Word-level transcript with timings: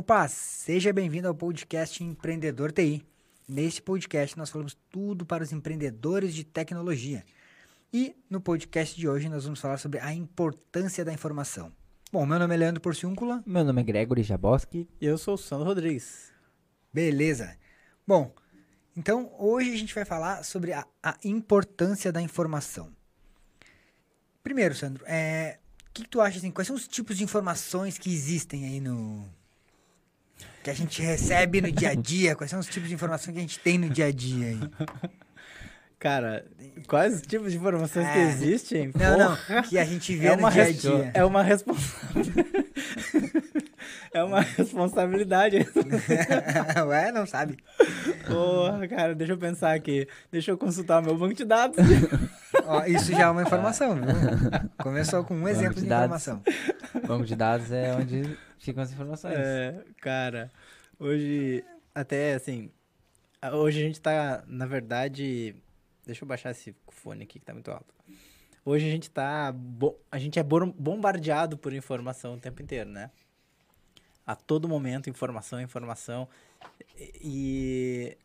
Opa, 0.00 0.26
seja 0.28 0.94
bem-vindo 0.94 1.28
ao 1.28 1.34
podcast 1.34 2.02
Empreendedor 2.02 2.72
TI. 2.72 3.04
Neste 3.46 3.82
podcast 3.82 4.34
nós 4.38 4.48
falamos 4.48 4.74
tudo 4.88 5.26
para 5.26 5.44
os 5.44 5.52
empreendedores 5.52 6.34
de 6.34 6.42
tecnologia. 6.42 7.22
E 7.92 8.16
no 8.30 8.40
podcast 8.40 8.98
de 8.98 9.06
hoje 9.06 9.28
nós 9.28 9.44
vamos 9.44 9.60
falar 9.60 9.76
sobre 9.76 10.00
a 10.00 10.14
importância 10.14 11.04
da 11.04 11.12
informação. 11.12 11.70
Bom, 12.10 12.24
meu 12.24 12.38
nome 12.38 12.54
é 12.54 12.56
Leandro 12.56 12.80
Porciúncula. 12.80 13.42
Meu 13.44 13.62
nome 13.62 13.82
é 13.82 13.84
Gregory 13.84 14.22
Jaboski. 14.22 14.88
E 14.98 15.04
eu 15.04 15.18
sou 15.18 15.34
o 15.34 15.36
Sandro 15.36 15.66
Rodrigues. 15.66 16.32
Beleza. 16.90 17.54
Bom, 18.06 18.34
então 18.96 19.30
hoje 19.38 19.70
a 19.70 19.76
gente 19.76 19.94
vai 19.94 20.06
falar 20.06 20.42
sobre 20.44 20.72
a, 20.72 20.86
a 21.02 21.14
importância 21.22 22.10
da 22.10 22.22
informação. 22.22 22.90
Primeiro, 24.42 24.74
Sandro, 24.74 25.04
é, 25.06 25.58
o 25.90 25.92
que, 25.92 26.04
que 26.04 26.08
tu 26.08 26.22
acha 26.22 26.38
assim? 26.38 26.50
Quais 26.50 26.68
são 26.68 26.74
os 26.74 26.88
tipos 26.88 27.18
de 27.18 27.22
informações 27.22 27.98
que 27.98 28.10
existem 28.10 28.64
aí 28.64 28.80
no, 28.80 29.28
que 30.62 30.70
a 30.70 30.74
gente 30.74 31.00
recebe 31.02 31.60
no 31.60 31.72
dia 31.72 31.90
a 31.90 31.94
dia? 31.94 32.36
Quais 32.36 32.50
são 32.50 32.60
os 32.60 32.66
tipos 32.66 32.88
de 32.88 32.94
informação 32.94 33.32
que 33.32 33.38
a 33.38 33.42
gente 33.42 33.58
tem 33.58 33.78
no 33.78 33.88
dia 33.88 34.06
a 34.06 34.12
dia 34.12 34.48
aí? 34.48 34.60
Cara, 36.00 36.46
quais 36.88 37.16
os 37.16 37.20
tipos 37.20 37.52
de 37.52 37.58
informações 37.58 38.06
é. 38.06 38.12
que 38.14 38.18
existem? 38.20 38.90
Não, 38.98 39.18
não, 39.18 39.62
que 39.64 39.78
a 39.78 39.84
gente 39.84 40.16
vê 40.16 40.28
é 40.28 40.36
no 40.36 40.50
dia 40.50 40.62
a 40.62 40.72
dia. 40.72 41.10
É 41.12 41.22
uma 41.22 41.42
responsabilidade. 41.42 42.50
é 44.10 44.24
uma 44.24 44.40
responsabilidade. 44.40 45.58
Ué, 46.88 47.12
não 47.12 47.26
sabe. 47.26 47.58
Porra, 48.26 48.88
cara, 48.88 49.14
deixa 49.14 49.34
eu 49.34 49.36
pensar 49.36 49.74
aqui. 49.74 50.08
Deixa 50.32 50.50
eu 50.50 50.56
consultar 50.56 51.02
meu 51.02 51.18
banco 51.18 51.34
de 51.34 51.44
dados. 51.44 51.76
Ó, 52.64 52.82
isso 52.86 53.12
já 53.12 53.24
é 53.24 53.28
uma 53.28 53.42
informação, 53.42 53.94
viu? 53.94 54.04
Começou 54.78 55.22
com 55.22 55.34
um 55.34 55.42
banco 55.42 55.50
exemplo 55.50 55.74
de, 55.74 55.80
de 55.82 55.86
informação. 55.86 56.42
Banco 57.06 57.26
de 57.26 57.36
dados 57.36 57.70
é 57.70 57.94
onde 57.94 58.38
ficam 58.58 58.82
as 58.82 58.90
informações. 58.90 59.34
É, 59.36 59.74
cara, 60.00 60.50
hoje, 60.98 61.62
até 61.94 62.32
assim, 62.32 62.70
hoje 63.52 63.80
a 63.80 63.82
gente 63.82 64.00
tá, 64.00 64.42
na 64.46 64.64
verdade, 64.64 65.54
deixa 66.10 66.24
eu 66.24 66.28
baixar 66.28 66.50
esse 66.50 66.74
fone 66.88 67.22
aqui 67.22 67.38
que 67.38 67.44
tá 67.44 67.52
muito 67.52 67.70
alto. 67.70 67.94
Hoje 68.64 68.86
a 68.86 68.90
gente 68.90 69.10
tá, 69.10 69.54
a 70.10 70.18
gente 70.18 70.38
é 70.38 70.42
bombardeado 70.42 71.56
por 71.56 71.72
informação 71.72 72.34
o 72.34 72.38
tempo 72.38 72.60
inteiro, 72.60 72.90
né? 72.90 73.10
A 74.26 74.34
todo 74.34 74.68
momento, 74.68 75.08
informação, 75.08 75.60
informação. 75.60 76.28
E 76.98 78.18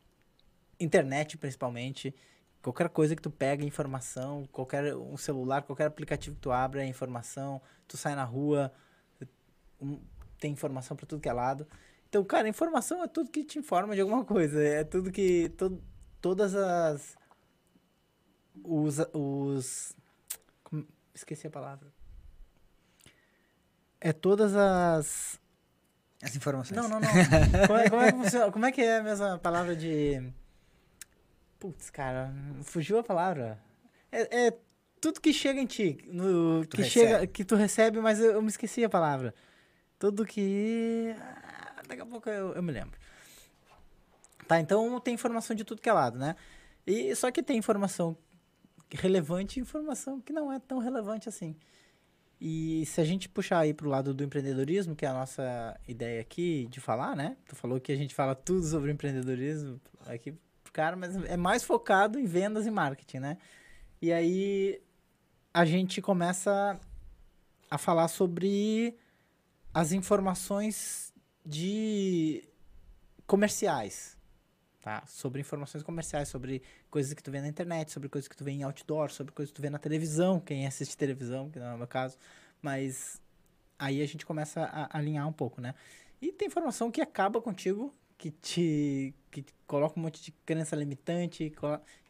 internet, 0.80 1.38
principalmente. 1.38 2.14
Qualquer 2.62 2.90
coisa 2.90 3.16
que 3.16 3.22
tu 3.22 3.30
pega 3.30 3.64
informação, 3.64 4.46
qualquer 4.52 4.96
um 4.96 5.16
celular, 5.16 5.62
qualquer 5.62 5.86
aplicativo 5.86 6.36
que 6.36 6.42
tu 6.42 6.52
abre 6.52 6.82
é 6.82 6.86
informação. 6.86 7.62
Tu 7.88 7.96
sai 7.96 8.16
na 8.16 8.24
rua, 8.24 8.74
tem 10.40 10.52
informação 10.52 10.98
para 10.98 11.06
tudo 11.06 11.22
que 11.22 11.30
é 11.30 11.34
lado. 11.34 11.68
Então, 12.10 12.24
cara, 12.24 12.50
informação 12.50 13.04
é 13.04 13.08
tudo 13.08 13.30
que 13.30 13.44
te 13.44 13.60
informa 13.60 13.94
de 13.94 14.02
alguma 14.02 14.26
coisa. 14.26 14.62
É 14.62 14.84
tudo 14.84 15.12
que. 15.12 15.50
To, 15.50 15.82
todas 16.20 16.56
as. 16.56 17.16
Os. 18.64 19.00
os 19.14 19.96
como, 20.64 20.88
esqueci 21.14 21.48
a 21.48 21.50
palavra. 21.52 21.92
É 24.00 24.14
todas 24.14 24.56
as. 24.56 25.40
As 26.22 26.36
informações. 26.36 26.80
Não, 26.80 26.88
não, 26.88 27.00
não. 27.00 27.08
como, 27.68 27.80
é, 27.80 27.90
como, 27.90 28.02
é 28.02 28.12
que 28.12 28.52
como 28.52 28.66
é 28.66 28.72
que 28.72 28.82
é 28.82 28.98
a 28.98 29.04
mesma 29.04 29.38
palavra 29.38 29.76
de. 29.76 30.22
Putz, 31.60 31.90
cara, 31.90 32.34
fugiu 32.64 33.00
a 33.00 33.04
palavra. 33.04 33.60
É, 34.12 34.48
é 34.48 34.58
tudo 35.02 35.22
que 35.22 35.34
chega 35.34 35.60
em 35.60 35.66
ti. 35.66 35.98
No, 36.08 36.66
que, 36.68 36.84
chega, 36.84 37.28
que 37.28 37.44
tu 37.44 37.56
recebe, 37.56 38.00
mas 38.00 38.20
eu, 38.20 38.32
eu 38.32 38.42
me 38.42 38.48
esqueci 38.48 38.84
a 38.84 38.90
palavra. 38.90 39.34
Tudo 40.00 40.26
que. 40.26 41.16
Ah, 41.20 41.82
daqui 41.88 42.02
a 42.02 42.06
pouco 42.06 42.30
eu, 42.30 42.54
eu 42.54 42.64
me 42.64 42.72
lembro. 42.72 43.00
Tá, 44.48 44.60
então 44.60 45.00
tem 45.00 45.14
informação 45.14 45.56
de 45.56 45.64
tudo 45.64 45.82
que 45.82 45.90
é 45.90 45.94
lado, 45.94 46.18
né? 46.18 46.36
E 46.86 47.16
só 47.16 47.32
que 47.32 47.42
tem 47.42 47.58
informação 47.58 48.16
relevante 48.92 49.60
e 49.60 49.62
informação 49.62 50.22
que 50.22 50.34
não 50.34 50.52
é 50.52 50.60
tão 50.60 50.80
relevante 50.80 51.30
assim. 51.30 51.56
E 52.40 52.86
se 52.86 53.00
a 53.00 53.04
gente 53.06 53.30
puxar 53.30 53.60
aí 53.60 53.74
pro 53.74 53.90
lado 53.90 54.14
do 54.14 54.24
empreendedorismo, 54.24 54.96
que 54.96 55.06
é 55.06 55.10
a 55.10 55.14
nossa 55.14 55.80
ideia 55.88 56.22
aqui 56.22 56.68
de 56.70 56.80
falar, 56.80 57.16
né? 57.16 57.38
Tu 57.48 57.56
falou 57.56 57.80
que 57.80 57.92
a 57.92 57.96
gente 57.96 58.14
fala 58.14 58.36
tudo 58.36 58.66
sobre 58.66 58.92
empreendedorismo 58.92 59.80
aqui 60.06 60.34
pro 60.64 60.74
cara, 60.74 60.96
mas 60.96 61.16
é 61.26 61.38
mais 61.38 61.64
focado 61.64 62.20
em 62.20 62.26
vendas 62.26 62.66
e 62.68 62.72
marketing, 62.72 63.20
né? 63.20 63.38
E 64.02 64.12
aí 64.12 64.82
a 65.54 65.64
gente 65.64 66.02
começa 66.02 66.80
a 67.72 67.78
falar 67.78 68.10
sobre 68.10 68.98
as 69.74 69.92
informações 69.92 71.14
de 71.46 72.44
comerciais, 73.26 74.15
tá? 74.86 75.04
Sobre 75.08 75.42
informações 75.42 75.82
comerciais, 75.82 76.30
sobre 76.30 76.62
coisas 76.92 77.12
que 77.12 77.24
tu 77.24 77.32
vê 77.32 77.42
na 77.42 77.48
internet, 77.48 77.92
sobre 77.92 78.08
coisas 78.08 78.28
que 78.28 78.38
tu 78.38 78.44
vê 78.44 78.52
em 78.52 78.62
outdoor, 78.62 79.10
sobre 79.10 79.34
coisas 79.34 79.52
que 79.52 79.56
tu 79.56 79.62
vê 79.64 79.68
na 79.72 79.80
televisão, 79.80 80.40
quem 80.40 80.68
assiste 80.68 80.96
televisão, 80.96 81.50
que 81.50 81.58
não 81.58 81.66
é 81.66 81.74
o 81.74 81.78
meu 81.80 81.88
caso, 81.88 82.16
mas 82.62 83.20
aí 83.80 84.00
a 84.00 84.06
gente 84.06 84.24
começa 84.28 84.62
a 84.62 84.96
alinhar 84.96 85.28
um 85.28 85.34
pouco, 85.34 85.60
né? 85.60 85.74
E 86.22 86.32
tem 86.32 86.48
informação 86.48 86.92
que 86.92 87.02
acaba 87.02 87.42
contigo, 87.42 87.92
que 88.16 88.30
te 88.30 89.12
que 89.32 89.44
coloca 89.66 90.00
um 90.00 90.04
monte 90.04 90.22
de 90.22 90.32
crença 90.46 90.76
limitante, 90.76 91.52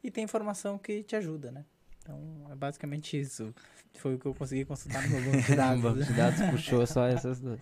e 0.03 0.11
tem 0.11 0.25
informação 0.25 0.77
que 0.77 1.01
te 1.01 1.15
ajuda, 1.15 1.53
né? 1.53 1.63
Então, 2.05 2.47
é 2.51 2.55
basicamente 2.55 3.19
isso. 3.19 3.51
Foi 3.95 4.13
o 4.13 4.19
que 4.19 4.27
eu 4.27 4.33
consegui 4.35 4.63
consultar 4.63 5.01
no 5.01 5.09
meu 5.09 5.21
banco 5.31 5.41
de 5.41 5.55
dados. 5.55 5.79
o 5.79 5.81
banco 5.81 6.03
de 6.03 6.13
dados 6.13 6.39
puxou 6.51 6.85
só 6.85 7.07
essas 7.07 7.39
duas. 7.39 7.59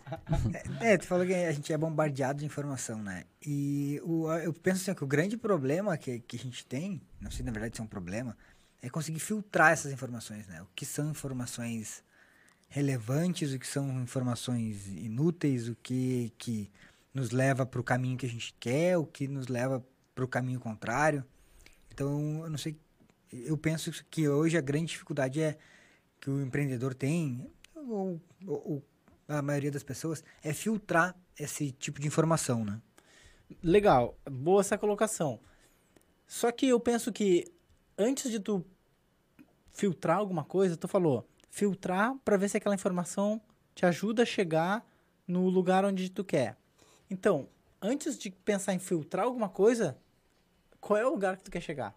É, 0.82 0.94
é, 0.94 0.98
tu 0.98 1.08
falou 1.08 1.26
que 1.26 1.34
a 1.34 1.52
gente 1.54 1.72
é 1.72 1.78
bombardeado 1.78 2.40
de 2.40 2.46
informação, 2.46 3.02
né? 3.02 3.24
E 3.42 4.02
o, 4.04 4.30
eu 4.34 4.52
penso 4.52 4.82
assim, 4.82 4.94
que 4.94 5.04
o 5.04 5.08
grande 5.08 5.38
problema 5.38 5.98
que, 5.98 6.20
que 6.20 6.36
a 6.36 6.40
gente 6.40 6.66
tem, 6.66 7.02
não 7.22 7.32
sei 7.32 7.46
na 7.46 7.54
verdade 7.54 7.78
se 7.78 7.82
é 7.82 7.86
um 7.86 7.88
problema, 7.88 8.38
é 8.82 8.90
conseguir 8.90 9.20
filtrar 9.20 9.72
essas 9.72 9.94
informações, 9.94 10.46
né? 10.48 10.62
O 10.62 10.68
que 10.76 10.86
são 10.86 11.10
informações 11.10 12.04
relevantes, 12.68 13.54
o 13.54 13.60
que 13.60 13.68
são 13.68 14.02
informações 14.02 14.88
inúteis, 14.88 15.70
o 15.70 15.76
que, 15.76 16.34
que 16.38 16.70
nos 17.14 17.32
leva 17.32 17.66
para 17.66 17.80
o 17.80 17.84
caminho 17.84 18.18
que 18.18 18.26
a 18.26 18.30
gente 18.30 18.54
quer, 18.60 18.98
o 18.98 19.06
que 19.06 19.26
nos 19.26 19.48
leva 19.48 19.82
para 20.14 20.26
o 20.26 20.28
caminho 20.28 20.60
contrário. 20.60 21.24
Então, 21.94 22.42
eu 22.44 22.50
não 22.50 22.58
sei 22.58 22.76
eu 23.46 23.58
penso 23.58 23.92
que 24.10 24.28
hoje 24.28 24.58
a 24.58 24.62
grande 24.62 24.88
dificuldade 24.88 25.42
é 25.42 25.58
que 26.20 26.30
o 26.30 26.42
empreendedor 26.42 26.94
tem, 26.94 27.50
ou, 27.76 28.22
ou, 28.46 28.84
a 29.28 29.42
maioria 29.42 29.72
das 29.72 29.84
pessoas, 29.84 30.24
é 30.42 30.54
filtrar 30.54 31.16
esse 31.38 31.72
tipo 31.72 32.00
de 32.00 32.08
informação, 32.08 32.64
né? 32.64 32.82
Legal, 33.62 34.18
boa 34.30 34.62
essa 34.62 34.78
colocação. 34.78 35.40
Só 36.28 36.52
que 36.52 36.68
eu 36.68 36.80
penso 36.80 37.12
que 37.12 37.52
antes 37.98 38.32
de 38.32 38.40
tu 38.40 38.66
filtrar 39.72 40.18
alguma 40.18 40.44
coisa, 40.44 40.78
tu 40.78 40.88
falou, 40.88 41.28
filtrar 41.50 42.16
para 42.24 42.38
ver 42.38 42.50
se 42.50 42.58
aquela 42.58 42.76
informação 42.76 43.42
te 43.76 43.86
ajuda 43.86 44.24
a 44.24 44.26
chegar 44.26 44.86
no 45.28 45.50
lugar 45.50 45.84
onde 45.86 46.10
tu 46.10 46.24
quer. 46.24 46.58
Então, 47.10 47.48
antes 47.82 48.18
de 48.18 48.32
pensar 48.32 48.74
em 48.74 48.80
filtrar 48.80 49.26
alguma 49.26 49.50
coisa, 49.50 49.98
qual 50.80 50.98
é 50.98 51.06
o 51.06 51.10
lugar 51.10 51.38
que 51.38 51.44
tu 51.44 51.52
quer 51.52 51.62
chegar, 51.62 51.96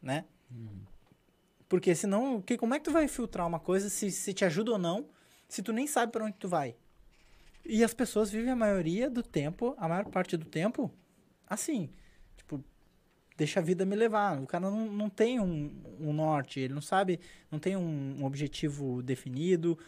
né? 0.00 0.24
Porque 1.68 1.94
senão, 1.94 2.42
que, 2.42 2.58
como 2.58 2.74
é 2.74 2.78
que 2.78 2.84
tu 2.84 2.92
vai 2.92 3.08
filtrar 3.08 3.46
uma 3.46 3.58
coisa 3.58 3.88
se, 3.88 4.10
se 4.10 4.34
te 4.34 4.44
ajuda 4.44 4.72
ou 4.72 4.78
não, 4.78 5.08
se 5.48 5.62
tu 5.62 5.72
nem 5.72 5.86
sabe 5.86 6.12
para 6.12 6.24
onde 6.24 6.36
tu 6.36 6.48
vai? 6.48 6.76
E 7.64 7.82
as 7.82 7.94
pessoas 7.94 8.30
vivem 8.30 8.50
a 8.50 8.56
maioria 8.56 9.08
do 9.08 9.22
tempo, 9.22 9.74
a 9.78 9.88
maior 9.88 10.04
parte 10.06 10.36
do 10.36 10.44
tempo, 10.44 10.92
assim. 11.48 11.90
Tipo, 12.36 12.62
deixa 13.36 13.60
a 13.60 13.62
vida 13.62 13.84
me 13.84 13.96
levar. 13.96 14.40
O 14.42 14.46
cara 14.46 14.68
não, 14.68 14.86
não 14.90 15.08
tem 15.08 15.40
um, 15.40 15.72
um 15.98 16.12
norte, 16.12 16.60
ele 16.60 16.74
não 16.74 16.82
sabe, 16.82 17.20
não 17.50 17.58
tem 17.58 17.76
um, 17.76 18.16
um 18.20 18.24
objetivo 18.24 19.02
definido 19.02 19.78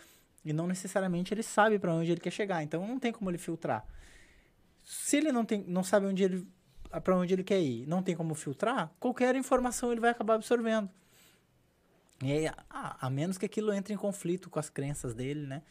e 0.45 0.53
não 0.53 0.67
necessariamente 0.67 1.35
ele 1.35 1.43
sabe 1.43 1.79
para 1.79 1.93
onde 1.93 2.13
ele 2.13 2.21
quer 2.21 2.31
chegar. 2.31 2.63
Então 2.63 2.87
não 2.87 2.99
tem 2.99 3.13
como 3.13 3.31
ele 3.31 3.39
filtrar. 3.39 3.85
Se 4.83 5.17
ele 5.17 5.33
não, 5.33 5.45
tem, 5.45 5.65
não 5.67 5.83
sabe 5.83 6.07
onde 6.07 6.23
ele 6.23 6.47
para 7.01 7.17
onde 7.17 7.35
ele 7.35 7.45
quer 7.45 7.61
ir, 7.61 7.87
não 7.87 8.03
tem 8.03 8.17
como 8.17 8.35
filtrar, 8.35 8.93
qualquer 8.99 9.35
informação 9.37 9.91
ele 9.91 10.01
vai 10.01 10.11
acabar 10.11 10.35
absorvendo. 10.35 10.89
E 12.23 12.33
aí, 12.33 12.47
a, 12.47 13.07
a 13.07 13.11
menos 13.11 13.37
que 13.37 13.47
aquilo 13.47 13.73
entre 13.73 13.93
em 13.93 13.97
conflito 13.97 14.49
com 14.49 14.59
as 14.59 14.71
crenças 14.71 15.15
dele, 15.15 15.47
né? 15.47 15.63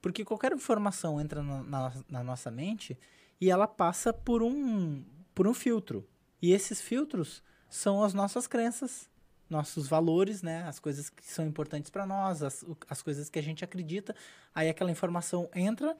Porque 0.00 0.24
qualquer 0.24 0.52
informação 0.52 1.20
entra 1.20 1.42
na, 1.42 1.62
na, 1.62 1.92
na 2.08 2.24
nossa 2.24 2.50
mente 2.50 2.98
e 3.40 3.50
ela 3.50 3.66
passa 3.66 4.12
por 4.12 4.42
um, 4.42 5.04
por 5.34 5.46
um 5.46 5.54
filtro. 5.54 6.08
E 6.40 6.52
esses 6.52 6.80
filtros 6.80 7.42
são 7.68 8.02
as 8.02 8.14
nossas 8.14 8.46
crenças, 8.46 9.08
nossos 9.48 9.88
valores, 9.88 10.42
né? 10.42 10.64
As 10.64 10.78
coisas 10.78 11.10
que 11.10 11.24
são 11.24 11.46
importantes 11.46 11.90
para 11.90 12.06
nós, 12.06 12.42
as, 12.42 12.64
as 12.88 13.02
coisas 13.02 13.28
que 13.28 13.38
a 13.38 13.42
gente 13.42 13.64
acredita. 13.64 14.14
Aí 14.54 14.68
aquela 14.68 14.90
informação 14.90 15.48
entra, 15.54 15.96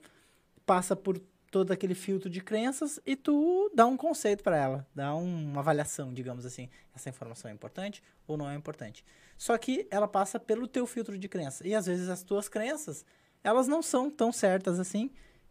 passa 0.65 0.97
por 0.97 1.21
todo 1.53 1.71
aquele 1.71 1.95
filtro 1.95 2.31
de 2.31 2.41
crenças 2.41 2.99
e 3.05 3.15
tu 3.15 3.71
dá 3.75 3.87
um 3.87 3.95
conceito 3.95 4.43
para 4.43 4.57
ela, 4.57 4.89
dá 4.95 5.15
um, 5.15 5.51
uma 5.51 5.61
avaliação, 5.61 6.13
digamos 6.13 6.47
assim, 6.47 6.71
essa 6.95 7.11
informação 7.11 7.51
é 7.51 7.55
importante 7.55 8.03
ou 8.27 8.39
não 8.39 8.49
é 8.49 8.55
importante. 8.55 9.05
Só 9.37 9.57
que 9.59 9.87
ela 9.91 10.09
passa 10.09 10.41
pelo 10.41 10.67
teu 10.67 10.87
filtro 10.87 11.19
de 11.19 11.29
crença 11.29 11.69
e 11.69 11.75
às 11.75 11.85
vezes 11.85 12.09
as 12.09 12.23
tuas 12.23 12.49
crenças, 12.49 13.05
elas 13.45 13.69
não 13.69 13.83
são 13.83 14.11
tão 14.11 14.33
certas 14.33 14.81
assim 14.81 15.11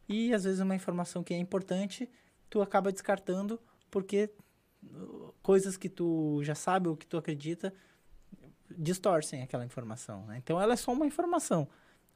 e 0.10 0.34
às 0.34 0.44
vezes 0.44 0.60
uma 0.60 0.76
informação 0.76 1.24
que 1.24 1.36
é 1.36 1.38
importante, 1.38 2.10
tu 2.50 2.64
acaba 2.64 2.92
descartando 2.92 3.62
porque 3.92 4.34
uh, 4.84 5.32
coisas 5.44 5.78
que 5.78 5.88
tu 5.88 6.42
já 6.44 6.56
sabe 6.56 6.88
ou 6.88 6.98
que 6.98 7.06
tu 7.06 7.16
acredita 7.16 7.72
distorcem 8.76 9.44
aquela 9.44 9.66
informação, 9.66 10.26
né? 10.26 10.40
Então 10.40 10.60
ela 10.60 10.74
é 10.74 10.78
só 10.78 10.92
uma 10.92 11.06
informação. 11.06 11.68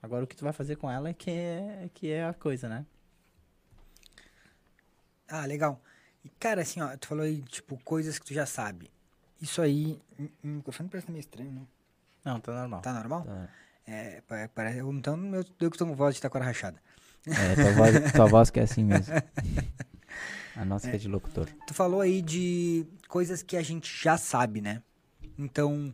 Agora 0.02 0.24
o 0.24 0.28
que 0.28 0.36
tu 0.36 0.44
vai 0.44 0.54
fazer 0.54 0.76
com 0.78 0.90
ela 0.90 1.10
é 1.10 1.14
que 1.14 1.30
é, 1.30 1.90
que 1.94 2.10
é 2.10 2.26
a 2.26 2.34
coisa, 2.34 2.68
né? 2.68 2.84
Ah, 5.28 5.46
legal. 5.46 5.82
E, 6.24 6.30
cara, 6.40 6.62
assim, 6.62 6.82
ó, 6.82 6.96
tu 6.98 7.08
falou 7.08 7.24
aí, 7.24 7.42
tipo, 7.44 7.78
coisas 7.84 8.18
que 8.20 8.26
tu 8.26 8.34
já 8.34 8.46
sabe. 8.46 8.90
Isso 9.42 9.62
aí. 9.62 10.00
O 10.44 10.48
microfone 10.48 10.90
parece 10.90 11.12
meio 11.12 11.20
estranho, 11.20 11.52
não? 11.52 11.68
Não, 12.24 12.40
tá 12.40 12.52
normal. 12.54 12.82
Tá 12.82 12.94
normal? 12.94 13.24
Tá. 13.24 13.50
É, 13.88 14.22
pa- 14.22 14.50
parece. 14.54 14.80
Então 14.80 15.36
eu, 15.36 15.46
eu 15.60 15.70
que 15.72 15.78
tomo 15.78 15.94
voz 15.94 16.16
de 16.16 16.22
taquara 16.22 16.46
rachada. 16.46 16.82
É, 17.28 17.56
tua 17.56 17.72
voz, 17.74 18.12
tua 18.14 18.26
voz 18.26 18.50
que 18.50 18.60
é 18.60 18.64
assim 18.64 18.84
mesmo. 18.84 19.14
A 20.56 20.64
nossa 20.64 20.90
que 20.90 20.96
é 20.96 21.00
de 21.00 21.08
locutor. 21.10 21.50
Tu 21.68 21.74
falou 21.74 22.00
aí 22.02 22.22
de 22.22 22.86
coisas 23.10 23.44
que 23.44 23.58
a 23.58 23.62
gente 23.62 24.02
já 24.02 24.18
sabe, 24.18 24.62
né? 24.62 24.82
Então, 25.38 25.94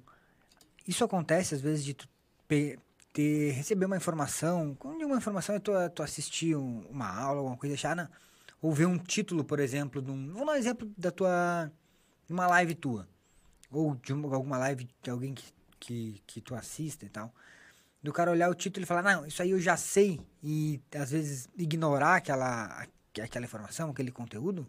isso 0.88 1.04
acontece 1.04 1.56
às 1.56 1.62
vezes 1.62 1.84
de 1.84 1.96
tu 1.96 2.08
ter, 2.48 3.52
receber 3.54 3.86
uma 3.86 3.98
informação. 3.98 4.76
Quando 4.76 5.04
uma 5.04 5.18
informação 5.18 5.56
é 5.56 5.60
tu, 5.60 5.72
tu 5.96 6.04
assistir 6.04 6.56
um- 6.56 6.86
uma 6.90 7.10
aula, 7.10 7.40
alguma 7.40 7.58
coisa 7.58 7.76
chata, 7.76 8.10
ou 8.62 8.72
ver 8.72 8.86
um 8.86 8.98
título, 8.98 9.44
por 9.44 9.60
exemplo, 9.60 10.02
de 10.02 10.12
um, 10.12 10.34
dar 10.34 10.44
um 10.44 10.56
exemplo 10.56 10.92
da 10.98 11.12
tua. 11.12 11.72
uma 12.30 12.48
live 12.48 12.76
tua. 12.76 13.08
Ou 13.72 13.96
de 13.96 14.14
uma- 14.14 14.34
alguma 14.36 14.58
live 14.58 14.88
de 15.02 15.10
alguém 15.10 15.34
que, 15.34 15.52
que, 15.80 16.22
que 16.28 16.42
tu 16.42 16.54
assista 16.56 17.06
e 17.06 17.10
tal. 17.10 17.34
Do 18.04 18.12
cara 18.12 18.32
olhar 18.32 18.50
o 18.50 18.56
título 18.56 18.84
e 18.84 18.88
falar, 18.88 19.04
não, 19.04 19.26
isso 19.26 19.42
aí 19.42 19.52
eu 19.52 19.60
já 19.60 19.78
sei. 19.78 20.20
E 20.44 20.80
às 20.96 21.12
vezes 21.12 21.50
ignorar 21.58 22.16
aquela, 22.16 22.86
aquela 23.22 23.46
informação, 23.46 23.90
aquele 23.90 24.12
conteúdo. 24.12 24.68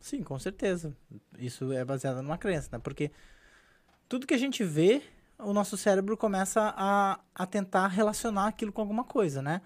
Sim, 0.00 0.22
com 0.22 0.38
certeza. 0.38 0.96
Isso 1.38 1.72
é 1.72 1.84
baseado 1.84 2.22
numa 2.22 2.38
crença, 2.38 2.68
né? 2.72 2.78
Porque 2.78 3.12
tudo 4.08 4.26
que 4.26 4.34
a 4.34 4.38
gente 4.38 4.64
vê, 4.64 5.02
o 5.38 5.52
nosso 5.52 5.76
cérebro 5.76 6.16
começa 6.16 6.74
a, 6.76 7.20
a 7.34 7.46
tentar 7.46 7.86
relacionar 7.88 8.48
aquilo 8.48 8.72
com 8.72 8.80
alguma 8.80 9.04
coisa, 9.04 9.40
né? 9.40 9.62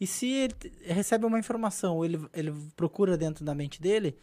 E 0.00 0.06
se 0.06 0.26
ele 0.28 0.54
recebe 0.82 1.26
uma 1.26 1.38
informação, 1.38 2.04
ele, 2.04 2.18
ele 2.32 2.52
procura 2.74 3.18
dentro 3.18 3.44
da 3.44 3.54
mente 3.54 3.80
dele, 3.80 4.16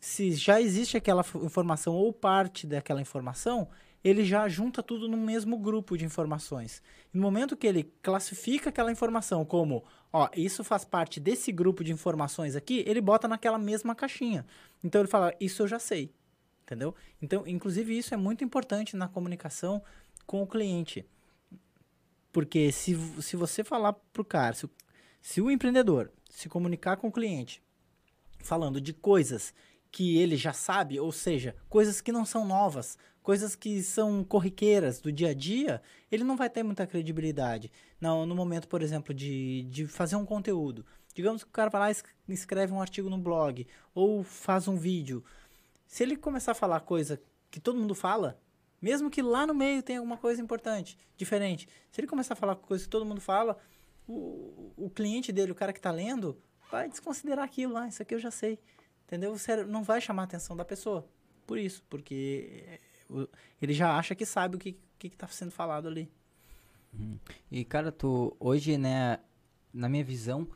se 0.00 0.32
já 0.32 0.60
existe 0.60 0.96
aquela 0.96 1.24
informação 1.42 1.94
ou 1.94 2.12
parte 2.12 2.66
daquela 2.66 3.00
informação, 3.00 3.68
ele 4.02 4.24
já 4.24 4.46
junta 4.48 4.82
tudo 4.82 5.08
num 5.08 5.24
mesmo 5.24 5.56
grupo 5.56 5.96
de 5.96 6.04
informações. 6.04 6.82
No 7.12 7.22
momento 7.22 7.56
que 7.56 7.66
ele 7.66 7.84
classifica 8.02 8.68
aquela 8.68 8.92
informação 8.92 9.44
como, 9.46 9.82
ó, 10.12 10.28
isso 10.36 10.62
faz 10.62 10.84
parte 10.84 11.18
desse 11.18 11.50
grupo 11.50 11.82
de 11.82 11.92
informações 11.92 12.54
aqui, 12.54 12.84
ele 12.86 13.00
bota 13.00 13.26
naquela 13.26 13.56
mesma 13.58 13.94
caixinha. 13.94 14.44
Então 14.82 15.00
ele 15.00 15.08
fala, 15.08 15.32
isso 15.40 15.62
eu 15.62 15.68
já 15.68 15.78
sei. 15.78 16.12
Entendeu? 16.64 16.94
Então, 17.20 17.46
inclusive, 17.46 17.96
isso 17.96 18.14
é 18.14 18.16
muito 18.16 18.42
importante 18.42 18.96
na 18.96 19.06
comunicação 19.06 19.82
com 20.26 20.42
o 20.42 20.46
cliente. 20.46 21.06
Porque 22.32 22.72
se, 22.72 22.96
se 23.22 23.36
você 23.36 23.62
falar 23.62 23.92
pro 24.12 24.24
cara, 24.24 24.54
se, 24.54 24.64
o- 24.66 24.70
se 25.24 25.40
o 25.40 25.50
empreendedor 25.50 26.12
se 26.28 26.50
comunicar 26.50 26.98
com 26.98 27.08
o 27.08 27.10
cliente 27.10 27.62
falando 28.40 28.78
de 28.78 28.92
coisas 28.92 29.54
que 29.90 30.18
ele 30.18 30.36
já 30.36 30.52
sabe, 30.52 31.00
ou 31.00 31.10
seja, 31.10 31.56
coisas 31.66 32.02
que 32.02 32.12
não 32.12 32.26
são 32.26 32.44
novas, 32.44 32.98
coisas 33.22 33.56
que 33.56 33.82
são 33.82 34.22
corriqueiras 34.22 35.00
do 35.00 35.10
dia 35.10 35.30
a 35.30 35.34
dia, 35.34 35.80
ele 36.12 36.24
não 36.24 36.36
vai 36.36 36.50
ter 36.50 36.62
muita 36.62 36.86
credibilidade. 36.86 37.72
No, 37.98 38.26
no 38.26 38.34
momento, 38.34 38.68
por 38.68 38.82
exemplo, 38.82 39.14
de, 39.14 39.62
de 39.62 39.86
fazer 39.86 40.14
um 40.16 40.26
conteúdo. 40.26 40.84
Digamos 41.14 41.42
que 41.42 41.48
o 41.48 41.52
cara 41.52 41.70
vai 41.70 41.80
lá 41.80 41.88
e 41.88 41.92
es- 41.92 42.04
escreve 42.28 42.74
um 42.74 42.82
artigo 42.82 43.08
no 43.08 43.16
blog, 43.16 43.66
ou 43.94 44.22
faz 44.22 44.68
um 44.68 44.76
vídeo. 44.76 45.24
Se 45.86 46.02
ele 46.02 46.18
começar 46.18 46.52
a 46.52 46.54
falar 46.54 46.80
coisa 46.80 47.18
que 47.50 47.58
todo 47.58 47.78
mundo 47.80 47.94
fala, 47.94 48.38
mesmo 48.82 49.08
que 49.08 49.22
lá 49.22 49.46
no 49.46 49.54
meio 49.54 49.82
tenha 49.82 50.00
alguma 50.00 50.18
coisa 50.18 50.42
importante, 50.42 50.98
diferente, 51.16 51.66
se 51.90 51.98
ele 51.98 52.08
começar 52.08 52.34
a 52.34 52.36
falar 52.36 52.56
coisa 52.56 52.84
que 52.84 52.90
todo 52.90 53.06
mundo 53.06 53.22
fala, 53.22 53.56
o, 54.06 54.72
o 54.76 54.90
cliente 54.90 55.32
dele, 55.32 55.52
o 55.52 55.54
cara 55.54 55.72
que 55.72 55.78
está 55.78 55.90
lendo, 55.90 56.40
vai 56.70 56.88
desconsiderar 56.88 57.44
aquilo 57.44 57.72
lá, 57.72 57.88
isso 57.88 58.02
aqui 58.02 58.14
eu 58.14 58.18
já 58.18 58.30
sei. 58.30 58.58
Entendeu? 59.06 59.36
Cérebro 59.38 59.70
não 59.70 59.82
vai 59.82 60.00
chamar 60.00 60.22
a 60.22 60.24
atenção 60.24 60.56
da 60.56 60.64
pessoa. 60.64 61.06
Por 61.46 61.58
isso, 61.58 61.82
porque 61.90 62.80
o- 63.08 63.28
ele 63.60 63.74
já 63.74 63.96
acha 63.96 64.14
que 64.14 64.24
sabe 64.24 64.56
o 64.56 64.58
que 64.58 64.78
está 65.02 65.28
sendo 65.28 65.50
falado 65.50 65.88
ali. 65.88 66.10
E, 67.50 67.64
cara, 67.64 67.90
tu, 67.92 68.34
hoje, 68.40 68.78
né, 68.78 69.18
na 69.72 69.88
minha 69.88 70.04
visão, 70.04 70.48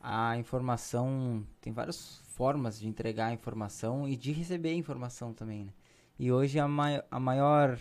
a 0.00 0.36
informação, 0.36 1.46
tem 1.60 1.72
várias 1.72 2.18
formas 2.34 2.80
de 2.80 2.88
entregar 2.88 3.26
a 3.26 3.32
informação 3.32 4.08
e 4.08 4.16
de 4.16 4.32
receber 4.32 4.70
a 4.70 4.74
informação 4.74 5.32
também, 5.32 5.64
né? 5.66 5.72
E 6.18 6.32
hoje 6.32 6.58
a, 6.58 6.66
mai 6.66 7.02
a 7.10 7.20
maior, 7.20 7.78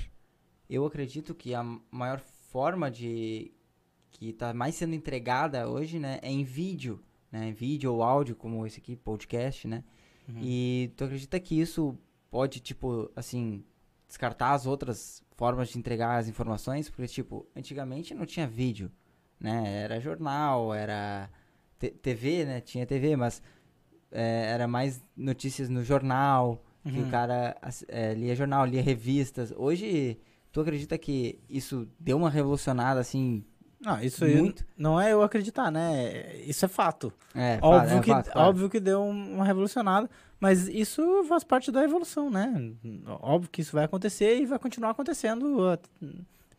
eu 0.69 0.85
acredito 0.85 1.33
que 1.33 1.53
a 1.55 1.63
maior 1.89 2.19
forma 2.19 2.91
de, 2.91 3.51
que 4.11 4.33
tá 4.33 4.53
mais 4.53 4.75
sendo 4.75 4.93
entregada 4.93 5.67
hoje, 5.69 5.97
né, 5.99 6.19
é 6.21 6.29
em 6.31 6.43
vídeo, 6.43 6.99
né, 7.31 7.47
em 7.49 7.53
vídeo 7.53 7.91
ou 7.93 8.03
áudio, 8.03 8.35
como 8.35 8.65
esse 8.67 8.79
aqui, 8.79 8.95
podcast, 8.95 9.67
né? 9.67 9.83
E 10.41 10.91
tu 10.95 11.03
acredita 11.03 11.37
que 11.41 11.59
isso 11.59 11.97
pode, 12.29 12.61
tipo, 12.61 13.11
assim, 13.15 13.63
descartar 14.07 14.53
as 14.53 14.65
outras 14.65 15.21
formas 15.35 15.67
de 15.69 15.77
entregar 15.77 16.17
as 16.17 16.29
informações? 16.29 16.89
Porque, 16.89 17.07
tipo, 17.07 17.45
antigamente 17.53 18.13
não 18.13 18.25
tinha 18.25 18.47
vídeo, 18.47 18.89
né? 19.37 19.83
Era 19.83 19.99
jornal, 19.99 20.73
era 20.73 21.29
TV, 22.01 22.45
né? 22.45 22.61
Tinha 22.61 22.85
TV, 22.85 23.15
mas 23.17 23.41
é, 24.11 24.51
era 24.51 24.67
mais 24.67 25.03
notícias 25.17 25.67
no 25.67 25.83
jornal, 25.83 26.63
que 26.83 26.99
Uhum. 26.99 27.07
o 27.07 27.11
cara 27.11 27.57
ass- 27.61 27.85
é, 27.89 28.13
lia 28.13 28.35
jornal, 28.35 28.65
lia 28.65 28.81
revistas. 28.81 29.51
Hoje, 29.57 30.17
tu 30.51 30.61
acredita 30.61 30.97
que 30.97 31.39
isso 31.49 31.87
deu 31.99 32.15
uma 32.17 32.29
revolucionada, 32.29 32.99
assim? 33.01 33.43
Não, 33.83 33.99
isso 34.01 34.23
Muito. 34.25 34.63
não 34.77 34.99
é 35.01 35.11
eu 35.11 35.23
acreditar, 35.23 35.71
né? 35.71 36.35
Isso 36.45 36.63
é 36.63 36.67
fato. 36.67 37.11
É, 37.33 37.57
fa- 37.57 37.65
Óbvio, 37.67 37.97
é 37.97 38.01
que, 38.01 38.09
fato, 38.11 38.31
claro. 38.31 38.49
óbvio 38.49 38.69
que 38.69 38.79
deu 38.79 39.01
um- 39.01 39.35
uma 39.35 39.45
revolucionada, 39.45 40.07
mas 40.39 40.67
isso 40.67 41.23
faz 41.27 41.43
parte 41.43 41.71
da 41.71 41.83
evolução, 41.83 42.29
né? 42.29 42.71
Óbvio 43.07 43.49
que 43.49 43.61
isso 43.61 43.71
vai 43.73 43.85
acontecer 43.85 44.37
e 44.39 44.45
vai 44.45 44.59
continuar 44.59 44.91
acontecendo 44.91 45.57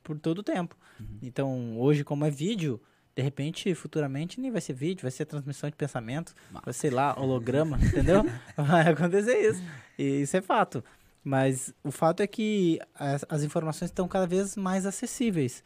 por 0.02 0.18
todo 0.18 0.38
o 0.38 0.42
tempo. 0.42 0.76
Uhum. 0.98 1.06
Então, 1.22 1.78
hoje, 1.78 2.02
como 2.02 2.24
é 2.24 2.30
vídeo, 2.30 2.80
de 3.14 3.22
repente, 3.22 3.72
futuramente, 3.74 4.40
nem 4.40 4.50
vai 4.50 4.60
ser 4.60 4.72
vídeo, 4.72 5.02
vai 5.02 5.10
ser 5.10 5.24
transmissão 5.24 5.70
de 5.70 5.76
pensamento, 5.76 6.34
Mas- 6.50 6.62
vai 6.64 6.74
ser 6.74 6.92
lá, 6.92 7.14
holograma, 7.18 7.78
entendeu? 8.18 8.24
Vai 8.56 8.88
acontecer 8.88 9.38
isso. 9.48 9.62
E 9.98 10.22
isso 10.22 10.36
é 10.36 10.40
fato. 10.42 10.82
Mas 11.22 11.72
o 11.84 11.92
fato 11.92 12.20
é 12.20 12.26
que 12.26 12.80
as, 12.96 13.24
as 13.28 13.44
informações 13.44 13.90
estão 13.90 14.08
cada 14.08 14.26
vez 14.26 14.56
mais 14.56 14.84
acessíveis. 14.86 15.62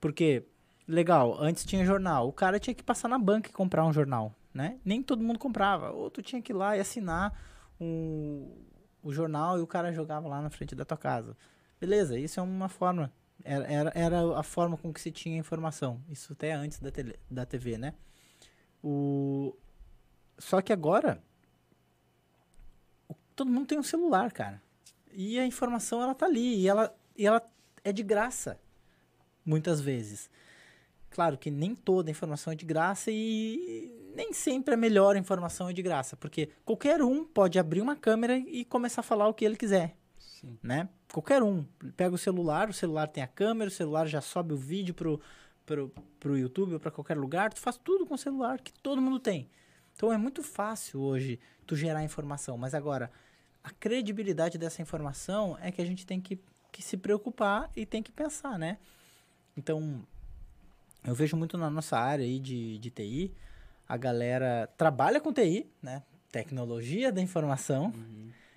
Porque, 0.00 0.44
legal, 0.86 1.36
antes 1.40 1.64
tinha 1.64 1.84
jornal. 1.84 2.28
O 2.28 2.32
cara 2.32 2.58
tinha 2.58 2.74
que 2.74 2.82
passar 2.82 3.08
na 3.08 3.18
banca 3.18 3.48
e 3.48 3.52
comprar 3.52 3.84
um 3.84 3.92
jornal, 3.92 4.34
né? 4.52 4.78
Nem 4.84 5.02
todo 5.02 5.22
mundo 5.22 5.38
comprava. 5.38 5.90
Ou 5.90 6.10
tu 6.10 6.22
tinha 6.22 6.40
que 6.40 6.52
ir 6.52 6.54
lá 6.54 6.76
e 6.76 6.80
assinar 6.80 7.38
um, 7.80 8.50
o 9.02 9.12
jornal 9.12 9.58
e 9.58 9.62
o 9.62 9.66
cara 9.66 9.92
jogava 9.92 10.28
lá 10.28 10.40
na 10.40 10.50
frente 10.50 10.74
da 10.74 10.84
tua 10.84 10.96
casa. 10.96 11.36
Beleza, 11.80 12.18
isso 12.18 12.40
é 12.40 12.42
uma 12.42 12.68
forma. 12.68 13.12
Era, 13.42 13.66
era, 13.66 13.92
era 13.94 14.38
a 14.38 14.42
forma 14.42 14.76
com 14.76 14.92
que 14.92 15.00
se 15.00 15.10
tinha 15.10 15.36
informação. 15.36 16.00
Isso 16.08 16.32
até 16.32 16.52
antes 16.52 16.78
da, 16.78 16.90
tele, 16.90 17.18
da 17.30 17.44
TV, 17.44 17.76
né? 17.76 17.94
O... 18.82 19.54
Só 20.38 20.60
que 20.60 20.72
agora, 20.72 21.22
todo 23.34 23.50
mundo 23.50 23.66
tem 23.66 23.78
um 23.78 23.82
celular, 23.82 24.32
cara. 24.32 24.62
E 25.12 25.38
a 25.38 25.46
informação, 25.46 26.02
ela 26.02 26.14
tá 26.14 26.26
ali. 26.26 26.60
E 26.60 26.68
ela, 26.68 26.94
e 27.16 27.26
ela 27.26 27.42
é 27.82 27.92
de 27.92 28.02
graça, 28.02 28.58
muitas 29.44 29.80
vezes. 29.80 30.30
Claro 31.14 31.38
que 31.38 31.48
nem 31.48 31.76
toda 31.76 32.10
informação 32.10 32.52
é 32.52 32.56
de 32.56 32.66
graça 32.66 33.08
e 33.08 33.88
nem 34.16 34.32
sempre 34.32 34.74
a 34.74 34.76
melhor 34.76 35.16
informação 35.16 35.68
é 35.68 35.72
de 35.72 35.80
graça. 35.80 36.16
Porque 36.16 36.48
qualquer 36.64 37.00
um 37.02 37.24
pode 37.24 37.56
abrir 37.56 37.80
uma 37.80 37.94
câmera 37.94 38.36
e 38.36 38.64
começar 38.64 39.00
a 39.00 39.04
falar 39.04 39.28
o 39.28 39.32
que 39.32 39.44
ele 39.44 39.56
quiser 39.56 39.96
Sim. 40.18 40.58
né? 40.60 40.88
Qualquer 41.12 41.40
um. 41.40 41.64
Pega 41.96 42.12
o 42.12 42.18
celular, 42.18 42.68
o 42.68 42.72
celular 42.72 43.06
tem 43.06 43.22
a 43.22 43.28
câmera, 43.28 43.68
o 43.68 43.72
celular 43.72 44.08
já 44.08 44.20
sobe 44.20 44.52
o 44.52 44.56
vídeo 44.56 44.92
pro, 44.92 45.20
pro, 45.64 45.92
pro 46.18 46.36
YouTube 46.36 46.74
ou 46.74 46.80
pra 46.80 46.90
qualquer 46.90 47.16
lugar. 47.16 47.52
Tu 47.52 47.60
faz 47.60 47.78
tudo 47.78 48.04
com 48.04 48.14
o 48.14 48.18
celular, 48.18 48.60
que 48.60 48.72
todo 48.72 49.00
mundo 49.00 49.20
tem. 49.20 49.48
Então 49.94 50.12
é 50.12 50.18
muito 50.18 50.42
fácil 50.42 51.00
hoje 51.00 51.38
tu 51.64 51.76
gerar 51.76 52.02
informação. 52.02 52.58
Mas 52.58 52.74
agora, 52.74 53.08
a 53.62 53.70
credibilidade 53.70 54.58
dessa 54.58 54.82
informação 54.82 55.56
é 55.60 55.70
que 55.70 55.80
a 55.80 55.86
gente 55.86 56.04
tem 56.04 56.20
que, 56.20 56.40
que 56.72 56.82
se 56.82 56.96
preocupar 56.96 57.70
e 57.76 57.86
tem 57.86 58.02
que 58.02 58.10
pensar, 58.10 58.58
né? 58.58 58.78
Então, 59.56 60.04
eu 61.04 61.14
vejo 61.14 61.36
muito 61.36 61.56
na 61.58 61.70
nossa 61.70 61.98
área 61.98 62.24
aí 62.24 62.38
de, 62.38 62.78
de 62.78 62.90
TI, 62.90 63.34
a 63.88 63.96
galera 63.96 64.68
trabalha 64.76 65.20
com 65.20 65.32
TI, 65.32 65.70
né? 65.82 66.02
Tecnologia 66.32 67.12
da 67.12 67.20
informação, 67.20 67.92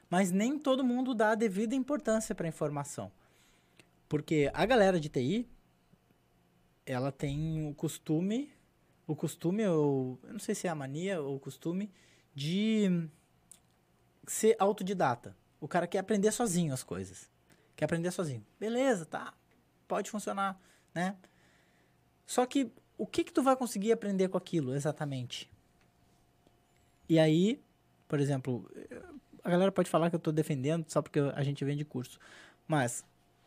mas 0.10 0.32
nem 0.32 0.58
todo 0.58 0.84
mundo 0.84 1.14
dá 1.14 1.32
a 1.32 1.36
devida 1.36 1.76
importância 1.76 2.34
para 2.34 2.48
a 2.48 2.50
informação. 2.50 3.12
Porque 4.10 4.50
a 4.54 4.66
galera 4.66 5.00
de 5.00 5.10
TI, 5.10 5.48
ela 6.86 7.12
tem 7.12 7.68
o 7.70 7.76
costume 7.76 8.50
o 9.08 9.16
costume, 9.16 9.66
ou, 9.66 10.20
eu 10.24 10.34
não 10.34 10.40
sei 10.40 10.54
se 10.54 10.68
é 10.68 10.70
a 10.70 10.76
mania 10.76 11.22
ou 11.22 11.38
o 11.38 11.40
costume, 11.40 11.90
de 12.36 13.10
ser 14.28 14.56
autodidata. 14.60 15.36
O 15.62 15.68
cara 15.68 15.88
quer 15.88 16.00
aprender 16.00 16.32
sozinho 16.32 16.74
as 16.74 16.84
coisas. 16.84 17.32
Quer 17.76 17.86
aprender 17.86 18.12
sozinho. 18.12 18.46
Beleza, 18.60 19.06
tá. 19.06 19.34
Pode 19.88 20.12
funcionar, 20.12 20.60
né? 20.94 21.16
Só 22.28 22.46
que 22.46 22.70
o 22.98 23.08
que 23.08 23.24
que 23.24 23.32
tu 23.32 23.42
vai 23.42 23.56
conseguir 23.56 23.92
aprender 23.92 24.28
com 24.28 24.38
aquilo 24.38 24.76
exatamente? 24.76 25.50
E 27.10 27.18
aí, 27.18 27.60
por 28.08 28.20
exemplo, 28.20 28.70
a 29.44 29.50
galera 29.50 29.72
pode 29.72 29.90
falar 29.90 30.10
que 30.10 30.16
eu 30.16 30.20
estou 30.20 30.34
defendendo 30.34 30.86
só 30.90 31.02
porque 31.02 31.20
a 31.20 31.42
gente 31.42 31.64
vende 31.64 31.86
curso. 31.86 32.20
Mas 32.68 33.06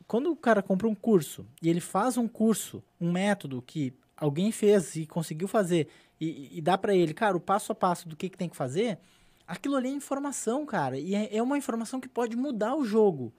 quando 0.08 0.32
o 0.32 0.36
cara 0.36 0.62
compra 0.62 0.88
um 0.88 0.94
curso 0.94 1.46
e 1.62 1.68
ele 1.68 1.80
faz 1.80 2.16
um 2.16 2.26
curso, 2.26 2.82
um 2.98 3.12
método 3.12 3.60
que 3.62 3.92
alguém 4.16 4.50
fez 4.50 4.96
e 4.96 5.06
conseguiu 5.06 5.46
fazer 5.46 5.88
e, 6.18 6.58
e 6.58 6.60
dá 6.60 6.78
para 6.78 6.94
ele, 6.94 7.12
cara, 7.12 7.36
o 7.36 7.40
passo 7.40 7.72
a 7.72 7.74
passo 7.74 8.08
do 8.08 8.16
que, 8.16 8.30
que 8.30 8.36
tem 8.36 8.48
que 8.48 8.56
fazer, 8.56 8.98
aquilo 9.46 9.76
ali 9.76 9.88
é 9.88 9.92
informação, 9.92 10.64
cara. 10.64 10.98
E 10.98 11.14
é, 11.14 11.36
é 11.36 11.42
uma 11.42 11.58
informação 11.58 12.00
que 12.00 12.08
pode 12.08 12.36
mudar 12.36 12.74
o 12.74 12.84
jogo. 12.84 13.32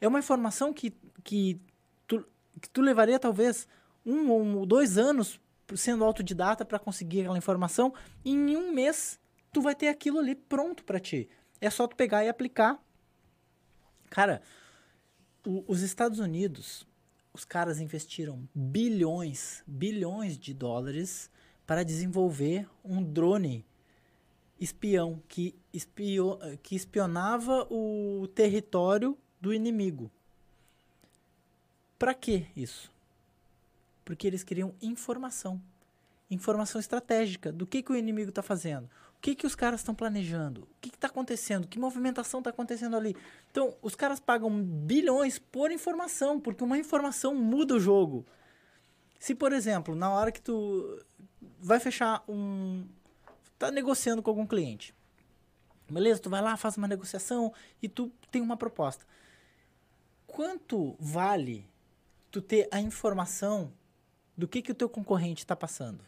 É 0.00 0.06
uma 0.06 0.18
informação 0.18 0.72
que, 0.72 0.92
que, 1.24 1.60
tu, 2.06 2.24
que 2.60 2.68
tu 2.70 2.80
levaria 2.82 3.18
talvez 3.18 3.66
um 4.06 4.56
ou 4.56 4.64
dois 4.64 4.96
anos 4.96 5.40
sendo 5.74 6.04
autodidata 6.04 6.64
para 6.64 6.78
conseguir 6.78 7.22
aquela 7.22 7.36
informação. 7.36 7.92
E 8.24 8.30
em 8.30 8.56
um 8.56 8.72
mês 8.72 9.18
tu 9.52 9.60
vai 9.60 9.74
ter 9.74 9.88
aquilo 9.88 10.18
ali 10.18 10.34
pronto 10.34 10.84
para 10.84 11.00
ti. 11.00 11.28
É 11.60 11.68
só 11.68 11.88
tu 11.88 11.96
pegar 11.96 12.24
e 12.24 12.28
aplicar. 12.28 12.78
Cara, 14.08 14.40
o, 15.44 15.64
os 15.66 15.82
Estados 15.82 16.20
Unidos, 16.20 16.86
os 17.32 17.44
caras 17.44 17.80
investiram 17.80 18.48
bilhões, 18.54 19.64
bilhões 19.66 20.38
de 20.38 20.54
dólares 20.54 21.30
para 21.66 21.82
desenvolver 21.82 22.68
um 22.84 23.02
drone 23.02 23.66
espião 24.60 25.22
que, 25.28 25.54
espio, 25.72 26.38
que 26.62 26.76
espionava 26.76 27.66
o 27.70 28.26
território 28.28 29.18
do 29.40 29.52
inimigo. 29.52 30.10
Para 31.98 32.14
que 32.14 32.46
isso? 32.56 32.92
Porque 34.06 34.26
eles 34.26 34.42
queriam 34.42 34.74
informação. 34.80 35.60
Informação 36.30 36.80
estratégica 36.80 37.52
do 37.52 37.66
que, 37.66 37.82
que 37.82 37.92
o 37.92 37.96
inimigo 37.96 38.30
está 38.30 38.42
fazendo 38.42 38.88
o 39.16 39.20
que, 39.20 39.34
que 39.34 39.46
os 39.46 39.54
caras 39.54 39.80
estão 39.80 39.94
planejando? 39.94 40.62
O 40.62 40.68
que 40.80 40.88
está 40.88 41.08
acontecendo? 41.08 41.66
Que 41.66 41.78
movimentação 41.78 42.38
está 42.38 42.50
acontecendo 42.50 42.96
ali? 42.96 43.16
Então, 43.50 43.74
os 43.80 43.94
caras 43.94 44.20
pagam 44.20 44.62
bilhões 44.62 45.38
por 45.38 45.72
informação, 45.72 46.38
porque 46.38 46.62
uma 46.62 46.78
informação 46.78 47.34
muda 47.34 47.74
o 47.74 47.80
jogo. 47.80 48.24
Se, 49.18 49.34
por 49.34 49.52
exemplo, 49.52 49.94
na 49.94 50.10
hora 50.10 50.30
que 50.30 50.40
tu 50.40 51.02
vai 51.58 51.80
fechar 51.80 52.22
um. 52.28 52.84
tá 53.58 53.70
negociando 53.70 54.22
com 54.22 54.30
algum 54.30 54.46
cliente. 54.46 54.94
Beleza? 55.88 56.20
Tu 56.20 56.30
vai 56.30 56.42
lá, 56.42 56.56
faz 56.56 56.76
uma 56.76 56.86
negociação 56.86 57.52
e 57.82 57.88
tu 57.88 58.12
tem 58.30 58.42
uma 58.42 58.56
proposta. 58.56 59.04
Quanto 60.26 60.94
vale 61.00 61.66
tu 62.30 62.42
ter 62.42 62.68
a 62.70 62.80
informação 62.80 63.72
do 64.36 64.46
que, 64.46 64.60
que 64.62 64.72
o 64.72 64.74
teu 64.74 64.88
concorrente 64.88 65.42
está 65.42 65.56
passando? 65.56 66.04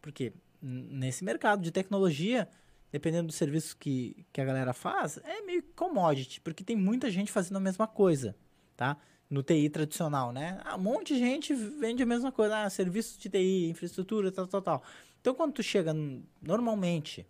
Porque 0.00 0.32
nesse 0.60 1.24
mercado 1.24 1.62
de 1.62 1.70
tecnologia, 1.70 2.48
dependendo 2.90 3.28
do 3.28 3.32
serviço 3.32 3.76
que, 3.76 4.26
que 4.32 4.40
a 4.40 4.44
galera 4.44 4.72
faz, 4.72 5.18
é 5.24 5.40
meio 5.42 5.62
commodity, 5.74 6.40
porque 6.40 6.62
tem 6.62 6.76
muita 6.76 7.10
gente 7.10 7.32
fazendo 7.32 7.56
a 7.56 7.60
mesma 7.60 7.86
coisa, 7.86 8.36
tá? 8.76 8.96
No 9.30 9.42
TI 9.42 9.70
tradicional, 9.70 10.30
né? 10.30 10.60
Ah, 10.64 10.76
um 10.76 10.80
monte 10.80 11.14
de 11.14 11.20
gente 11.20 11.54
vende 11.54 12.02
a 12.02 12.06
mesma 12.06 12.30
coisa, 12.30 12.64
ah, 12.64 12.70
serviços 12.70 13.16
de 13.16 13.30
TI, 13.30 13.70
infraestrutura, 13.70 14.30
tal, 14.30 14.46
tal, 14.46 14.62
tal. 14.62 14.82
Então, 15.20 15.34
quando 15.34 15.54
tu 15.54 15.62
chega 15.62 15.94
normalmente 16.42 17.26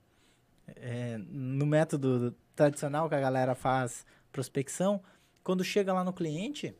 é, 0.66 1.18
no 1.18 1.66
método 1.66 2.34
tradicional 2.56 3.08
que 3.08 3.14
a 3.14 3.20
galera 3.20 3.54
faz 3.54 4.04
prospecção, 4.32 5.02
quando 5.44 5.62
chega 5.62 5.92
lá 5.92 6.02
no 6.02 6.12
cliente, 6.12 6.74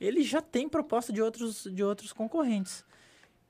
ele 0.00 0.22
já 0.22 0.40
tem 0.40 0.68
proposta 0.68 1.12
de 1.12 1.20
outros, 1.20 1.64
de 1.64 1.82
outros 1.82 2.12
concorrentes. 2.12 2.84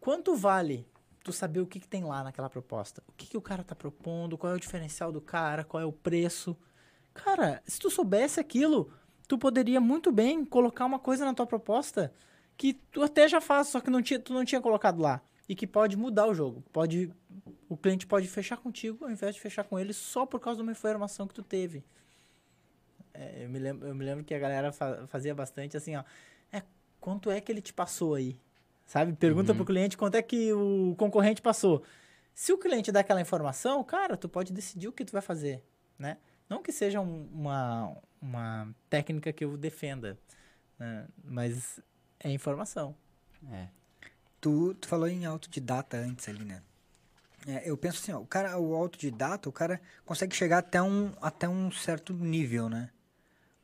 Quanto 0.01 0.35
vale 0.35 0.87
tu 1.29 1.33
saber 1.33 1.61
o 1.61 1.67
que, 1.67 1.79
que 1.79 1.89
tem 1.89 2.05
lá 2.05 2.25
naquela 2.25 2.49
proposta. 2.49 3.03
O 3.07 3.13
que, 3.13 3.27
que 3.27 3.37
o 3.37 3.43
cara 3.43 3.63
tá 3.63 3.75
propondo, 3.75 4.39
qual 4.39 4.53
é 4.53 4.57
o 4.57 4.61
diferencial 4.61 5.13
do 5.13 5.21
cara, 5.21 5.63
qual 5.63 5.83
é 5.83 5.87
o 5.87 5.93
preço. 5.93 6.57
Cara, 7.13 7.63
se 7.67 7.79
tu 7.79 7.91
soubesse 7.91 8.41
aquilo, 8.41 8.91
tu 9.27 9.37
poderia 9.37 9.81
muito 9.81 10.11
bem 10.11 10.45
colocar 10.45 10.87
uma 10.87 10.99
coisa 10.99 11.25
na 11.25 11.35
tua 11.35 11.47
proposta 11.47 12.13
que 12.57 12.73
tu 12.73 13.03
até 13.03 13.29
já 13.29 13.41
faz, 13.41 13.69
só 13.69 13.81
que 13.81 13.91
não 13.91 14.03
tinha, 14.03 14.19
tu 14.19 14.33
não 14.33 14.45
tinha 14.45 14.61
colocado 14.61 15.01
lá. 15.01 15.21
E 15.49 15.55
que 15.55 15.67
pode 15.67 15.97
mudar 15.97 16.27
o 16.27 16.35
jogo. 16.35 16.63
Pode, 16.73 17.11
o 17.69 17.77
cliente 17.77 18.07
pode 18.07 18.27
fechar 18.27 18.57
contigo 18.57 19.05
ao 19.05 19.11
invés 19.11 19.35
de 19.35 19.41
fechar 19.41 19.65
com 19.65 19.79
ele 19.79 19.93
só 19.93 20.27
por 20.27 20.41
causa 20.41 20.59
de 20.59 20.63
uma 20.63 20.73
informação 20.73 21.27
que 21.27 21.35
tu 21.35 21.43
teve. 21.43 21.85
É, 23.13 23.45
eu, 23.45 23.49
me 23.49 23.59
lembro, 23.59 23.89
eu 23.89 23.95
me 23.95 24.05
lembro 24.05 24.25
que 24.25 24.35
a 24.35 24.39
galera 24.39 24.73
fa 24.73 25.07
fazia 25.07 25.35
bastante 25.35 25.77
assim, 25.77 25.97
ó. 25.97 26.05
Quanto 27.01 27.31
é 27.31 27.41
que 27.41 27.51
ele 27.51 27.61
te 27.61 27.73
passou 27.73 28.15
aí? 28.15 28.39
Sabe? 28.87 29.13
Pergunta 29.13 29.53
uhum. 29.53 29.57
pro 29.57 29.67
cliente 29.67 29.97
quanto 29.97 30.15
é 30.15 30.23
que 30.23 30.53
o 30.53 30.95
concorrente 30.97 31.43
passou. 31.43 31.83
Se 32.35 32.53
o 32.53 32.59
cliente 32.59 32.91
dá 32.91 33.01
aquela 33.01 33.21
informação, 33.21 33.83
cara, 33.85 34.17
tu 34.17 34.29
pode 34.29 34.53
decidir 34.53 34.89
o 34.89 34.93
que 34.93 35.05
tu 35.05 35.13
vai 35.13 35.21
fazer, 35.21 35.63
né? 35.99 36.17
Não 36.49 36.63
que 36.63 36.73
seja 36.73 37.01
um, 37.01 37.29
uma, 37.33 37.97
uma 38.21 38.75
técnica 38.89 39.33
que 39.33 39.45
eu 39.45 39.57
defenda, 39.57 40.19
né? 40.79 41.07
mas 41.23 41.81
é 42.19 42.31
informação. 42.31 42.95
É. 43.53 43.69
Tu, 44.41 44.75
tu 44.75 44.89
falou 44.89 45.09
em 45.09 45.27
autodidata 45.27 45.97
antes 45.97 46.29
ali, 46.29 46.45
né? 46.45 46.63
É, 47.47 47.69
eu 47.69 47.77
penso 47.77 48.01
assim, 48.01 48.13
ó, 48.13 48.21
o 48.21 48.27
cara, 48.27 48.59
o 48.59 48.75
autodidata, 48.75 49.49
o 49.49 49.53
cara 49.53 49.81
consegue 50.05 50.35
chegar 50.35 50.59
até 50.59 50.81
um, 50.81 51.13
até 51.21 51.49
um 51.49 51.71
certo 51.71 52.13
nível, 52.13 52.69
né? 52.69 52.91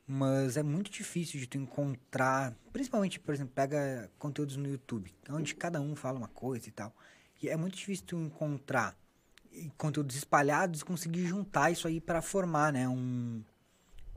Mas 0.07 0.55
é 0.55 0.61
muito 0.61 0.91
difícil 0.91 1.39
de 1.39 1.47
tu 1.47 1.57
encontrar, 1.57 2.53
principalmente, 2.71 3.19
por 3.19 3.33
exemplo, 3.33 3.53
pega 3.55 4.11
conteúdos 4.19 4.55
no 4.55 4.69
YouTube, 4.69 5.11
onde 5.29 5.55
cada 5.55 5.81
um 5.81 5.95
fala 5.95 6.17
uma 6.17 6.27
coisa 6.27 6.69
e 6.69 6.71
tal. 6.71 6.95
E 7.41 7.49
é 7.49 7.57
muito 7.57 7.75
difícil 7.75 8.05
tu 8.05 8.15
encontrar 8.17 8.95
conteúdos 9.77 10.15
espalhados 10.15 10.81
e 10.81 10.85
conseguir 10.85 11.25
juntar 11.25 11.71
isso 11.71 11.87
aí 11.87 11.99
para 11.99 12.21
formar, 12.21 12.73
né, 12.73 12.87
um, 12.87 13.43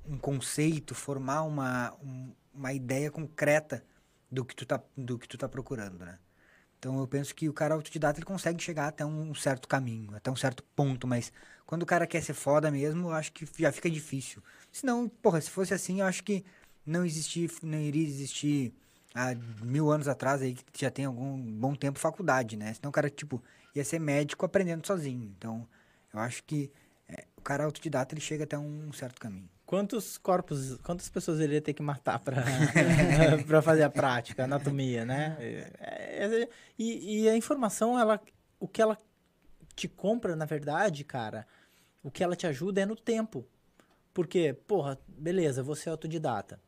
um 0.04 0.18
conceito, 0.18 0.94
formar 0.94 1.42
uma, 1.42 1.94
um, 2.02 2.32
uma 2.52 2.72
ideia 2.72 3.10
concreta 3.10 3.84
do 4.30 4.44
que 4.44 4.54
tu 4.54 4.66
tá 4.66 4.82
do 4.96 5.18
que 5.18 5.28
tu 5.28 5.38
tá 5.38 5.48
procurando, 5.48 6.04
né? 6.04 6.18
Então 6.78 6.98
eu 6.98 7.08
penso 7.08 7.34
que 7.34 7.48
o 7.48 7.52
cara 7.52 7.74
autodidata 7.74 8.18
ele 8.18 8.26
consegue 8.26 8.62
chegar 8.62 8.88
até 8.88 9.04
um 9.04 9.34
certo 9.34 9.66
caminho, 9.66 10.14
até 10.14 10.30
um 10.30 10.36
certo 10.36 10.62
ponto, 10.76 11.06
mas 11.06 11.32
quando 11.68 11.82
o 11.82 11.86
cara 11.86 12.06
quer 12.06 12.22
ser 12.22 12.32
foda 12.32 12.70
mesmo, 12.70 13.08
eu 13.08 13.12
acho 13.12 13.30
que 13.30 13.46
já 13.58 13.70
fica 13.70 13.90
difícil. 13.90 14.42
Senão, 14.72 15.06
porra, 15.06 15.38
se 15.38 15.50
fosse 15.50 15.74
assim, 15.74 16.00
eu 16.00 16.06
acho 16.06 16.24
que 16.24 16.42
não 16.84 17.04
existir, 17.04 17.50
não 17.62 17.78
iria 17.78 18.08
existir 18.08 18.72
há 19.14 19.34
mil 19.62 19.90
anos 19.90 20.08
atrás 20.08 20.40
aí, 20.40 20.54
que 20.54 20.80
já 20.80 20.90
tem 20.90 21.04
algum 21.04 21.36
bom 21.36 21.74
tempo 21.74 21.98
faculdade, 21.98 22.56
né? 22.56 22.72
Senão 22.72 22.88
o 22.88 22.92
cara, 22.92 23.10
tipo, 23.10 23.44
ia 23.74 23.84
ser 23.84 23.98
médico 23.98 24.46
aprendendo 24.46 24.86
sozinho. 24.86 25.30
Então, 25.36 25.68
eu 26.10 26.20
acho 26.20 26.42
que 26.44 26.72
é, 27.06 27.26
o 27.36 27.42
cara 27.42 27.64
autodidata, 27.64 28.14
ele 28.14 28.22
chega 28.22 28.44
até 28.44 28.56
um 28.56 28.90
certo 28.94 29.20
caminho. 29.20 29.50
Quantos 29.66 30.16
corpos, 30.16 30.78
quantas 30.78 31.10
pessoas 31.10 31.38
ele 31.38 31.52
ia 31.52 31.60
ter 31.60 31.74
que 31.74 31.82
matar 31.82 32.18
para 32.18 32.44
para 33.46 33.60
fazer 33.60 33.82
a 33.82 33.90
prática, 33.90 34.40
a 34.40 34.44
anatomia, 34.46 35.04
né? 35.04 35.36
É, 35.38 36.24
é, 36.24 36.48
e, 36.78 37.24
e 37.24 37.28
a 37.28 37.36
informação, 37.36 37.98
ela, 37.98 38.18
o 38.58 38.66
que 38.66 38.80
ela 38.80 38.98
te 39.76 39.86
compra, 39.86 40.34
na 40.34 40.46
verdade, 40.46 41.04
cara, 41.04 41.46
o 42.08 42.10
que 42.10 42.24
ela 42.24 42.34
te 42.34 42.46
ajuda 42.46 42.80
é 42.80 42.86
no 42.86 42.96
tempo. 42.96 43.46
Porque, 44.14 44.54
porra, 44.66 44.98
beleza, 45.06 45.62
você 45.62 45.88
é 45.88 45.92
autodidata. 45.92 46.58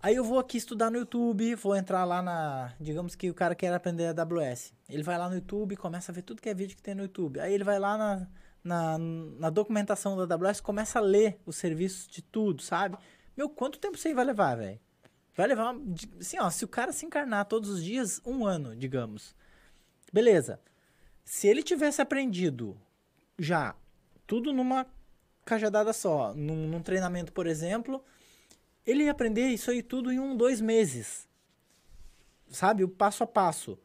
Aí 0.00 0.14
eu 0.14 0.24
vou 0.24 0.38
aqui 0.38 0.56
estudar 0.56 0.88
no 0.88 0.98
YouTube, 0.98 1.54
vou 1.56 1.76
entrar 1.76 2.04
lá 2.04 2.22
na. 2.22 2.72
Digamos 2.80 3.14
que 3.14 3.28
o 3.28 3.34
cara 3.34 3.54
quer 3.54 3.74
aprender 3.74 4.06
a 4.06 4.22
AWS. 4.22 4.72
Ele 4.88 5.02
vai 5.02 5.18
lá 5.18 5.28
no 5.28 5.34
YouTube, 5.34 5.76
começa 5.76 6.10
a 6.10 6.14
ver 6.14 6.22
tudo 6.22 6.40
que 6.40 6.48
é 6.48 6.54
vídeo 6.54 6.76
que 6.76 6.82
tem 6.82 6.94
no 6.94 7.02
YouTube. 7.02 7.40
Aí 7.40 7.52
ele 7.52 7.64
vai 7.64 7.78
lá 7.78 7.98
na, 7.98 8.28
na, 8.62 8.98
na 8.98 9.50
documentação 9.50 10.16
da 10.16 10.34
AWS, 10.34 10.60
começa 10.60 11.00
a 11.00 11.02
ler 11.02 11.38
os 11.44 11.56
serviços 11.56 12.06
de 12.06 12.22
tudo, 12.22 12.62
sabe? 12.62 12.96
Meu, 13.36 13.50
quanto 13.50 13.80
tempo 13.80 13.98
você 13.98 14.14
vai 14.14 14.24
levar, 14.24 14.56
velho? 14.56 14.80
Vai 15.36 15.48
levar. 15.48 15.74
Assim, 16.20 16.38
ó, 16.38 16.48
se 16.48 16.64
o 16.64 16.68
cara 16.68 16.92
se 16.92 17.04
encarnar 17.04 17.46
todos 17.46 17.68
os 17.68 17.82
dias, 17.82 18.22
um 18.24 18.46
ano, 18.46 18.76
digamos. 18.76 19.34
Beleza. 20.12 20.60
Se 21.24 21.48
ele 21.48 21.62
tivesse 21.62 22.00
aprendido 22.00 22.80
já 23.38 23.74
tudo 24.30 24.52
numa 24.52 24.86
cajadada 25.44 25.92
só. 25.92 26.32
Num, 26.32 26.68
num, 26.68 26.80
treinamento, 26.80 27.32
por 27.32 27.48
exemplo, 27.48 28.00
ele 28.86 29.02
ia 29.02 29.10
aprender 29.10 29.48
isso 29.48 29.72
aí 29.72 29.82
tudo 29.82 30.12
em 30.12 30.20
um, 30.20 30.36
dois 30.36 30.60
meses. 30.60 31.28
Sabe? 32.48 32.84
O 32.84 32.88
passo 32.88 33.24
a 33.24 33.26
passo. 33.26 33.76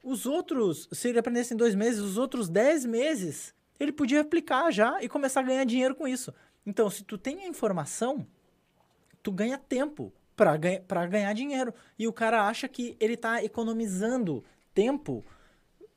Os 0.00 0.26
outros, 0.26 0.88
se 0.92 1.08
ele 1.08 1.18
aprendesse 1.18 1.54
em 1.54 1.56
dois 1.56 1.74
meses, 1.74 2.00
os 2.00 2.16
outros 2.16 2.48
dez 2.48 2.84
meses, 2.84 3.52
ele 3.80 3.90
podia 3.90 4.20
aplicar 4.20 4.70
já 4.70 5.02
e 5.02 5.08
começar 5.08 5.40
a 5.40 5.42
ganhar 5.42 5.64
dinheiro 5.64 5.96
com 5.96 6.06
isso. 6.06 6.32
Então, 6.64 6.88
se 6.88 7.02
tu 7.02 7.18
tem 7.18 7.42
a 7.42 7.48
informação, 7.48 8.24
tu 9.24 9.32
ganha 9.32 9.58
tempo 9.58 10.12
para 10.36 10.56
ganha, 10.56 10.84
ganhar 11.10 11.32
dinheiro. 11.32 11.74
E 11.98 12.06
o 12.06 12.12
cara 12.12 12.46
acha 12.46 12.68
que 12.68 12.96
ele 13.00 13.14
está 13.14 13.42
economizando 13.42 14.44
tempo 14.72 15.24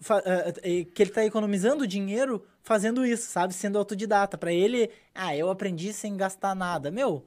eh, 0.09 0.53
eh, 0.63 0.83
que 0.83 1.03
ele 1.03 1.11
tá 1.11 1.25
economizando 1.25 1.87
dinheiro 1.87 2.43
fazendo 2.67 3.05
isso, 3.05 3.29
sabe? 3.31 3.53
Sendo 3.53 3.77
autodidata. 3.79 4.37
Pra 4.37 4.51
ele, 4.51 4.91
ah, 5.15 5.35
eu 5.35 5.49
aprendi 5.49 5.93
sem 5.93 6.15
gastar 6.17 6.53
nada. 6.53 6.91
Meu, 6.91 7.25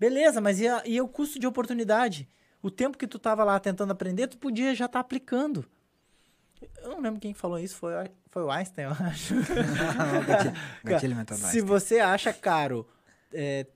beleza, 0.00 0.40
mas 0.40 0.58
e, 0.60 0.66
a- 0.66 0.82
e 0.86 1.00
o 1.00 1.06
custo 1.06 1.38
de 1.38 1.46
oportunidade? 1.46 2.26
O 2.62 2.70
tempo 2.70 2.96
que 2.96 3.06
tu 3.06 3.18
tava 3.18 3.44
lá 3.44 3.60
tentando 3.60 3.90
aprender, 3.92 4.28
tu 4.28 4.38
podia 4.38 4.74
já 4.74 4.86
estar 4.86 5.00
aplicando. 5.00 5.64
Eu 6.80 6.90
não 6.90 7.00
lembro 7.00 7.20
quem 7.20 7.34
falou 7.34 7.58
isso, 7.58 7.76
foi, 7.76 7.92
foi 8.30 8.42
o 8.44 8.50
Einstein, 8.50 8.84
eu 8.84 8.90
acho. 8.92 9.34
gatilho, 10.26 10.54
gatilho 10.84 11.16
mental 11.16 11.36
Se 11.36 11.44
Einstein. 11.44 11.64
você 11.64 11.98
acha 11.98 12.32
caro, 12.32 12.86
é, 13.32 13.66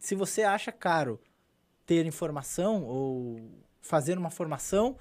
se 0.00 0.14
você 0.14 0.42
acha 0.42 0.70
caro 0.70 1.18
ter 1.86 2.04
informação 2.06 2.84
ou 2.84 3.40
fazer 3.80 4.18
uma 4.18 4.30
formação, 4.30 4.98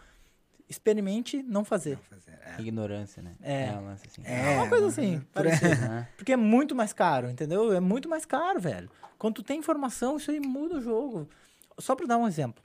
experimente 0.70 1.41
não 1.43 1.63
fazer. 1.63 1.96
Vou 1.96 2.20
fazer, 2.20 2.32
é. 2.32 2.62
Ignorância, 2.62 3.22
né? 3.22 3.36
É. 3.41 3.72
um 3.72 3.86
lance 3.86 4.08
assim. 4.08 4.22
É, 4.25 4.58
uma 4.58 4.70
coisa 4.70 4.88
assim, 4.88 5.22
parecida. 5.34 5.75
Né? 5.75 6.10
Porque 6.17 6.34
é 6.34 6.38
muito 6.38 6.75
mais 6.75 6.93
caro, 6.93 7.29
entendeu? 7.29 7.74
É 7.74 7.79
muito 7.79 8.10
mais 8.10 8.25
caro, 8.25 8.60
velho. 8.60 8.89
Quando 9.17 9.36
tu 9.36 9.43
tem 9.43 9.60
informação, 9.60 10.17
isso 10.17 10.32
aí 10.32 10.39
muda 10.39 10.77
o 10.77 10.82
jogo. 10.82 11.29
Só 11.77 11.96
pra 11.96 12.05
dar 12.05 12.17
um 12.17 12.27
exemplo. 12.27 12.63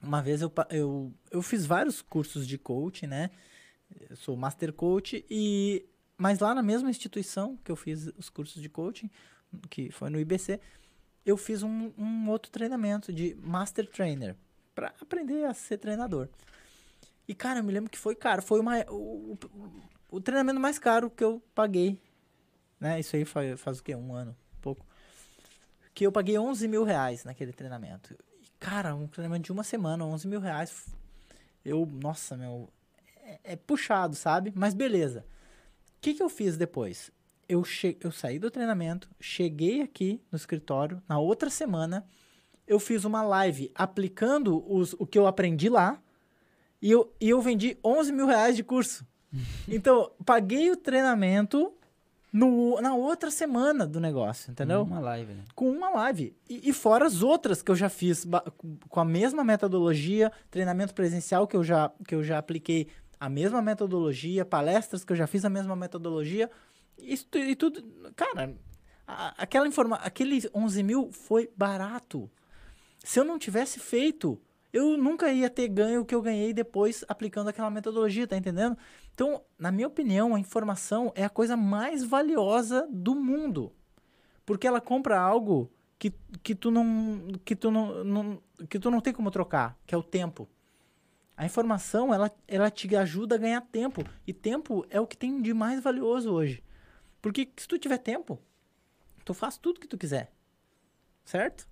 Uma 0.00 0.22
vez 0.22 0.42
eu, 0.42 0.52
eu, 0.70 1.12
eu 1.30 1.42
fiz 1.42 1.66
vários 1.66 2.02
cursos 2.02 2.46
de 2.46 2.58
coach, 2.58 3.06
né? 3.06 3.30
Eu 4.08 4.16
sou 4.16 4.36
master 4.36 4.72
coach 4.72 5.24
e 5.30 5.84
mas 6.16 6.38
lá 6.38 6.54
na 6.54 6.62
mesma 6.62 6.88
instituição 6.88 7.58
que 7.62 7.70
eu 7.70 7.76
fiz 7.76 8.10
os 8.16 8.30
cursos 8.30 8.62
de 8.62 8.68
coaching, 8.68 9.10
que 9.68 9.90
foi 9.90 10.08
no 10.08 10.18
IBC, 10.18 10.60
eu 11.24 11.36
fiz 11.36 11.62
um, 11.62 11.92
um 11.98 12.28
outro 12.30 12.50
treinamento 12.50 13.12
de 13.12 13.36
master 13.42 13.86
trainer 13.86 14.36
para 14.74 14.94
aprender 15.00 15.44
a 15.44 15.52
ser 15.52 15.78
treinador. 15.78 16.28
E 17.28 17.34
cara, 17.34 17.60
eu 17.60 17.64
me 17.64 17.72
lembro 17.72 17.90
que 17.90 17.98
foi 17.98 18.14
caro, 18.14 18.40
foi 18.40 18.60
uma, 18.60 18.78
o, 18.88 19.32
o, 19.32 19.70
o 20.10 20.20
treinamento 20.20 20.60
mais 20.60 20.78
caro 20.78 21.10
que 21.10 21.24
eu 21.24 21.42
paguei, 21.54 22.00
né? 22.80 23.00
Isso 23.00 23.16
aí 23.16 23.24
faz, 23.24 23.60
faz 23.60 23.78
o 23.78 23.82
quê? 23.82 23.94
Um 23.94 24.14
ano, 24.14 24.36
pouco. 24.60 24.84
Que 25.94 26.06
eu 26.06 26.12
paguei 26.12 26.38
11 26.38 26.68
mil 26.68 26.84
reais 26.84 27.24
naquele 27.24 27.52
treinamento. 27.52 28.14
E, 28.40 28.46
cara, 28.60 28.94
um 28.94 29.08
treinamento 29.08 29.44
de 29.44 29.52
uma 29.52 29.64
semana, 29.64 30.04
11 30.04 30.28
mil 30.28 30.40
reais. 30.40 30.86
Eu, 31.64 31.86
nossa, 31.86 32.36
meu, 32.36 32.68
é, 33.22 33.40
é 33.52 33.56
puxado, 33.56 34.14
sabe? 34.14 34.52
Mas 34.54 34.74
beleza. 34.74 35.24
O 35.96 36.00
que, 36.00 36.14
que 36.14 36.22
eu 36.22 36.28
fiz 36.28 36.56
depois? 36.56 37.10
Eu, 37.48 37.64
che 37.64 37.96
eu 38.00 38.12
saí 38.12 38.38
do 38.38 38.50
treinamento, 38.50 39.08
cheguei 39.20 39.80
aqui 39.80 40.20
no 40.30 40.36
escritório, 40.36 41.02
na 41.08 41.18
outra 41.18 41.48
semana, 41.48 42.04
eu 42.66 42.78
fiz 42.80 43.04
uma 43.04 43.22
live 43.22 43.70
aplicando 43.74 44.64
os, 44.70 44.92
o 44.94 45.06
que 45.06 45.18
eu 45.18 45.26
aprendi 45.26 45.68
lá 45.68 46.02
e 46.86 46.90
eu, 46.92 47.12
e 47.20 47.28
eu 47.30 47.40
vendi 47.40 47.76
11 47.84 48.12
mil 48.12 48.26
reais 48.26 48.54
de 48.56 48.62
curso. 48.62 49.06
Então, 49.68 50.10
paguei 50.24 50.70
o 50.70 50.76
treinamento 50.76 51.72
no, 52.32 52.80
na 52.80 52.94
outra 52.94 53.30
semana 53.30 53.86
do 53.86 53.98
negócio, 54.00 54.50
entendeu? 54.50 54.82
Uma 54.82 55.00
live, 55.00 55.32
né? 55.34 55.44
com 55.54 55.70
uma 55.70 55.90
live. 55.90 56.34
E, 56.48 56.68
e 56.70 56.72
fora 56.72 57.06
as 57.06 57.22
outras 57.22 57.62
que 57.62 57.70
eu 57.70 57.76
já 57.76 57.88
fiz 57.88 58.24
com- 58.56 58.76
com 58.88 59.00
a 59.00 59.04
mesma 59.04 59.42
metodologia, 59.44 60.30
treinamento 60.50 60.94
presencial 60.94 61.46
que 61.46 61.56
eu 61.56 61.64
já, 61.64 61.90
que 62.06 62.14
eu 62.14 62.22
já 62.22 62.38
apliquei 62.38 62.88
a 63.18 63.28
mesma 63.28 63.60
metodologia, 63.62 64.44
palestras 64.44 65.04
que 65.04 65.12
eu 65.12 65.16
já 65.16 65.26
fiz 65.26 65.44
a 65.44 65.50
mesma 65.50 65.74
metodologia. 65.74 66.50
Isso, 66.98 67.26
e 67.34 67.54
tudo. 67.56 67.82
Cara, 68.14 68.54
a- 69.06 69.34
aquela 69.38 69.66
informa 69.66 69.96
aquele 69.96 70.40
11 70.54 70.82
mil 70.82 71.10
foi 71.12 71.50
barato. 71.56 72.30
Se 73.04 73.18
eu 73.20 73.24
não 73.24 73.38
tivesse 73.38 73.78
feito, 73.80 74.38
eu 74.76 74.96
nunca 74.98 75.32
ia 75.32 75.48
ter 75.48 75.68
ganho 75.68 76.02
o 76.02 76.04
que 76.04 76.14
eu 76.14 76.20
ganhei 76.20 76.52
depois 76.52 77.04
aplicando 77.08 77.48
aquela 77.48 77.70
metodologia, 77.70 78.26
tá 78.26 78.36
entendendo? 78.36 78.76
Então, 79.14 79.42
na 79.58 79.72
minha 79.72 79.86
opinião, 79.86 80.34
a 80.34 80.38
informação 80.40 81.10
é 81.14 81.24
a 81.24 81.30
coisa 81.30 81.56
mais 81.56 82.04
valiosa 82.04 82.86
do 82.90 83.14
mundo. 83.14 83.72
Porque 84.44 84.66
ela 84.66 84.80
compra 84.80 85.18
algo 85.18 85.70
que, 85.98 86.12
que 86.42 86.54
tu, 86.54 86.70
não, 86.70 87.26
que, 87.44 87.56
tu 87.56 87.70
não, 87.70 88.04
não- 88.04 88.42
que 88.68 88.78
tu 88.78 88.90
não 88.90 89.00
tem 89.00 89.12
como 89.14 89.30
trocar, 89.30 89.78
que 89.86 89.94
é 89.94 89.98
o 89.98 90.02
tempo. 90.02 90.46
A 91.36 91.46
informação, 91.46 92.12
ela, 92.12 92.30
ela 92.46 92.70
te 92.70 92.94
ajuda 92.94 93.34
a 93.34 93.38
ganhar 93.38 93.60
tempo. 93.62 94.04
E 94.26 94.32
tempo 94.32 94.86
é 94.90 95.00
o 95.00 95.06
que 95.06 95.16
tem 95.16 95.40
de 95.40 95.54
mais 95.54 95.80
valioso 95.82 96.32
hoje. 96.32 96.62
Porque 97.22 97.50
se 97.56 97.66
tu 97.66 97.78
tiver 97.78 97.98
tempo, 97.98 98.38
tu 99.24 99.32
faz 99.34 99.56
tudo 99.58 99.80
que 99.80 99.88
tu 99.88 99.98
quiser. 99.98 100.32
Certo? 101.24 101.66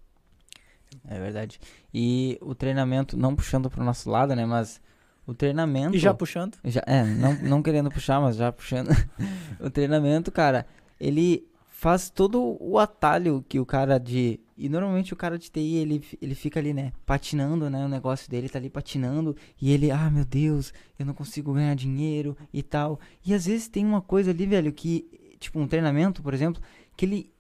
É 1.09 1.19
verdade. 1.19 1.61
E 1.93 2.39
o 2.41 2.55
treinamento, 2.55 3.17
não 3.17 3.35
puxando 3.35 3.71
pro 3.71 3.85
nosso 3.85 4.11
lado, 4.11 4.35
né? 4.35 4.45
Mas 4.45 4.81
o 5.27 5.35
treinamento. 5.35 5.97
E 5.97 5.99
já 5.99 6.13
puxando. 6.13 6.57
Já, 6.65 6.83
é, 6.87 7.05
não, 7.05 7.35
não 7.35 7.63
querendo 7.63 7.91
puxar, 7.91 8.21
mas 8.21 8.37
já 8.37 8.53
puxando. 8.53 8.91
o 9.59 9.71
treinamento, 9.71 10.31
cara, 10.31 10.67
ele 11.01 11.47
faz 11.67 12.11
todo 12.11 12.57
o 12.61 12.79
atalho 12.79 13.45
que 13.49 13.59
o 13.59 13.67
cara 13.67 13.99
de. 13.99 14.41
E 14.57 14.69
normalmente 14.69 15.13
o 15.13 15.17
cara 15.17 15.39
de 15.39 15.51
TI, 15.51 15.77
ele, 15.77 16.05
ele 16.23 16.35
fica 16.35 16.61
ali, 16.61 16.73
né? 16.73 16.93
Patinando, 17.05 17.69
né? 17.69 17.85
O 17.85 17.89
negócio 17.89 18.31
dele 18.31 18.49
tá 18.49 18.59
ali 18.59 18.71
patinando. 18.71 19.37
E 19.61 19.73
ele, 19.73 19.91
ah, 19.91 20.11
meu 20.11 20.25
Deus, 20.25 20.73
eu 20.99 21.05
não 21.05 21.13
consigo 21.13 21.53
ganhar 21.53 21.75
dinheiro 21.75 22.37
e 22.53 22.63
tal. 22.63 23.01
E 23.25 23.35
às 23.35 23.47
vezes 23.47 23.67
tem 23.69 23.85
uma 23.85 24.01
coisa 24.01 24.31
ali, 24.31 24.47
velho, 24.47 24.73
que. 24.73 25.37
Tipo, 25.39 25.59
um 25.59 25.67
treinamento, 25.67 26.23
por 26.23 26.33
exemplo, 26.33 26.63
que 26.97 27.05
ele 27.05 27.34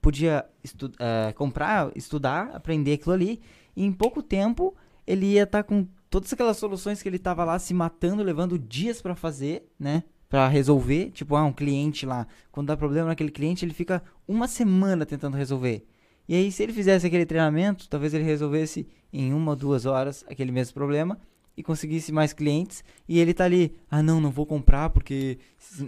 podia 0.00 0.44
estu 0.62 0.90
eh, 0.98 1.32
comprar, 1.34 1.90
estudar, 1.94 2.50
aprender 2.54 2.94
aquilo 2.94 3.12
ali. 3.12 3.40
E 3.76 3.84
em 3.84 3.92
pouco 3.92 4.22
tempo 4.22 4.74
ele 5.06 5.26
ia 5.26 5.44
estar 5.44 5.62
com 5.62 5.86
todas 6.08 6.32
aquelas 6.32 6.56
soluções 6.56 7.02
que 7.02 7.08
ele 7.08 7.18
tava 7.18 7.44
lá 7.44 7.58
se 7.58 7.72
matando, 7.72 8.22
levando 8.22 8.58
dias 8.58 9.00
pra 9.00 9.14
fazer, 9.14 9.68
né? 9.78 10.02
Pra 10.28 10.48
resolver. 10.48 11.10
Tipo, 11.10 11.36
ah, 11.36 11.44
um 11.44 11.52
cliente 11.52 12.06
lá, 12.06 12.26
quando 12.50 12.68
dá 12.68 12.76
problema 12.76 13.08
naquele 13.08 13.30
cliente, 13.30 13.64
ele 13.64 13.74
fica 13.74 14.02
uma 14.26 14.46
semana 14.46 15.06
tentando 15.06 15.36
resolver. 15.36 15.84
E 16.28 16.34
aí, 16.34 16.52
se 16.52 16.62
ele 16.62 16.72
fizesse 16.72 17.06
aquele 17.06 17.26
treinamento, 17.26 17.88
talvez 17.88 18.14
ele 18.14 18.24
resolvesse 18.24 18.86
em 19.12 19.32
uma 19.32 19.52
ou 19.52 19.56
duas 19.56 19.86
horas 19.86 20.24
aquele 20.28 20.52
mesmo 20.52 20.74
problema 20.74 21.18
e 21.56 21.62
conseguisse 21.62 22.12
mais 22.12 22.32
clientes. 22.32 22.84
E 23.08 23.18
ele 23.18 23.34
tá 23.34 23.44
ali, 23.44 23.76
ah, 23.90 24.02
não, 24.02 24.20
não 24.20 24.30
vou 24.30 24.46
comprar 24.46 24.90
porque 24.90 25.38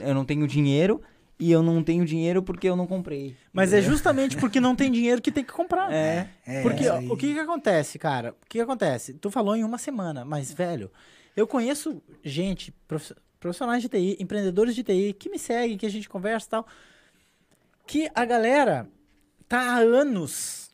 eu 0.01 0.15
não 0.15 0.25
tenho 0.25 0.47
dinheiro. 0.47 1.01
E 1.45 1.51
eu 1.51 1.61
não 1.63 1.83
tenho 1.83 2.05
dinheiro 2.05 2.41
porque 2.43 2.69
eu 2.69 2.77
não 2.77 2.87
comprei. 2.87 3.37
Mas 3.53 3.73
é 3.73 3.83
justamente 3.83 4.37
porque 4.37 4.61
não 4.61 4.77
tem 4.77 4.93
dinheiro 4.93 5.21
que 5.21 5.33
tem 5.33 5.43
que 5.43 5.53
comprar. 5.53 5.93
É. 5.93 6.29
É, 6.47 6.63
Porque 6.63 6.87
ó, 6.89 6.99
aí. 6.99 7.09
o 7.09 7.17
que 7.17 7.35
que 7.35 7.41
acontece, 7.41 7.99
cara? 7.99 8.31
O 8.31 8.47
que 8.49 8.59
que 8.59 8.61
acontece? 8.61 9.15
Tu 9.15 9.29
falou 9.29 9.57
em 9.57 9.65
uma 9.65 9.77
semana, 9.79 10.25
mas, 10.25 10.53
velho, 10.53 10.89
eu 11.37 11.45
conheço 11.47 12.01
gente, 12.23 12.71
prof- 12.87 13.15
profissionais 13.41 13.83
de 13.83 13.89
TI, 13.89 14.17
empreendedores 14.21 14.75
de 14.77 14.85
TI, 14.85 15.13
que 15.19 15.29
me 15.29 15.39
seguem, 15.39 15.77
que 15.77 15.85
a 15.85 15.91
gente 15.91 16.09
conversa 16.09 16.47
e 16.47 16.51
tal, 16.51 16.67
que 17.87 18.09
a 18.15 18.25
galera 18.25 18.89
tá 19.49 19.59
há 19.61 19.79
anos. 19.79 20.71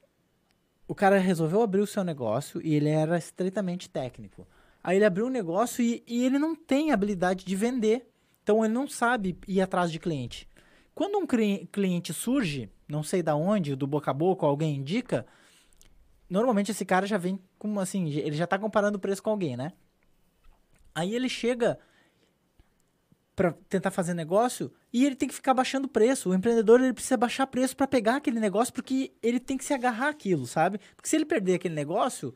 O 0.87 0.94
cara 0.94 1.18
resolveu 1.18 1.62
abrir 1.62 1.81
o 1.81 1.87
seu 1.87 2.04
negócio 2.04 2.61
e 2.62 2.74
ele 2.74 2.88
era 2.90 3.16
estritamente 3.16 3.88
técnico. 3.88 4.46
Aí 4.85 4.96
ele 4.96 5.04
abriu 5.07 5.26
um 5.26 5.31
negócio 5.31 5.83
e, 5.83 6.02
e 6.07 6.24
ele 6.24 6.38
não 6.38 6.54
tem 6.54 6.92
habilidade 6.92 7.44
de 7.44 7.57
vender. 7.57 8.07
Então 8.42 8.64
ele 8.64 8.72
não 8.72 8.87
sabe 8.87 9.38
ir 9.46 9.61
atrás 9.61 9.90
de 9.92 9.98
cliente. 9.98 10.46
Quando 10.98 11.16
um 11.16 11.24
cli- 11.28 11.68
cliente 11.70 12.12
surge, 12.12 12.68
não 12.88 13.04
sei 13.04 13.22
da 13.22 13.37
onde, 13.37 13.76
do 13.76 13.87
boca 13.87 14.11
a 14.11 14.12
boca, 14.12 14.44
alguém 14.44 14.74
indica, 14.74 15.24
normalmente 16.28 16.72
esse 16.72 16.84
cara 16.84 17.06
já 17.06 17.16
vem 17.16 17.38
com 17.56 17.78
assim, 17.78 18.08
ele 18.08 18.34
já 18.34 18.48
tá 18.48 18.58
comparando 18.58 18.96
o 18.96 19.00
preço 19.00 19.22
com 19.22 19.30
alguém, 19.30 19.56
né? 19.56 19.74
Aí 20.92 21.14
ele 21.14 21.28
chega 21.28 21.78
para 23.37 23.52
tentar 23.68 23.92
fazer 23.92 24.12
negócio 24.12 24.72
e 24.92 25.06
ele 25.06 25.14
tem 25.14 25.28
que 25.28 25.37
ficar 25.37 25.54
baixando 25.54 25.87
preço. 25.87 26.30
O 26.30 26.34
empreendedor 26.34 26.80
ele 26.80 26.92
precisa 26.92 27.16
baixar 27.16 27.46
preço 27.46 27.76
para 27.76 27.87
pegar 27.87 28.16
aquele 28.16 28.40
negócio 28.40 28.74
porque 28.74 29.12
ele 29.22 29.38
tem 29.38 29.56
que 29.56 29.64
se 29.64 29.72
agarrar 29.72 30.08
àquilo, 30.08 30.48
sabe? 30.48 30.80
Porque 30.96 31.08
se 31.08 31.14
ele 31.14 31.24
perder 31.24 31.54
aquele 31.54 31.76
negócio, 31.76 32.34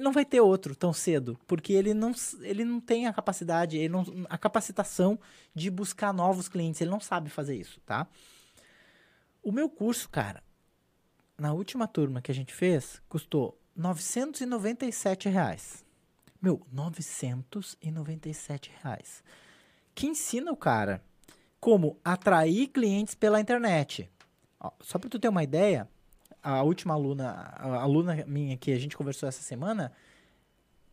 não 0.00 0.12
vai 0.12 0.24
ter 0.24 0.40
outro 0.40 0.74
tão 0.74 0.92
cedo, 0.92 1.38
porque 1.46 1.72
ele 1.72 1.94
não, 1.94 2.12
ele 2.40 2.64
não 2.64 2.80
tem 2.80 3.06
a 3.06 3.12
capacidade, 3.12 3.76
ele 3.76 3.88
não, 3.88 4.04
a 4.28 4.36
capacitação 4.36 5.18
de 5.54 5.70
buscar 5.70 6.12
novos 6.12 6.48
clientes, 6.48 6.80
ele 6.80 6.90
não 6.90 7.00
sabe 7.00 7.30
fazer 7.30 7.56
isso, 7.56 7.80
tá? 7.86 8.06
O 9.42 9.52
meu 9.52 9.68
curso, 9.68 10.08
cara, 10.08 10.42
na 11.38 11.52
última 11.52 11.86
turma 11.86 12.20
que 12.20 12.32
a 12.32 12.34
gente 12.34 12.52
fez, 12.52 13.00
custou 13.08 13.56
997 13.76 15.28
reais. 15.28 15.84
Meu, 16.40 16.66
997 16.72 18.72
reais. 18.82 19.22
Que 19.94 20.06
ensina 20.06 20.50
o 20.50 20.56
cara 20.56 21.02
como 21.60 22.00
atrair 22.04 22.68
clientes 22.68 23.14
pela 23.14 23.40
internet. 23.40 24.10
Ó, 24.58 24.72
só 24.80 24.98
para 24.98 25.10
tu 25.10 25.18
ter 25.18 25.28
uma 25.28 25.44
ideia, 25.44 25.88
a 26.46 26.62
última 26.62 26.94
aluna, 26.94 27.52
a 27.56 27.82
aluna 27.82 28.24
minha 28.24 28.56
que 28.56 28.70
a 28.70 28.78
gente 28.78 28.96
conversou 28.96 29.28
essa 29.28 29.42
semana, 29.42 29.92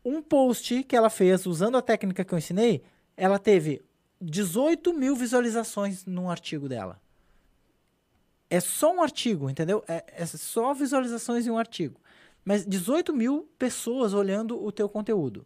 um 0.04 0.20
post 0.20 0.84
que 0.84 0.96
ela 0.96 1.12
fez 1.12 1.46
usando 1.46 1.78
a 1.78 1.82
técnica 1.82 2.26
que 2.26 2.34
eu 2.34 2.38
ensinei, 2.40 2.82
ela 3.16 3.38
teve 3.38 3.80
18 4.20 4.92
mil 4.94 5.16
visualizações 5.16 6.06
num 6.08 6.28
artigo 6.28 6.68
dela. 6.68 7.00
É 8.50 8.60
só 8.60 8.96
um 8.96 9.02
artigo, 9.04 9.48
entendeu? 9.48 9.84
É, 9.88 10.04
é 10.08 10.26
só 10.26 10.74
visualizações 10.74 11.46
em 11.46 11.52
um 11.52 11.58
artigo. 11.58 12.00
Mas 12.44 12.66
18 12.66 13.14
mil 13.14 13.48
pessoas 13.58 14.14
olhando 14.14 14.62
o 14.62 14.72
teu 14.72 14.90
conteúdo. 14.90 15.46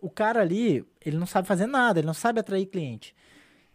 O 0.00 0.08
cara 0.08 0.40
ali, 0.40 0.84
ele 1.04 1.18
não 1.18 1.26
sabe 1.26 1.46
fazer 1.46 1.66
nada, 1.66 2.00
ele 2.00 2.06
não 2.06 2.14
sabe 2.14 2.40
atrair 2.40 2.66
cliente. 2.66 3.14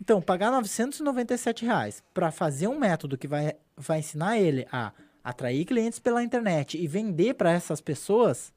Então, 0.01 0.21
pagar 0.21 0.51
997 0.51 1.65
reais 1.65 2.03
para 2.13 2.31
fazer 2.31 2.67
um 2.67 2.79
método 2.79 3.17
que 3.17 3.27
vai, 3.27 3.55
vai 3.75 3.99
ensinar 3.99 4.37
ele 4.37 4.67
a 4.71 4.91
atrair 5.27 5.65
clientes 5.65 5.99
pela 5.99 6.23
internet 6.23 6.77
e 6.77 6.87
vender 6.87 7.33
para 7.33 7.51
essas 7.51 7.81
pessoas, 7.81 8.53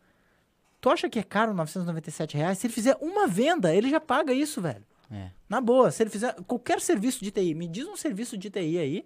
tu 0.81 0.89
acha 0.89 1.11
que 1.11 1.19
é 1.19 1.23
caro 1.23 1.53
997 1.53 2.37
reais? 2.37 2.59
Se 2.59 2.67
ele 2.69 2.75
fizer 2.75 2.97
uma 3.01 3.27
venda, 3.27 3.75
ele 3.75 3.91
já 3.91 3.99
paga 3.99 4.33
isso, 4.33 4.61
velho. 4.61 4.85
É. 5.11 5.31
Na 5.49 5.61
boa, 5.61 5.91
se 5.91 6.01
ele 6.03 6.11
fizer 6.11 6.33
qualquer 6.47 6.81
serviço 6.81 7.25
de 7.25 7.33
TI, 7.33 7.55
me 7.55 7.67
diz 7.67 7.87
um 7.87 7.97
serviço 7.97 8.39
de 8.39 8.49
TI 8.49 8.79
aí 8.79 9.05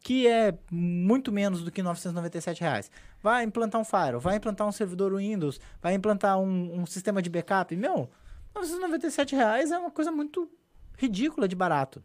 que 0.00 0.26
é 0.26 0.58
muito 0.70 1.32
menos 1.32 1.62
do 1.62 1.70
que 1.70 1.82
997 1.82 2.60
reais. 2.60 2.90
Vai 3.22 3.42
implantar 3.42 3.80
um 3.80 3.84
Firewall, 3.84 4.20
vai 4.20 4.36
implantar 4.36 4.66
um 4.66 4.72
servidor 4.72 5.14
Windows, 5.14 5.58
vai 5.80 5.94
implantar 5.94 6.38
um, 6.38 6.80
um 6.80 6.84
sistema 6.84 7.22
de 7.22 7.30
backup. 7.30 7.74
Meu, 7.74 8.10
997 8.54 9.34
reais 9.34 9.70
é 9.70 9.78
uma 9.78 9.90
coisa 9.90 10.12
muito 10.12 10.50
ridícula 10.98 11.48
de 11.48 11.56
barato. 11.56 12.04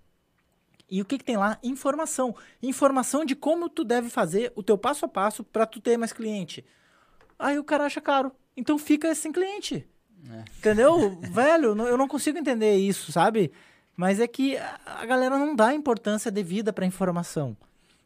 E 0.90 1.02
o 1.02 1.06
que, 1.06 1.18
que 1.18 1.24
tem 1.24 1.38
lá? 1.38 1.58
Informação. 1.64 2.36
Informação 2.64 3.24
de 3.24 3.36
como 3.36 3.70
tu 3.70 3.84
deve 3.84 4.10
fazer 4.10 4.52
o 4.56 4.64
teu 4.64 4.78
passo 4.78 5.06
a 5.06 5.08
passo 5.08 5.44
para 5.44 5.66
tu 5.66 5.80
ter 5.80 5.98
mais 5.98 6.12
cliente. 6.14 6.66
Aí 7.38 7.58
o 7.60 7.64
cara 7.64 7.86
acha 7.86 8.02
caro. 8.02 8.32
Então 8.58 8.78
fica 8.78 9.14
sem 9.16 9.32
cliente. 9.32 9.88
É. 10.32 10.44
Entendeu? 10.58 11.12
Velho, 11.32 11.78
eu 11.88 11.98
não 11.98 12.08
consigo 12.08 12.38
entender 12.38 12.76
isso, 12.76 13.12
sabe? 13.12 13.52
Mas 13.96 14.20
é 14.20 14.28
que 14.28 14.58
a- 14.58 15.06
galera 15.06 15.38
não 15.38 15.56
dá 15.56 15.74
importância 15.74 16.32
devida 16.32 16.74
pra 16.74 16.86
informação. 16.86 17.56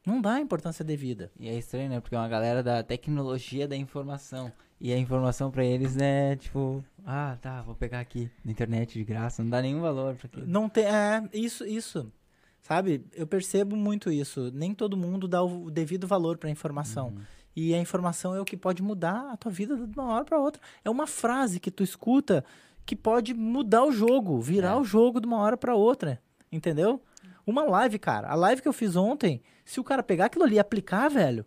Não 0.06 0.20
dá 0.20 0.40
importância 0.40 0.84
devida. 0.84 1.32
E 1.40 1.48
é 1.48 1.58
estranho, 1.58 1.90
né? 1.90 2.00
Porque 2.02 2.16
é 2.16 2.20
uma 2.20 2.28
galera 2.28 2.62
da 2.62 2.84
tecnologia 2.84 3.68
da 3.68 3.76
informação. 3.76 4.52
E 4.82 4.92
a 4.92 4.98
informação 4.98 5.50
pra 5.50 5.64
eles, 5.64 5.96
né? 5.96 6.36
Tipo, 6.36 6.84
ah, 7.06 7.38
tá, 7.42 7.62
vou 7.62 7.74
pegar 7.74 8.02
aqui 8.02 8.30
na 8.44 8.52
internet 8.52 8.94
de 9.00 9.04
graça. 9.06 9.42
Não 9.42 9.50
dá 9.50 9.62
nenhum 9.62 9.80
valor 9.80 10.16
pra 10.16 10.28
aquilo. 10.28 10.46
Não 10.46 10.68
tem. 10.68 10.84
É, 10.84 11.24
isso, 11.32 11.66
isso. 11.66 12.12
Sabe? 12.64 13.06
Eu 13.14 13.28
percebo 13.28 13.76
muito 13.76 14.10
isso. 14.10 14.50
Nem 14.54 14.74
todo 14.74 14.98
mundo 14.98 15.28
dá 15.28 15.44
o 15.44 15.70
devido 15.70 16.08
valor 16.08 16.38
pra 16.38 16.50
informação. 16.50 17.10
Uhum. 17.10 17.22
E 17.56 17.74
a 17.76 17.78
informação 17.78 18.34
é 18.34 18.40
o 18.42 18.46
que 18.46 18.58
pode 18.58 18.82
mudar 18.82 19.32
a 19.32 19.38
tua 19.38 19.52
vida 19.52 19.76
de 19.76 20.00
uma 20.00 20.06
hora 20.14 20.26
pra 20.26 20.40
outra. 20.40 20.62
É 20.84 20.90
uma 20.90 21.06
frase 21.06 21.60
que 21.60 21.70
tu 21.70 21.84
escuta 21.84 22.44
que 22.86 22.96
pode 22.96 23.34
mudar 23.34 23.84
o 23.84 23.92
jogo, 23.92 24.42
virar 24.42 24.72
É. 24.72 24.76
o 24.78 24.84
jogo 24.84 25.20
de 25.20 25.28
uma 25.28 25.38
hora 25.40 25.56
pra 25.58 25.76
outra. 25.76 26.22
Entendeu? 26.52 27.02
Uma 27.46 27.64
live, 27.64 28.00
cara. 28.00 28.30
A 28.30 28.36
live 28.36 28.62
que 28.62 28.68
eu 28.68 28.74
fiz 28.74 28.96
ontem, 28.96 29.42
se 29.66 29.80
o 29.80 29.84
cara 29.84 30.02
pegar 30.02 30.26
aquilo 30.26 30.46
ali 30.46 30.56
e 30.56 30.60
aplicar, 30.60 31.10
velho, 31.10 31.46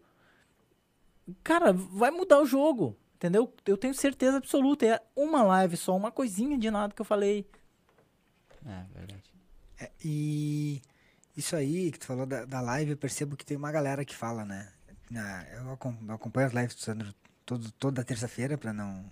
cara, 1.42 1.72
vai 1.72 2.10
mudar 2.10 2.40
o 2.40 2.46
jogo. 2.46 2.94
Entendeu? 3.14 3.50
Eu 3.64 3.78
tenho 3.78 3.94
certeza 3.94 4.36
absoluta. 4.36 4.84
É 4.84 5.00
uma 5.16 5.42
live 5.42 5.76
só, 5.78 5.96
uma 5.96 6.12
coisinha 6.12 6.58
de 6.58 6.70
nada 6.70 6.92
que 6.94 7.00
eu 7.00 7.06
falei. 7.06 7.46
É, 8.66 8.84
verdade. 8.94 9.32
É, 9.80 9.90
e 10.04 10.82
isso 11.36 11.54
aí 11.56 11.90
que 11.92 11.98
tu 11.98 12.06
falou 12.06 12.26
da, 12.26 12.44
da 12.44 12.60
live, 12.60 12.92
eu 12.92 12.96
percebo 12.96 13.36
que 13.36 13.44
tem 13.44 13.56
uma 13.56 13.70
galera 13.70 14.04
que 14.04 14.14
fala, 14.14 14.44
né? 14.44 14.68
Na- 15.10 15.44
eu, 15.54 15.72
acom- 15.72 15.96
eu 16.08 16.14
acompanho 16.14 16.46
as 16.48 16.52
lives 16.52 16.74
do 16.74 16.80
Sandro 16.80 17.14
todo, 17.44 17.70
toda 17.72 18.02
terça-feira 18.04 18.56
pra 18.58 18.72
não. 18.72 19.04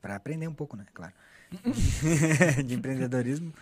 para 0.00 0.16
aprender 0.16 0.48
um 0.48 0.54
pouco, 0.54 0.76
né? 0.76 0.84
Claro. 0.92 1.12
de 2.64 2.74
empreendedorismo. 2.74 3.52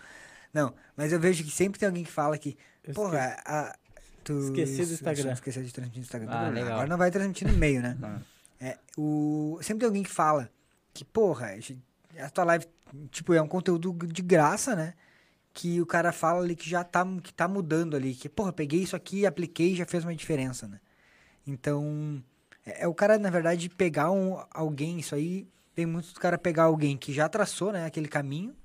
Não, 0.53 0.73
mas 0.95 1.11
eu 1.11 1.19
vejo 1.19 1.43
que 1.43 1.51
sempre 1.51 1.79
tem 1.79 1.87
alguém 1.87 2.03
que 2.03 2.11
fala 2.11 2.37
que. 2.37 2.57
Eu 2.83 2.93
Porra, 2.93 3.37
a, 3.45 3.75
tu. 4.23 4.39
Esqueci 4.39 4.85
do 4.85 4.93
Instagram. 4.93 5.33
Esqueceu 5.33 5.63
de 5.63 5.73
transmitir 5.73 5.99
no 5.99 6.05
Instagram. 6.05 6.29
Ah, 6.31 6.49
legal. 6.49 6.73
Agora 6.73 6.87
não 6.87 6.97
vai 6.97 7.11
transmitir 7.11 7.47
no 7.47 7.57
meio, 7.57 7.81
né? 7.81 7.97
Ah. 8.01 8.19
É, 8.59 8.77
o, 8.97 9.57
sempre 9.61 9.79
tem 9.81 9.87
alguém 9.87 10.03
que 10.03 10.09
fala 10.09 10.49
que, 10.93 11.05
porra, 11.05 11.51
a 12.19 12.29
tua 12.29 12.43
live, 12.43 12.65
tipo, 13.09 13.33
é 13.33 13.41
um 13.41 13.47
conteúdo 13.47 13.93
de 14.07 14.21
graça, 14.21 14.75
né? 14.75 14.93
Que 15.53 15.81
o 15.81 15.85
cara 15.85 16.11
fala 16.11 16.41
ali 16.41 16.55
que 16.55 16.69
já 16.69 16.83
tá, 16.83 17.05
que 17.23 17.33
tá 17.33 17.47
mudando 17.47 17.95
ali. 17.95 18.13
Que, 18.15 18.29
porra, 18.29 18.53
peguei 18.53 18.83
isso 18.83 18.95
aqui, 18.95 19.25
apliquei 19.25 19.73
e 19.73 19.75
já 19.75 19.85
fez 19.85 20.03
uma 20.03 20.15
diferença, 20.15 20.67
né? 20.67 20.79
Então, 21.45 22.23
é, 22.65 22.83
é 22.83 22.87
o 22.87 22.93
cara, 22.93 23.17
na 23.17 23.29
verdade, 23.29 23.69
pegar 23.69 24.11
um, 24.11 24.41
alguém, 24.51 24.99
isso 24.99 25.15
aí, 25.15 25.47
tem 25.73 25.85
muito 25.85 26.13
do 26.13 26.19
cara 26.19 26.37
pegar 26.37 26.63
alguém 26.63 26.97
que 26.97 27.13
já 27.13 27.27
traçou, 27.29 27.71
né, 27.71 27.85
aquele 27.85 28.07
caminho, 28.07 28.55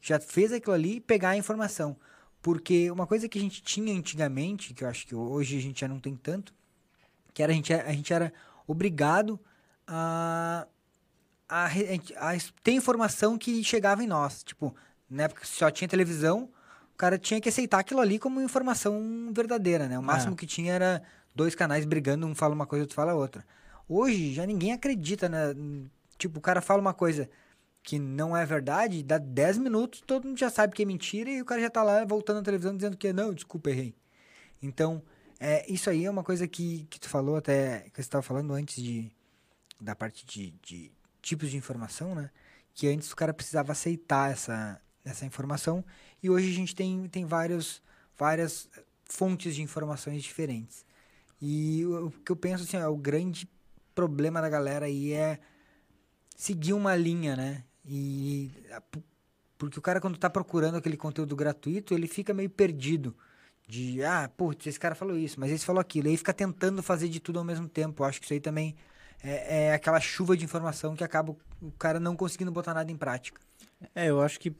já 0.00 0.18
fez 0.18 0.52
aquilo 0.52 0.74
ali 0.74 0.96
e 0.96 1.00
pegar 1.00 1.30
a 1.30 1.36
informação. 1.36 1.96
Porque 2.42 2.90
uma 2.90 3.06
coisa 3.06 3.28
que 3.28 3.38
a 3.38 3.40
gente 3.40 3.62
tinha 3.62 3.92
antigamente, 3.92 4.72
que 4.74 4.84
eu 4.84 4.88
acho 4.88 5.06
que 5.06 5.14
hoje 5.14 5.58
a 5.58 5.60
gente 5.60 5.80
já 5.80 5.88
não 5.88 6.00
tem 6.00 6.16
tanto, 6.16 6.54
que 7.34 7.42
era 7.42 7.52
a 7.52 7.54
gente, 7.54 7.72
a 7.72 7.92
gente 7.92 8.12
era 8.12 8.32
obrigado 8.66 9.38
a, 9.86 10.66
a, 11.48 11.66
a 11.66 12.32
a 12.32 12.38
ter 12.62 12.72
informação 12.72 13.36
que 13.36 13.62
chegava 13.62 14.02
em 14.02 14.06
nós. 14.06 14.42
Tipo, 14.42 14.74
na 15.10 15.24
época 15.24 15.42
que 15.42 15.48
só 15.48 15.70
tinha 15.70 15.88
televisão, 15.88 16.48
o 16.94 16.96
cara 16.96 17.18
tinha 17.18 17.40
que 17.40 17.48
aceitar 17.48 17.80
aquilo 17.80 18.00
ali 18.00 18.18
como 18.18 18.40
informação 18.40 19.30
verdadeira, 19.34 19.88
né? 19.88 19.98
O 19.98 20.02
máximo 20.02 20.36
que 20.36 20.46
tinha 20.46 20.72
era 20.72 21.02
dois 21.34 21.54
canais 21.54 21.84
brigando, 21.84 22.26
um 22.26 22.34
fala 22.34 22.54
uma 22.54 22.66
coisa, 22.66 22.84
outro 22.84 22.94
fala 22.94 23.14
outra. 23.14 23.44
Hoje 23.88 24.32
já 24.32 24.46
ninguém 24.46 24.72
acredita, 24.72 25.28
né? 25.28 25.54
Tipo, 26.16 26.38
o 26.38 26.42
cara 26.42 26.60
fala 26.60 26.80
uma 26.80 26.94
coisa 26.94 27.28
que 27.82 27.98
não 27.98 28.36
é 28.36 28.44
verdade, 28.44 29.02
dá 29.02 29.18
10 29.18 29.58
minutos, 29.58 30.02
todo 30.06 30.28
mundo 30.28 30.38
já 30.38 30.50
sabe 30.50 30.74
que 30.74 30.82
é 30.82 30.86
mentira 30.86 31.30
e 31.30 31.40
o 31.40 31.44
cara 31.44 31.60
já 31.60 31.70
tá 31.70 31.82
lá 31.82 32.04
voltando 32.04 32.36
na 32.36 32.42
televisão 32.42 32.76
dizendo 32.76 32.96
que 32.96 33.12
não, 33.12 33.32
desculpa, 33.32 33.70
errei. 33.70 33.94
Então, 34.62 35.02
é, 35.38 35.64
isso 35.72 35.88
aí 35.88 36.04
é 36.04 36.10
uma 36.10 36.22
coisa 36.22 36.46
que, 36.46 36.86
que 36.90 37.00
tu 37.00 37.08
falou 37.08 37.36
até, 37.36 37.80
que 37.90 37.96
você 37.96 38.02
estava 38.02 38.22
falando 38.22 38.52
antes 38.52 38.82
de, 38.82 39.10
da 39.80 39.96
parte 39.96 40.26
de, 40.26 40.50
de 40.62 40.92
tipos 41.22 41.50
de 41.50 41.56
informação, 41.56 42.14
né? 42.14 42.30
Que 42.74 42.88
antes 42.88 43.10
o 43.10 43.16
cara 43.16 43.32
precisava 43.32 43.72
aceitar 43.72 44.30
essa, 44.30 44.80
essa 45.04 45.24
informação 45.24 45.84
e 46.22 46.28
hoje 46.28 46.50
a 46.50 46.54
gente 46.54 46.74
tem, 46.74 47.08
tem 47.08 47.24
vários, 47.24 47.82
várias 48.18 48.68
fontes 49.04 49.54
de 49.54 49.62
informações 49.62 50.22
diferentes. 50.22 50.84
E 51.40 51.84
o, 51.86 52.10
que 52.10 52.30
eu 52.30 52.36
penso 52.36 52.64
assim, 52.64 52.76
ó, 52.76 52.90
o 52.90 52.96
grande 52.96 53.48
problema 53.94 54.40
da 54.40 54.48
galera 54.48 54.86
aí 54.86 55.12
é 55.12 55.38
seguir 56.36 56.72
uma 56.72 56.94
linha, 56.94 57.34
né? 57.36 57.64
E 57.84 58.50
porque 59.58 59.78
o 59.78 59.82
cara 59.82 60.00
quando 60.00 60.18
tá 60.18 60.30
procurando 60.30 60.76
aquele 60.76 60.96
conteúdo 60.96 61.36
gratuito, 61.36 61.92
ele 61.92 62.06
fica 62.06 62.32
meio 62.32 62.48
perdido 62.48 63.14
de, 63.66 64.02
ah, 64.02 64.28
putz, 64.36 64.66
esse 64.66 64.80
cara 64.80 64.94
falou 64.94 65.16
isso, 65.16 65.38
mas 65.38 65.50
esse 65.50 65.64
falou 65.64 65.80
aquilo, 65.80 66.08
e 66.08 66.10
aí 66.10 66.16
fica 66.16 66.34
tentando 66.34 66.82
fazer 66.82 67.08
de 67.08 67.20
tudo 67.20 67.38
ao 67.38 67.44
mesmo 67.44 67.68
tempo. 67.68 68.02
Eu 68.02 68.06
acho 68.06 68.18
que 68.20 68.26
isso 68.26 68.34
aí 68.34 68.40
também 68.40 68.74
é, 69.22 69.66
é 69.66 69.74
aquela 69.74 70.00
chuva 70.00 70.36
de 70.36 70.44
informação 70.44 70.96
que 70.96 71.04
acaba 71.04 71.36
o 71.62 71.70
cara 71.72 72.00
não 72.00 72.16
conseguindo 72.16 72.50
botar 72.50 72.74
nada 72.74 72.90
em 72.90 72.96
prática. 72.96 73.40
É, 73.94 74.06
eu 74.06 74.20
acho 74.20 74.38
que 74.38 74.52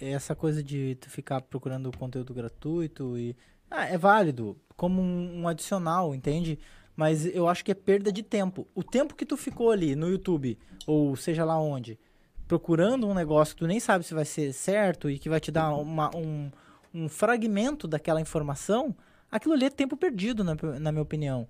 essa 0.00 0.34
coisa 0.34 0.62
de 0.62 0.96
tu 1.00 1.08
ficar 1.10 1.40
procurando 1.40 1.90
conteúdo 1.96 2.34
gratuito 2.34 3.16
e. 3.18 3.36
Ah, 3.70 3.86
é 3.86 3.98
válido, 3.98 4.56
como 4.76 5.02
um, 5.02 5.42
um 5.42 5.48
adicional, 5.48 6.14
entende? 6.14 6.58
Mas 6.94 7.26
eu 7.26 7.48
acho 7.48 7.64
que 7.64 7.72
é 7.72 7.74
perda 7.74 8.12
de 8.12 8.22
tempo. 8.22 8.66
O 8.74 8.82
tempo 8.82 9.14
que 9.14 9.26
tu 9.26 9.36
ficou 9.36 9.70
ali 9.70 9.96
no 9.96 10.08
YouTube, 10.08 10.58
ou 10.86 11.16
seja 11.16 11.44
lá 11.44 11.58
onde, 11.58 11.98
procurando 12.46 13.08
um 13.08 13.14
negócio 13.14 13.54
que 13.54 13.60
tu 13.60 13.66
nem 13.66 13.80
sabe 13.80 14.04
se 14.04 14.14
vai 14.14 14.24
ser 14.24 14.52
certo 14.52 15.10
e 15.10 15.18
que 15.18 15.28
vai 15.28 15.40
te 15.40 15.50
dar 15.50 15.74
uma- 15.74 16.14
um, 16.16 16.50
um 16.94 17.08
fragmento 17.08 17.88
daquela 17.88 18.20
informação, 18.20 18.94
aquilo 19.30 19.54
ali 19.54 19.64
é 19.66 19.70
tempo 19.70 19.96
perdido, 19.96 20.44
na, 20.44 20.54
na 20.78 20.92
minha 20.92 21.02
opinião. 21.02 21.48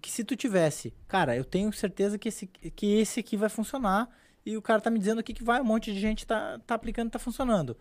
Que 0.00 0.10
se 0.10 0.24
tu 0.24 0.34
tivesse, 0.34 0.94
cara, 1.06 1.36
eu 1.36 1.44
tenho 1.44 1.70
certeza 1.72 2.18
que 2.18 2.28
esse, 2.28 2.46
que 2.46 2.98
esse 2.98 3.20
aqui 3.20 3.36
vai 3.36 3.50
funcionar 3.50 4.08
e 4.44 4.56
o 4.56 4.62
cara 4.62 4.80
tá 4.80 4.90
me 4.90 4.98
dizendo 4.98 5.20
aqui 5.20 5.32
que 5.32 5.42
vai, 5.42 5.60
um 5.60 5.64
monte 5.64 5.92
de 5.92 5.98
gente 5.98 6.26
tá, 6.26 6.58
tá 6.66 6.74
aplicando, 6.74 7.10
tá 7.10 7.18
funcionando. 7.18 7.76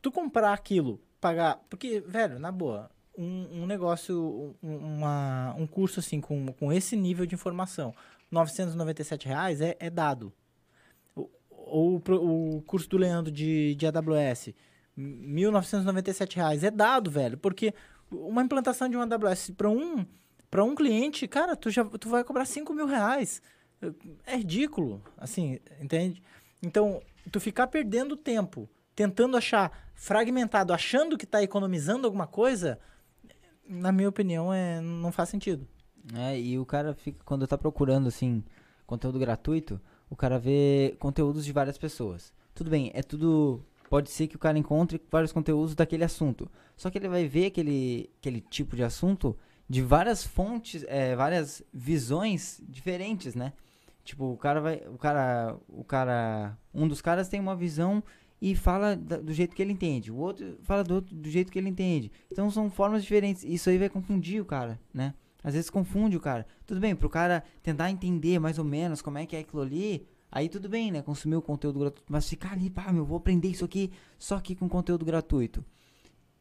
Tu 0.00 0.10
comprar 0.10 0.52
aquilo, 0.52 1.00
pagar. 1.20 1.60
Porque, 1.68 2.00
velho, 2.00 2.38
na 2.38 2.50
boa, 2.50 2.90
um, 3.16 3.62
um 3.62 3.66
negócio, 3.66 4.54
um, 4.62 4.76
uma, 4.76 5.54
um 5.58 5.66
curso 5.66 6.00
assim, 6.00 6.20
com, 6.20 6.52
com 6.52 6.72
esse 6.72 6.96
nível 6.96 7.26
de 7.26 7.34
informação, 7.34 7.92
997 8.30 9.26
reais 9.26 9.60
é, 9.60 9.76
é 9.78 9.90
dado. 9.90 10.32
O, 11.14 12.00
o, 12.08 12.56
o 12.56 12.62
curso 12.62 12.88
do 12.88 12.96
Leandro 12.96 13.30
de, 13.30 13.74
de 13.74 13.86
AWS, 13.86 14.54
1.997 14.96 16.36
reais 16.36 16.64
é 16.64 16.70
dado, 16.70 17.10
velho. 17.10 17.36
Porque 17.36 17.74
uma 18.10 18.42
implantação 18.42 18.88
de 18.88 18.96
uma 18.96 19.04
AWS 19.04 19.50
para 19.50 19.68
um, 19.68 20.06
pra 20.50 20.64
um 20.64 20.74
cliente, 20.74 21.28
cara, 21.28 21.54
tu, 21.54 21.70
já, 21.70 21.84
tu 21.84 22.08
vai 22.08 22.24
cobrar 22.24 22.46
5 22.46 22.72
mil 22.72 22.86
reais 22.86 23.42
é 24.26 24.36
ridículo, 24.36 25.02
assim, 25.16 25.58
entende? 25.80 26.22
Então, 26.62 27.00
tu 27.30 27.40
ficar 27.40 27.66
perdendo 27.66 28.16
tempo, 28.16 28.68
tentando 28.94 29.36
achar 29.36 29.90
fragmentado, 29.94 30.72
achando 30.72 31.16
que 31.16 31.26
tá 31.26 31.42
economizando 31.42 32.06
alguma 32.06 32.26
coisa, 32.26 32.78
na 33.68 33.92
minha 33.92 34.08
opinião, 34.08 34.52
é, 34.52 34.80
não 34.80 35.12
faz 35.12 35.28
sentido. 35.28 35.66
É, 36.14 36.38
e 36.38 36.58
o 36.58 36.64
cara 36.64 36.94
fica, 36.94 37.18
quando 37.24 37.46
tá 37.46 37.58
procurando, 37.58 38.08
assim, 38.08 38.42
conteúdo 38.86 39.18
gratuito, 39.18 39.80
o 40.08 40.16
cara 40.16 40.38
vê 40.38 40.96
conteúdos 40.98 41.44
de 41.44 41.52
várias 41.52 41.76
pessoas. 41.76 42.32
Tudo 42.54 42.70
bem, 42.70 42.90
é 42.94 43.02
tudo. 43.02 43.64
Pode 43.90 44.10
ser 44.10 44.26
que 44.26 44.36
o 44.36 44.38
cara 44.38 44.58
encontre 44.58 45.00
vários 45.10 45.32
conteúdos 45.32 45.74
daquele 45.74 46.04
assunto. 46.04 46.50
Só 46.76 46.90
que 46.90 46.98
ele 46.98 47.08
vai 47.08 47.26
ver 47.26 47.46
aquele, 47.46 48.10
aquele 48.18 48.40
tipo 48.40 48.76
de 48.76 48.82
assunto 48.82 49.36
de 49.68 49.82
várias 49.82 50.24
fontes, 50.24 50.84
é, 50.88 51.14
várias 51.14 51.62
visões 51.72 52.60
diferentes, 52.66 53.34
né? 53.34 53.52
Tipo, 54.08 54.32
o 54.32 54.38
cara 54.38 54.58
vai. 54.58 54.82
O 54.86 54.96
cara. 54.96 55.58
O 55.68 55.84
cara. 55.84 56.56
Um 56.72 56.88
dos 56.88 57.02
caras 57.02 57.28
tem 57.28 57.38
uma 57.38 57.54
visão 57.54 58.02
e 58.40 58.56
fala 58.56 58.96
do 58.96 59.34
jeito 59.34 59.54
que 59.54 59.60
ele 59.60 59.70
entende. 59.70 60.10
O 60.10 60.16
outro 60.16 60.58
fala 60.62 60.82
do, 60.82 60.94
outro, 60.94 61.14
do 61.14 61.28
jeito 61.28 61.52
que 61.52 61.58
ele 61.58 61.68
entende. 61.68 62.10
Então 62.32 62.50
são 62.50 62.70
formas 62.70 63.02
diferentes. 63.02 63.44
Isso 63.44 63.68
aí 63.68 63.76
vai 63.76 63.90
confundir 63.90 64.40
o 64.40 64.46
cara, 64.46 64.80
né? 64.94 65.12
Às 65.44 65.52
vezes 65.52 65.68
confunde 65.68 66.16
o 66.16 66.20
cara. 66.20 66.46
Tudo 66.66 66.80
bem, 66.80 66.96
pro 66.96 67.10
cara 67.10 67.44
tentar 67.62 67.90
entender 67.90 68.38
mais 68.38 68.58
ou 68.58 68.64
menos 68.64 69.02
como 69.02 69.18
é 69.18 69.26
que 69.26 69.36
é 69.36 69.40
aquilo 69.40 69.60
ali. 69.60 70.08
Aí 70.32 70.48
tudo 70.48 70.70
bem, 70.70 70.90
né? 70.90 71.02
Consumir 71.02 71.36
o 71.36 71.42
conteúdo 71.42 71.78
gratuito. 71.78 72.10
Mas 72.10 72.30
ficar 72.30 72.52
ali, 72.52 72.70
pá, 72.70 72.90
meu, 72.90 73.04
vou 73.04 73.18
aprender 73.18 73.48
isso 73.48 73.66
aqui 73.66 73.92
só 74.18 74.36
aqui 74.36 74.54
com 74.54 74.70
conteúdo 74.70 75.04
gratuito. 75.04 75.62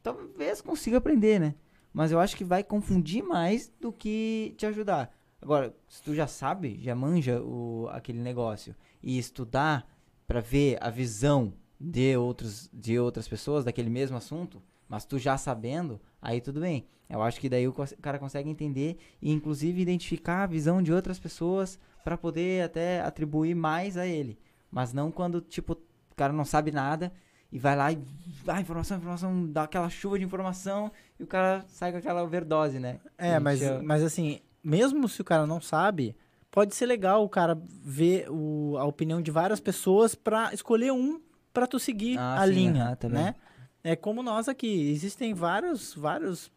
Talvez 0.02 0.62
consiga 0.62 1.00
aprender, 1.00 1.38
né? 1.38 1.54
Mas 1.94 2.14
eu 2.14 2.20
acho 2.22 2.38
que 2.38 2.46
vai 2.46 2.64
confundir 2.64 3.22
mais 3.24 3.70
do 3.82 3.92
que 3.92 4.56
te 4.58 4.66
ajudar. 4.66 5.17
Agora, 5.42 5.74
se 5.88 6.02
tu 6.02 6.14
já 6.16 6.28
sabe, 6.28 6.80
já 6.82 6.96
manja 6.96 7.42
o, 7.42 7.88
aquele 7.92 8.20
negócio 8.20 8.76
e 9.02 9.18
estudar 9.18 9.88
pra 10.26 10.40
ver 10.42 10.78
a 10.82 10.90
visão 10.90 11.54
de, 11.80 12.16
outros, 12.18 12.70
de 12.74 12.98
outras 13.00 13.28
pessoas 13.28 13.64
daquele 13.64 13.90
mesmo 13.90 14.18
assunto, 14.18 14.62
mas 14.90 15.06
tu 15.06 15.18
já 15.20 15.38
sabendo, 15.38 16.02
aí 16.22 16.42
tudo 16.42 16.60
bem. 16.62 16.88
Eu 17.10 17.22
acho 17.22 17.40
que 17.40 17.48
daí 17.48 17.68
o 17.68 17.74
cara 18.02 18.20
consegue 18.20 18.50
entender 18.50 18.98
e 19.22 19.32
inclusive 19.32 19.82
identificar 19.82 20.44
a 20.44 20.48
visão 20.48 20.82
de 20.82 20.92
outras 20.92 21.18
pessoas 21.20 21.80
pra 22.04 22.18
poder 22.18 22.64
até 22.66 23.00
atribuir 23.02 23.56
mais 23.56 23.96
a 23.96 24.06
ele. 24.06 24.38
Mas 24.70 24.92
não 24.92 25.10
quando, 25.12 25.40
tipo, 25.40 25.74
o 26.12 26.16
cara 26.16 26.34
não 26.34 26.44
sabe 26.44 26.72
nada 26.72 27.14
e 27.50 27.58
vai 27.58 27.76
lá 27.78 27.92
e 27.94 28.00
dá 28.44 28.60
informação, 28.60 28.98
informação, 28.98 29.46
dá 29.50 29.64
aquela 29.64 29.90
chuva 29.90 30.20
de 30.20 30.26
informação 30.26 30.92
e 31.18 31.24
o 31.24 31.28
cara 31.28 31.64
sai 31.70 31.92
com 31.94 31.98
aquela 32.00 32.24
overdose, 32.24 32.78
né? 32.80 33.00
É, 33.18 33.38
E 33.38 33.40
mas, 33.40 33.60
já- 33.60 33.82
mas 33.82 34.04
assim, 34.04 34.42
mesmo 34.64 35.08
se 35.08 35.22
o 35.22 35.26
cara 35.26 35.46
não 35.48 35.62
sabe, 35.62 36.16
pode 36.52 36.76
ser 36.76 36.86
legal 36.86 37.24
o 37.24 37.30
cara 37.30 37.58
ver 37.84 38.28
o, 38.30 38.76
a 38.78 38.86
opinião 38.86 39.22
de 39.22 39.32
várias 39.32 39.60
pessoas 39.60 40.16
pra 40.16 40.54
escolher 40.54 40.92
um 40.92 41.22
pra 41.54 41.68
tu 41.68 41.80
seguir 41.80 42.18
Ah, 42.18 42.42
a 42.42 42.48
sim, 42.48 42.54
linha, 42.54 42.96
também. 42.96 43.24
né? 43.24 43.36
É 43.84 43.96
como 43.96 44.22
nós 44.22 44.48
aqui, 44.50 44.90
existem 44.92 45.34
vários, 45.34 45.94
vários 45.94 46.52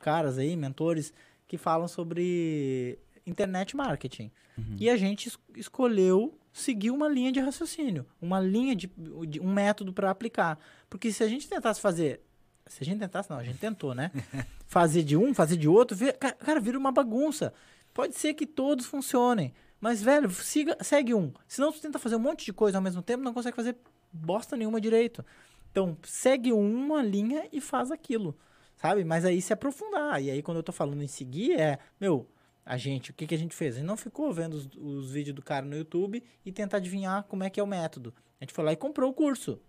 caras 0.00 0.38
aí, 0.38 0.56
mentores, 0.56 1.12
que 1.46 1.56
falam 1.58 1.86
sobre 1.86 2.98
internet 3.26 3.76
marketing. 3.76 4.30
Uhum. 4.56 4.76
E 4.80 4.88
a 4.90 4.96
gente 4.96 5.28
es- 5.28 5.38
escolheu 5.56 6.36
seguir 6.52 6.90
uma 6.90 7.08
linha 7.08 7.30
de 7.30 7.40
raciocínio, 7.40 8.06
uma 8.20 8.40
linha 8.40 8.74
de, 8.74 8.90
de- 9.28 9.40
um 9.40 9.52
método 9.52 9.92
para 9.92 10.10
aplicar. 10.10 10.58
Porque 10.90 11.12
se 11.12 11.22
a 11.22 11.28
gente 11.28 11.48
tentasse 11.48 11.80
fazer, 11.80 12.20
se 12.66 12.82
a 12.82 12.84
gente 12.86 12.98
tentasse, 13.00 13.28
não, 13.30 13.38
a 13.38 13.44
gente 13.44 13.58
tentou, 13.58 13.94
né? 13.94 14.10
fazer 14.66 15.02
de 15.02 15.16
um, 15.16 15.34
fazer 15.34 15.56
de 15.56 15.68
outro, 15.68 15.96
vira- 15.96 16.12
ca- 16.14 16.32
cara, 16.32 16.60
vira 16.60 16.78
uma 16.78 16.92
bagunça. 16.92 17.52
Pode 17.92 18.14
ser 18.16 18.34
que 18.34 18.46
todos 18.46 18.86
funcionem, 18.86 19.52
mas 19.80 20.02
velho, 20.02 20.30
siga, 20.30 20.76
segue 20.82 21.12
um. 21.14 21.32
Senão 21.46 21.70
tu 21.72 21.80
tenta 21.80 21.98
fazer 21.98 22.16
um 22.16 22.20
monte 22.20 22.44
de 22.44 22.52
coisa 22.52 22.78
ao 22.78 22.82
mesmo 22.82 23.02
tempo, 23.02 23.22
não 23.22 23.34
consegue 23.34 23.54
fazer 23.56 23.76
bosta 24.12 24.56
nenhuma 24.56 24.80
direito. 24.80 25.24
Então, 25.70 25.96
segue 26.02 26.52
uma 26.52 27.02
linha 27.02 27.46
e 27.52 27.60
faz 27.60 27.90
aquilo, 27.90 28.36
sabe? 28.76 29.04
Mas 29.04 29.24
aí 29.24 29.40
se 29.42 29.52
aprofundar. 29.52 30.22
E 30.22 30.30
aí 30.30 30.42
quando 30.42 30.58
eu 30.58 30.62
tô 30.62 30.72
falando 30.72 31.02
em 31.02 31.06
seguir 31.06 31.58
é, 31.58 31.78
meu, 32.00 32.26
a 32.64 32.76
gente, 32.76 33.10
o 33.10 33.14
que, 33.14 33.26
que 33.26 33.34
a 33.34 33.38
gente 33.38 33.54
fez? 33.54 33.74
A 33.74 33.78
gente 33.78 33.86
não 33.88 33.96
ficou 33.96 34.32
vendo 34.32 34.54
os, 34.54 34.68
os 34.76 35.10
vídeos 35.10 35.34
do 35.34 35.42
cara 35.42 35.66
no 35.66 35.76
YouTube 35.76 36.22
e 36.44 36.52
tentar 36.52 36.76
adivinhar 36.78 37.24
como 37.24 37.42
é 37.44 37.50
que 37.50 37.58
é 37.58 37.62
o 37.62 37.66
método. 37.66 38.14
A 38.40 38.44
gente 38.44 38.52
foi 38.54 38.64
lá 38.64 38.72
e 38.72 38.76
comprou 38.76 39.10
o 39.10 39.14
curso, 39.14 39.60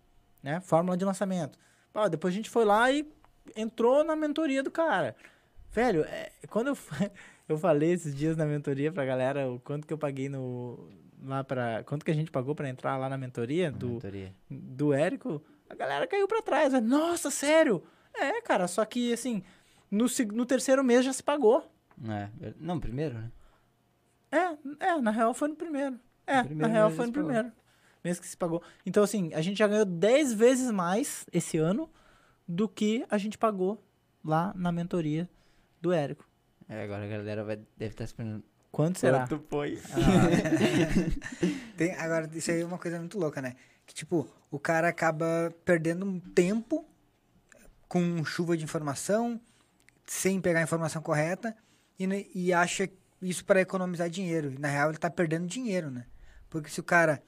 né? 0.42 0.60
Fórmula 0.62 0.96
de 0.96 1.04
lançamento. 1.06 1.58
Pá, 1.94 2.08
depois 2.08 2.34
a 2.34 2.38
gente 2.38 2.50
foi 2.50 2.66
lá 2.66 2.92
e 2.92 3.08
entrou 3.56 4.04
na 4.04 4.16
mentoria 4.16 4.64
do 4.64 4.72
cara. 4.72 5.16
Velho, 5.72 6.04
é, 6.04 6.32
quando 6.50 6.68
eu, 6.68 6.78
eu 7.48 7.58
falei 7.58 7.92
esses 7.92 8.14
dias 8.16 8.36
na 8.36 8.46
mentoria 8.46 8.92
pra 8.92 9.06
galera 9.06 9.50
o 9.50 9.60
quanto 9.60 9.86
que 9.88 9.94
eu 9.94 9.98
paguei 9.98 10.28
no 10.28 10.90
lá 11.24 11.44
para 11.44 11.84
quanto 11.86 12.04
que 12.04 12.12
a 12.12 12.14
gente 12.14 12.30
pagou 12.32 12.54
pra 12.54 12.68
entrar 12.68 12.98
lá 12.98 13.08
na 13.08 13.18
mentoria 13.18 13.72
do 13.72 13.88
Mentoria. 13.92 14.34
do 14.50 14.92
Érico, 14.92 15.42
a 15.70 15.76
galera 15.76 16.06
caiu 16.06 16.28
pra 16.28 16.42
trás. 16.42 16.74
né? 16.74 16.82
Nossa, 16.82 17.32
sério? 17.32 17.82
É, 18.14 18.42
cara, 18.42 18.68
só 18.68 18.84
que 18.86 19.14
assim, 19.14 19.42
no, 19.90 20.06
no 20.34 20.46
terceiro 20.46 20.84
mês 20.84 21.06
já 21.06 21.14
se 21.14 21.24
pagou. 21.24 21.66
É, 22.10 22.28
ver- 22.36 22.56
não, 22.60 22.80
primeiro, 22.80 23.16
né? 23.16 23.32
É, 24.32 24.88
é, 24.88 24.98
na 25.00 25.12
real 25.12 25.34
foi 25.34 25.48
no 25.48 25.56
primeiro. 25.56 25.98
É, 26.26 26.44
primeiro 26.44 26.68
na 26.68 26.74
real 26.74 26.90
foi 26.92 27.06
no 27.06 27.12
primeiro. 27.14 27.52
Mês 28.04 28.20
que 28.20 28.28
se 28.28 28.36
pagou. 28.36 28.62
Então, 28.86 29.02
assim, 29.04 29.34
a 29.34 29.42
gente 29.42 29.58
já 29.58 29.68
ganhou 29.68 29.86
10 29.86 30.34
vezes 30.34 30.70
mais 30.72 31.26
esse 31.32 31.58
ano 31.58 31.90
do 32.48 32.68
que 32.68 33.06
a 33.10 33.18
gente 33.18 33.38
pagou 33.38 33.82
lá 34.24 34.52
na 34.56 34.72
mentoria 34.72 35.30
do 35.82 35.92
Érico. 35.94 36.28
É, 36.68 36.84
agora 36.84 37.06
a 37.06 37.08
galera 37.08 37.44
vai, 37.44 37.56
deve 37.78 37.92
estar 37.94 38.04
esperando. 38.04 38.44
Quanto 38.72 39.00
será? 39.00 39.28
Quanto 39.28 39.44
foi? 39.50 39.80
Tem, 41.78 41.94
agora, 41.96 42.30
isso 42.34 42.52
aí 42.52 42.62
é 42.62 42.66
uma 42.66 42.78
coisa 42.78 43.00
muito 43.00 43.18
louca, 43.20 43.42
né? 43.42 43.56
Que, 43.86 43.94
tipo, 43.94 44.28
o 44.50 44.60
cara 44.60 44.88
acaba 44.88 45.54
perdendo 45.66 46.06
um 46.06 46.20
tempo 46.20 46.86
com 47.88 48.24
chuva 48.26 48.58
de 48.58 48.64
informação, 48.64 49.40
sem 50.06 50.42
pegar 50.42 50.60
a 50.60 50.64
informação 50.64 51.02
correta, 51.02 51.56
e, 52.00 52.08
ne- 52.08 52.28
e 52.34 52.52
acha 52.54 52.90
isso 53.22 53.46
para 53.46 53.62
economizar 53.62 54.10
dinheiro. 54.10 54.52
E, 54.54 54.58
na 54.60 54.68
real, 54.68 54.90
ele 54.90 54.98
tá 54.98 55.10
perdendo 55.10 55.48
dinheiro, 55.48 55.92
né? 55.92 56.06
Porque 56.50 56.70
se 56.70 56.80
o 56.80 56.84
cara, 56.84 57.22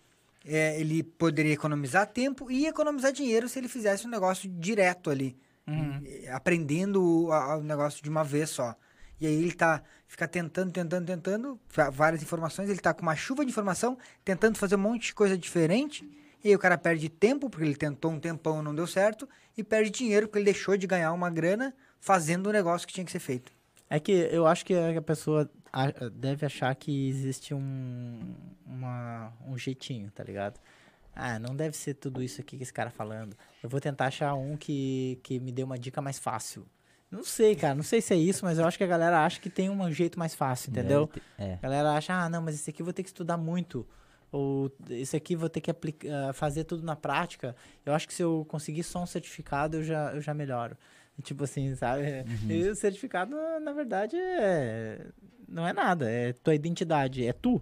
é, 0.45 0.79
ele 0.79 1.03
poderia 1.03 1.53
economizar 1.53 2.08
tempo 2.08 2.51
e 2.51 2.67
economizar 2.67 3.12
dinheiro 3.12 3.49
se 3.49 3.58
ele 3.60 3.67
fizesse 3.67 4.05
um 4.05 4.10
negócio 4.10 4.49
direto 4.49 5.10
ali. 5.10 5.38
Uhum. 5.67 5.99
aprendendo 6.31 7.03
o, 7.03 7.63
negócio 7.63 8.03
de 8.03 8.08
uma 8.08 8.23
vez 8.23 8.51
só. 8.51 8.75
E 9.19 9.25
aí 9.25 9.34
ele 9.34 9.51
tá, 9.51 9.81
fica 10.08 10.27
tentando, 10.27 10.71
tentando, 10.71 11.08
tentando, 11.08 11.60
várias 11.91 12.21
informações, 12.21 12.69
ele 12.69 12.79
tá 12.79 12.93
com 12.93 13.01
uma 13.01 13.15
chuva 13.15 13.43
de 13.43 13.49
informação, 13.49 13.97
tentando 14.23 14.60
fazer 14.60 14.75
um 14.75 14.79
monte 14.79 15.08
de 15.08 15.15
coisa 15.15 15.36
diferente, 15.36 16.08
e 16.43 16.49
aí 16.49 16.55
o 16.55 16.60
cara 16.60 16.77
perde 16.77 17.10
tempo, 17.10 17.49
porque 17.49 17.65
ele 17.65 17.75
tentou 17.75 18.12
um 18.12 18.19
tempão 18.19 18.60
e 18.60 18.63
não 18.63 18.75
deu 18.75 18.86
certo, 18.86 19.27
e 19.58 19.63
perde 19.63 19.89
dinheiro, 19.89 20.27
porque 20.27 20.38
ele 20.38 20.45
deixou 20.45 20.77
de 20.77 20.86
ganhar 20.86 21.12
uma 21.13 21.31
grana 21.31 21.73
fazendo 21.99 22.47
o 22.47 22.51
negócio 22.51 22.88
que 22.88 22.93
tinha 22.93 23.05
que 23.05 23.12
ser 23.12 23.19
feito. 23.19 23.51
É 23.89 24.00
que 24.00 24.12
eu 24.12 24.48
acho 24.48 24.65
que 24.65 24.74
a 24.74 25.02
pessoa 25.02 25.50
deve 26.13 26.45
achar 26.45 26.74
que 26.76 27.08
existe 27.10 27.54
um, 27.54 28.19
uma, 28.65 29.32
um 29.48 29.58
jeitinho, 29.58 30.10
tá 30.12 30.24
ligado? 30.24 30.60
Ah, 31.15 31.39
não 31.39 31.56
deve 31.56 31.78
ser 31.78 31.93
tudo 31.93 32.21
isso 32.21 32.41
aqui 32.41 32.58
que 32.58 32.63
esse 32.63 32.74
cara 32.74 32.89
falando. 32.89 33.36
Eu 33.63 33.69
vou 33.69 33.80
tentar 33.80 34.08
achar 34.08 34.34
um 34.34 34.58
que, 34.58 35.19
que 35.24 35.39
me 35.39 35.52
dê 35.52 35.63
uma 35.63 35.78
dica 35.78 36.02
mais 36.02 36.17
fácil. 36.19 36.65
Não 37.10 37.24
sei, 37.24 37.56
cara, 37.56 37.76
não 37.76 37.84
sei 37.84 38.02
se 38.02 38.13
é 38.13 38.17
isso, 38.17 38.43
mas 38.43 38.58
eu 38.58 38.65
acho 38.65 38.78
que 38.78 38.84
a 38.84 38.88
galera 38.88 39.24
acha 39.24 39.39
que 39.39 39.50
tem 39.50 39.69
um 39.69 39.91
jeito 39.91 40.19
mais 40.19 40.34
fácil, 40.36 40.71
entendeu? 40.71 41.10
É. 41.38 41.54
A 41.54 41.58
galera 41.62 41.91
acha, 41.93 42.13
ah, 42.13 42.28
não, 42.28 42.41
mas 42.41 42.56
esse 42.56 42.69
aqui 42.69 42.82
eu 42.82 42.86
vou 42.86 42.91
ter 42.93 43.04
que 43.04 43.10
estudar 43.10 43.38
muito. 43.38 43.88
Ou 44.32 44.69
esse 44.89 45.15
aqui 45.15 45.36
eu 45.36 45.39
vou 45.39 45.48
ter 45.48 45.62
que 45.62 45.71
aplica- 45.71 46.08
ah, 46.30 46.34
fazer 46.34 46.65
tudo 46.65 46.84
na 46.84 46.95
prática. 46.95 47.56
Eu 47.86 47.93
acho 47.93 48.08
que 48.08 48.13
se 48.13 48.21
eu 48.24 48.43
conseguir 48.50 48.84
só 48.84 49.02
um 49.02 49.06
certificado, 49.06 49.78
eu 49.78 49.84
já, 49.84 50.12
eu 50.13 50.19
já 50.19 50.34
melhoro. 50.34 50.76
Tipo 51.23 51.43
assim, 51.45 51.75
sabe? 51.75 52.04
E 52.49 52.67
o 52.69 52.75
certificado, 52.75 53.36
na 53.62 53.71
verdade, 53.71 54.15
é... 54.17 55.08
não 55.47 55.65
é 55.67 55.71
nada. 55.73 56.10
É 56.10 56.34
tua 56.34 56.54
identidade. 56.56 57.25
É 57.25 57.34
tu? 57.34 57.62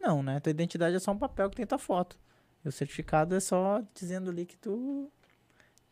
Não, 0.00 0.22
né? 0.22 0.40
Tua 0.40 0.50
identidade 0.50 0.96
é 0.96 0.98
só 0.98 1.12
um 1.12 1.18
papel 1.18 1.50
que 1.50 1.56
tem 1.56 1.66
tua 1.66 1.78
foto. 1.78 2.18
E 2.64 2.68
o 2.68 2.72
certificado 2.72 3.34
é 3.34 3.40
só 3.40 3.82
dizendo 3.94 4.30
ali 4.30 4.46
que 4.46 4.56
tu... 4.56 5.10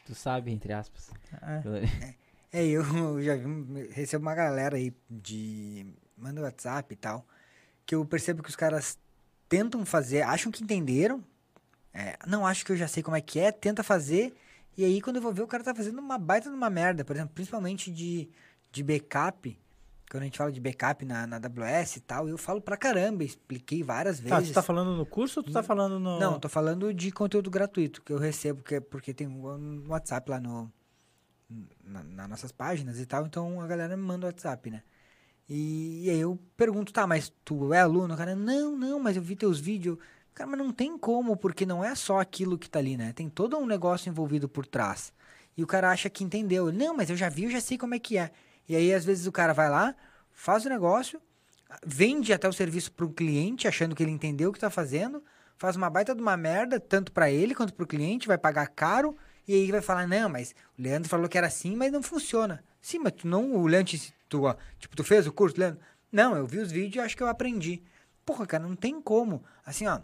Tu 0.07 0.15
sabe, 0.15 0.51
entre 0.53 0.73
aspas. 0.73 1.11
é. 1.43 2.15
É, 2.53 2.65
eu 2.67 3.21
já 3.23 3.35
vi, 3.35 3.47
um- 3.47 3.89
recebo 3.91 4.23
uma 4.25 4.35
galera 4.35 4.77
aí 4.77 4.95
de. 5.11 5.87
Manda 6.17 6.41
WhatsApp 6.43 6.93
e 6.93 6.97
tal. 6.97 7.27
Que 7.85 7.97
eu 7.97 8.05
percebo 8.05 8.43
que 8.45 8.49
os 8.49 8.55
caras 8.55 8.97
tentam 9.49 9.85
fazer, 9.85 10.23
acham 10.23 10.53
que 10.53 10.63
entenderam. 10.63 11.25
é, 11.93 12.17
não, 12.27 12.47
acho 12.47 12.65
que 12.65 12.71
eu 12.71 12.77
já 12.77 12.87
sei 12.87 13.03
como 13.03 13.17
é 13.17 13.21
que 13.21 13.41
é, 13.41 13.51
tenta 13.51 13.83
fazer. 13.83 14.35
E 14.77 14.85
aí, 14.85 15.01
quando 15.01 15.17
eu 15.17 15.23
vou 15.23 15.33
ver, 15.33 15.43
o 15.43 15.47
cara 15.47 15.63
tá 15.63 15.75
fazendo 15.75 15.99
uma 15.99 16.19
baita 16.19 16.49
de 16.51 16.55
uma 16.57 16.71
merda. 16.71 17.05
Por 17.05 17.15
exemplo, 17.15 17.33
principalmente 17.35 17.91
de, 17.91 18.29
de 18.73 18.83
backup. 18.83 19.59
Quando 20.11 20.23
a 20.23 20.27
gente 20.27 20.39
fala 20.39 20.53
de 20.53 20.61
backup 20.61 21.05
na, 21.05 21.27
na 21.27 21.37
AWS 21.37 21.97
e 21.97 22.01
tal, 22.01 22.29
eu 22.29 22.37
falo 22.39 22.61
pra 22.61 22.77
caramba, 22.77 23.25
expliquei 23.25 23.83
várias 23.83 24.21
Tá, 24.21 24.37
vezes. 24.37 24.51
tu 24.53 24.55
tá 24.55 24.63
falando 24.63 24.97
no 24.97 25.07
curso 25.07 25.41
ou 25.41 25.45
tu 25.45 25.51
tá 25.53 25.63
falando 25.63 25.99
no... 25.99 26.21
Não, 26.21 26.39
tô 26.39 26.49
falando 26.49 26.93
de 26.95 27.11
conteúdo 27.11 27.51
gratuito 27.51 28.03
que 28.03 28.13
eu 28.13 28.19
recebo, 28.19 28.63
que 28.63 28.77
é 28.77 28.81
porque 28.81 29.13
tem 29.15 29.27
um 29.27 29.87
WhatsApp 29.89 30.31
lá 30.31 30.39
no 30.41 30.71
na, 31.85 32.03
nas 32.03 32.29
nossas 32.29 32.53
páginas 32.53 32.99
e 33.01 33.07
tal, 33.07 33.27
então 33.27 33.61
a 33.61 33.67
galera 33.67 33.97
me 33.97 34.03
manda 34.03 34.27
o 34.27 34.29
WhatsApp, 34.29 34.71
né? 34.71 34.83
E, 35.49 36.05
e 36.07 36.11
aí 36.11 36.19
eu 36.21 36.39
pergunto, 36.57 36.93
tá, 36.93 37.07
mas 37.07 37.33
tu 37.45 37.73
é 37.73 37.81
aluno? 37.81 38.15
O 38.15 38.17
cara, 38.17 38.35
não, 38.35 38.77
não, 38.77 38.99
mas 38.99 39.17
eu 39.17 39.23
vi 39.23 39.37
teus 39.37 39.61
vídeos. 39.61 39.99
Cara, 40.35 40.51
mas 40.51 40.59
não 40.59 40.73
tem 40.73 40.99
como, 40.99 41.37
porque 41.37 41.65
não 41.65 41.85
é 41.85 41.95
só 41.95 42.19
aquilo 42.19 42.59
que 42.59 42.69
tá 42.69 42.81
ali, 42.81 42.97
né? 42.97 43.13
Tem 43.13 43.29
todo 43.29 43.57
um 43.57 43.67
negócio 43.67 44.11
envolvido 44.11 44.49
por 44.49 44.67
trás. 44.67 45.13
E 45.57 45.63
o 45.63 45.67
cara 45.67 45.91
acha 45.91 46.11
que 46.11 46.25
entendeu. 46.25 46.73
Não, 46.73 46.97
mas 46.97 47.09
eu 47.09 47.17
já 47.17 47.29
vi, 47.29 47.45
eu 47.45 47.51
já 47.51 47.61
sei 47.61 47.79
como 47.79 47.95
é 47.95 47.99
que 48.01 48.19
é. 48.19 48.33
E 48.69 48.75
aí, 48.75 48.93
às 48.93 49.05
vezes, 49.05 49.27
o 49.27 49.33
cara 49.33 49.53
vai 49.53 49.71
lá, 49.71 49.95
faz 50.33 50.67
o 50.67 50.69
negócio, 50.69 51.21
vende 51.87 52.33
até 52.33 52.49
o 52.49 52.53
serviço 52.53 52.91
para 52.91 53.07
o 53.07 53.13
cliente, 53.13 53.69
achando 53.69 53.95
que 53.95 54.03
ele 54.03 54.11
entendeu 54.11 54.49
o 54.51 54.53
que 54.53 54.59
está 54.59 54.71
fazendo, 54.71 55.23
faz 55.57 55.77
uma 55.77 55.89
baita 55.89 56.15
de 56.15 56.21
uma 56.21 56.37
merda, 56.37 56.81
tanto 56.81 57.13
para 57.13 57.31
ele 57.31 57.55
quanto 57.55 57.73
para 57.73 57.85
o 57.85 57.87
cliente, 57.87 58.27
vai 58.27 58.39
pagar 58.39 58.67
caro, 58.69 59.17
e 59.47 59.55
aí 59.55 59.71
vai 59.71 59.83
falar, 59.83 60.09
não, 60.09 60.29
mas 60.29 60.55
o 60.77 60.83
Leandro 60.83 61.09
falou 61.09 61.29
que 61.29 61.39
era 61.39 61.47
assim, 61.47 61.77
mas 61.77 61.93
não 61.93 62.03
funciona. 62.03 62.65
Sim, 62.81 62.99
mas 62.99 63.13
tu 63.13 63.29
não, 63.29 63.55
o 63.55 63.67
Leandro, 63.67 63.97
tu, 64.29 64.43
tipo, 64.79 64.97
tu 64.97 65.05
fez 65.05 65.27
o 65.27 65.33
curso, 65.33 65.61
Leandro? 65.61 65.81
Não, 66.11 66.37
eu 66.37 66.47
vi 66.47 66.59
os 66.59 66.73
vídeos 66.73 66.97
e 66.97 67.01
acho 67.07 67.17
que 67.17 67.23
eu 67.23 67.29
aprendi. 67.29 67.83
porra, 68.25 68.47
cara, 68.47 68.67
não 68.67 68.75
tem 68.75 69.01
como. 69.01 69.45
Assim, 69.65 69.87
ó, 69.87 70.01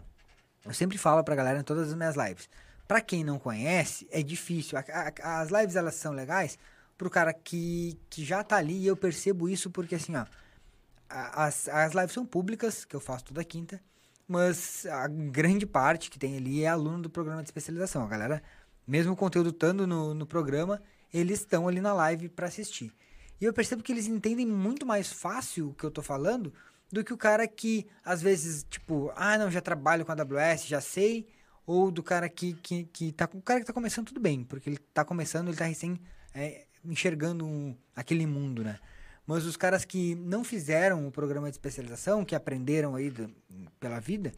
eu 0.65 0.73
sempre 0.73 0.97
falo 0.97 1.23
pra 1.23 1.35
galera 1.35 1.59
em 1.59 1.63
todas 1.63 1.89
as 1.89 1.95
minhas 1.95 2.15
lives. 2.15 2.49
Pra 2.87 3.01
quem 3.01 3.23
não 3.23 3.39
conhece, 3.39 4.07
é 4.11 4.21
difícil. 4.21 4.77
A- 4.77 4.83
a- 5.23 5.41
as 5.41 5.49
lives, 5.49 5.75
elas 5.75 5.95
são 5.95 6.11
legais 6.13 6.57
pro 6.97 7.09
cara 7.09 7.33
que, 7.33 7.97
que 8.09 8.23
já 8.23 8.43
tá 8.43 8.57
ali 8.57 8.77
e 8.79 8.87
eu 8.87 8.95
percebo 8.97 9.49
isso 9.49 9.71
porque, 9.71 9.95
assim, 9.95 10.15
ó, 10.15 10.25
as, 11.09 11.67
as 11.67 11.93
lives 11.93 12.11
são 12.11 12.25
públicas, 12.25 12.85
que 12.85 12.95
eu 12.95 12.99
faço 12.99 13.25
toda 13.25 13.43
quinta, 13.43 13.81
mas 14.27 14.85
a 14.85 15.07
grande 15.07 15.65
parte 15.65 16.09
que 16.09 16.19
tem 16.19 16.37
ali 16.37 16.63
é 16.63 16.67
aluno 16.67 17.01
do 17.03 17.09
programa 17.09 17.41
de 17.41 17.47
especialização. 17.47 18.03
A 18.03 18.07
galera, 18.07 18.41
mesmo 18.87 19.13
o 19.13 19.15
conteúdo 19.15 19.49
estando 19.49 19.85
no, 19.87 20.13
no 20.13 20.25
programa, 20.25 20.81
eles 21.13 21.39
estão 21.39 21.67
ali 21.67 21.81
na 21.81 21.93
live 21.93 22.29
para 22.29 22.47
assistir. 22.47 22.93
E 23.39 23.45
eu 23.45 23.53
percebo 23.53 23.81
que 23.83 23.91
eles 23.91 24.07
entendem 24.07 24.45
muito 24.45 24.85
mais 24.85 25.11
fácil 25.11 25.69
o 25.69 25.73
que 25.73 25.83
eu 25.83 25.91
tô 25.91 26.01
falando 26.01 26.53
do 26.91 27.03
que 27.03 27.13
o 27.13 27.17
cara 27.17 27.47
que, 27.47 27.87
às 28.03 28.21
vezes, 28.21 28.65
tipo, 28.69 29.11
ah, 29.15 29.37
não, 29.37 29.49
já 29.49 29.61
trabalho 29.61 30.05
com 30.05 30.11
a 30.11 30.15
AWS, 30.15 30.65
já 30.67 30.81
sei, 30.81 31.27
ou 31.65 31.89
do 31.91 32.03
cara 32.03 32.27
que, 32.27 32.53
que, 32.53 32.83
que 32.85 33.11
tá, 33.11 33.29
o 33.33 33.41
cara 33.41 33.59
que 33.61 33.65
tá 33.65 33.73
começando 33.73 34.07
tudo 34.07 34.19
bem, 34.19 34.43
porque 34.43 34.69
ele 34.69 34.77
tá 34.93 35.05
começando, 35.05 35.47
ele 35.47 35.57
tá 35.57 35.65
recém 35.65 35.99
é, 36.33 36.65
enxergando 36.83 37.45
um- 37.45 37.75
aquele 37.95 38.25
mundo, 38.25 38.63
né? 38.63 38.79
Mas 39.25 39.45
os 39.45 39.55
caras 39.55 39.85
que 39.85 40.15
não 40.15 40.43
fizeram 40.43 41.07
o 41.07 41.11
programa 41.11 41.49
de 41.49 41.55
especialização, 41.55 42.25
que 42.25 42.35
aprenderam 42.35 42.95
aí 42.95 43.09
do- 43.09 43.33
pela 43.79 43.99
vida, 43.99 44.31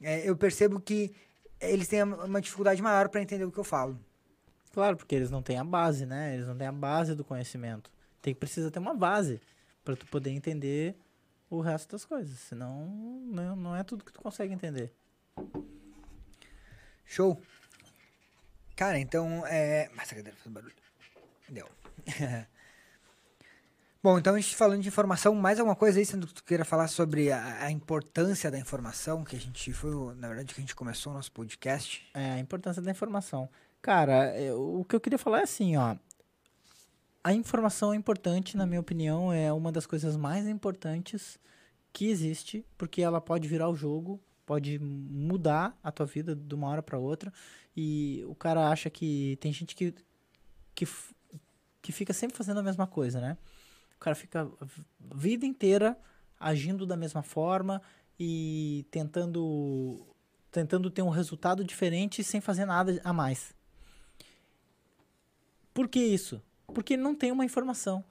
é, 0.00 0.28
eu 0.28 0.36
percebo 0.36 0.80
que 0.80 1.14
eles 1.60 1.88
têm 1.88 2.02
uma 2.02 2.40
dificuldade 2.40 2.80
maior 2.82 3.08
para 3.08 3.22
entender 3.22 3.44
o 3.44 3.50
que 3.52 3.58
eu 3.58 3.64
falo. 3.64 3.98
Claro, 4.72 4.96
porque 4.96 5.14
eles 5.14 5.30
não 5.30 5.42
têm 5.42 5.58
a 5.58 5.64
base, 5.64 6.04
né? 6.06 6.34
Eles 6.34 6.46
não 6.46 6.56
têm 6.56 6.66
a 6.66 6.72
base 6.72 7.14
do 7.14 7.24
conhecimento. 7.24 7.90
Tem 8.20 8.34
que 8.34 8.40
precisa 8.40 8.70
ter 8.70 8.78
uma 8.78 8.94
base 8.94 9.40
para 9.84 9.96
tu 9.96 10.06
poder 10.06 10.30
entender 10.30 10.96
o 11.50 11.60
resto 11.60 11.92
das 11.92 12.04
coisas. 12.04 12.38
Senão, 12.38 12.86
não, 13.26 13.56
não 13.56 13.76
é 13.76 13.82
tudo 13.82 14.04
que 14.04 14.12
tu 14.12 14.20
consegue 14.20 14.52
entender. 14.52 14.92
Show? 17.04 17.40
Cara, 18.76 18.98
então, 18.98 19.44
é... 19.46 19.88
Nossa, 19.96 20.14
cadê 20.14 20.32
o 20.46 20.50
barulho? 20.50 20.74
Deu. 21.48 21.68
Bom, 24.00 24.16
então 24.18 24.34
a 24.34 24.40
gente 24.40 24.54
falando 24.54 24.80
de 24.82 24.88
informação, 24.88 25.34
mais 25.34 25.58
alguma 25.58 25.74
coisa 25.74 25.98
aí, 25.98 26.06
sendo 26.06 26.26
que 26.26 26.34
tu 26.34 26.44
queira 26.44 26.64
falar 26.64 26.86
sobre 26.86 27.32
a, 27.32 27.64
a 27.64 27.70
importância 27.70 28.48
da 28.50 28.58
informação, 28.58 29.24
que 29.24 29.34
a 29.34 29.40
gente 29.40 29.72
foi, 29.72 30.14
na 30.14 30.28
verdade, 30.28 30.54
que 30.54 30.60
a 30.60 30.62
gente 30.62 30.76
começou 30.76 31.12
o 31.12 31.16
nosso 31.16 31.32
podcast. 31.32 32.08
É, 32.14 32.32
a 32.32 32.38
importância 32.38 32.80
da 32.80 32.90
informação. 32.92 33.48
Cara, 33.82 34.38
eu- 34.40 34.80
o 34.80 34.84
que 34.84 34.94
eu 34.94 35.00
queria 35.00 35.18
falar 35.18 35.40
é 35.40 35.42
assim, 35.42 35.76
ó. 35.76 35.96
A 37.22 37.32
informação 37.32 37.92
é 37.92 37.96
importante, 37.96 38.56
na 38.56 38.66
minha 38.66 38.80
opinião, 38.80 39.32
é 39.32 39.52
uma 39.52 39.72
das 39.72 39.86
coisas 39.86 40.16
mais 40.16 40.46
importantes 40.46 41.38
que 41.92 42.06
existe, 42.06 42.64
porque 42.76 43.02
ela 43.02 43.20
pode 43.20 43.48
virar 43.48 43.68
o 43.68 43.76
jogo, 43.76 44.20
pode 44.46 44.78
mudar 44.78 45.78
a 45.82 45.90
tua 45.90 46.06
vida 46.06 46.34
de 46.34 46.54
uma 46.54 46.68
hora 46.68 46.82
para 46.82 46.98
outra. 46.98 47.32
E 47.76 48.24
o 48.26 48.34
cara 48.34 48.70
acha 48.70 48.88
que 48.88 49.36
tem 49.40 49.52
gente 49.52 49.74
que 49.74 49.94
que, 50.74 50.86
que 51.82 51.90
fica 51.90 52.12
sempre 52.12 52.36
fazendo 52.36 52.60
a 52.60 52.62
mesma 52.62 52.86
coisa, 52.86 53.20
né? 53.20 53.36
O 53.96 53.98
cara 53.98 54.14
fica 54.14 54.42
a 54.42 54.66
vida 55.16 55.44
inteira 55.44 55.98
agindo 56.38 56.86
da 56.86 56.96
mesma 56.96 57.22
forma 57.22 57.82
e 58.18 58.86
tentando 58.90 60.06
tentando 60.52 60.88
ter 60.90 61.02
um 61.02 61.08
resultado 61.08 61.64
diferente 61.64 62.22
sem 62.22 62.40
fazer 62.40 62.64
nada 62.64 63.00
a 63.04 63.12
mais. 63.12 63.54
Por 65.74 65.88
que 65.88 66.00
isso? 66.00 66.40
Porque 66.72 66.94
ele 66.94 67.02
não 67.02 67.14
tem 67.14 67.32
uma 67.32 67.44
informação. 67.44 68.04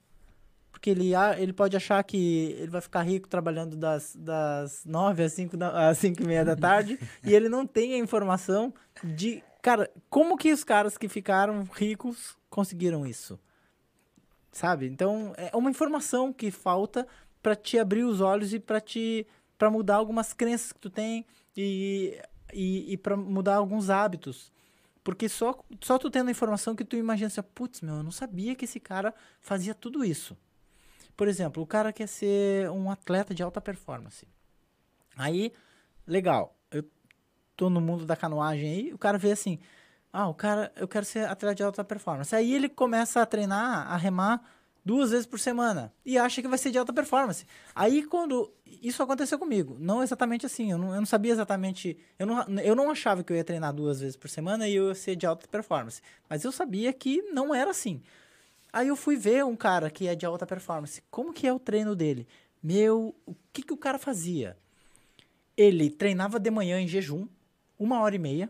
Porque 0.71 0.89
ele, 0.89 1.15
a- 1.15 1.39
ele 1.39 1.53
pode 1.53 1.75
achar 1.75 2.03
que 2.03 2.55
ele 2.59 2.69
vai 2.69 2.81
ficar 2.81 3.01
rico 3.01 3.27
trabalhando 3.27 3.75
das, 3.75 4.15
das 4.15 4.83
9 4.85 5.23
às 5.23 5.33
5, 5.33 5.57
da, 5.57 5.89
às 5.89 5.97
5 5.97 6.21
e 6.21 6.25
meia 6.25 6.45
da 6.45 6.55
tarde 6.55 6.99
e 7.23 7.33
ele 7.33 7.49
não 7.49 7.65
tem 7.65 7.93
a 7.93 7.97
informação 7.97 8.73
de. 9.03 9.43
Cara, 9.61 9.89
como 10.09 10.37
que 10.37 10.51
os 10.53 10.63
caras 10.63 10.97
que 10.97 11.09
ficaram 11.09 11.63
ricos 11.73 12.37
conseguiram 12.49 13.05
isso? 13.05 13.39
Sabe? 14.51 14.87
Então, 14.87 15.33
é 15.35 15.55
uma 15.55 15.69
informação 15.69 16.31
que 16.31 16.51
falta 16.51 17.07
para 17.41 17.55
te 17.55 17.77
abrir 17.77 18.03
os 18.03 18.21
olhos 18.21 18.53
e 18.53 18.59
para 18.59 18.79
te 18.79 19.25
para 19.57 19.71
mudar 19.71 19.95
algumas 19.95 20.33
crenças 20.33 20.71
que 20.71 20.79
tu 20.79 20.89
tem 20.89 21.25
e, 21.55 22.15
e, 22.53 22.93
e 22.93 22.97
para 22.97 23.17
mudar 23.17 23.55
alguns 23.55 23.89
hábitos. 23.89 24.51
Porque 25.07 25.29
só, 25.29 25.57
só 25.79 25.97
tu 25.97 26.09
tendo 26.09 26.27
a 26.27 26.31
informação 26.31 26.75
que 26.75 26.83
tu 26.83 26.97
imagina 26.97 27.27
assim, 27.27 27.41
putz, 27.41 27.79
meu, 27.79 27.95
eu 27.95 28.03
não 28.03 28.11
sabia 28.11 28.53
que 28.55 28.65
esse 28.65 28.77
cara 28.77 29.15
fazia 29.39 29.73
tudo 29.73 30.03
isso. 30.03 30.37
Por 31.15 31.29
exemplo, 31.29 31.63
o 31.63 31.65
cara 31.65 31.93
quer 31.93 32.07
ser 32.07 32.69
um 32.71 32.91
atleta 32.91 33.33
de 33.33 33.41
alta 33.41 33.61
performance. 33.61 34.27
Aí, 35.15 35.53
legal, 36.05 36.57
eu 36.69 36.83
tô 37.55 37.69
no 37.69 37.79
mundo 37.79 38.05
da 38.05 38.17
canoagem 38.17 38.69
aí, 38.69 38.93
o 38.93 38.97
cara 38.97 39.17
vê 39.17 39.31
assim, 39.31 39.59
ah, 40.11 40.27
o 40.27 40.33
cara, 40.33 40.73
eu 40.75 40.89
quero 40.89 41.05
ser 41.05 41.25
atleta 41.25 41.55
de 41.55 41.63
alta 41.63 41.85
performance. 41.85 42.35
Aí 42.35 42.53
ele 42.53 42.67
começa 42.67 43.21
a 43.21 43.25
treinar, 43.25 43.89
a 43.89 43.95
remar 43.95 44.43
duas 44.87 45.11
vezes 45.11 45.25
por 45.25 45.37
semana 45.37 45.93
e 46.05 46.17
acha 46.17 46.41
que 46.41 46.47
vai 46.47 46.57
ser 46.57 46.71
de 46.71 46.77
alta 46.77 46.93
performance. 46.93 47.45
Aí 47.75 48.03
quando 48.03 48.49
isso 48.65 49.03
aconteceu 49.03 49.37
comigo, 49.37 49.75
não 49.77 50.01
exatamente 50.01 50.45
assim, 50.45 50.71
eu 50.71 50.77
não, 50.77 50.93
eu 50.93 51.01
não 51.01 51.05
sabia 51.05 51.33
exatamente, 51.33 51.97
eu 52.17 52.25
não, 52.25 52.59
eu 52.61 52.73
não 52.73 52.89
achava 52.89 53.21
que 53.21 53.33
eu 53.33 53.35
ia 53.35 53.43
treinar 53.43 53.73
duas 53.73 53.99
vezes 53.99 54.15
por 54.15 54.29
semana 54.29 54.65
e 54.65 54.75
eu 54.75 54.87
ia 54.87 54.95
ser 54.95 55.17
de 55.17 55.25
alta 55.25 55.45
performance, 55.45 56.01
mas 56.29 56.45
eu 56.45 56.53
sabia 56.53 56.93
que 56.93 57.21
não 57.33 57.53
era 57.53 57.69
assim. 57.69 58.01
Aí 58.71 58.87
eu 58.87 58.95
fui 58.95 59.17
ver 59.17 59.43
um 59.43 59.57
cara 59.57 59.89
que 59.89 60.07
é 60.07 60.15
de 60.15 60.25
alta 60.25 60.47
performance, 60.47 61.03
como 61.11 61.33
que 61.33 61.45
é 61.45 61.51
o 61.51 61.59
treino 61.59 61.93
dele? 61.93 62.25
Meu, 62.63 63.13
o 63.25 63.35
que 63.51 63.63
que 63.63 63.73
o 63.73 63.77
cara 63.77 63.99
fazia? 63.99 64.57
Ele 65.57 65.89
treinava 65.89 66.39
de 66.39 66.49
manhã 66.49 66.79
em 66.79 66.87
jejum, 66.87 67.27
uma 67.77 67.99
hora 67.99 68.15
e 68.15 68.19
meia, 68.19 68.49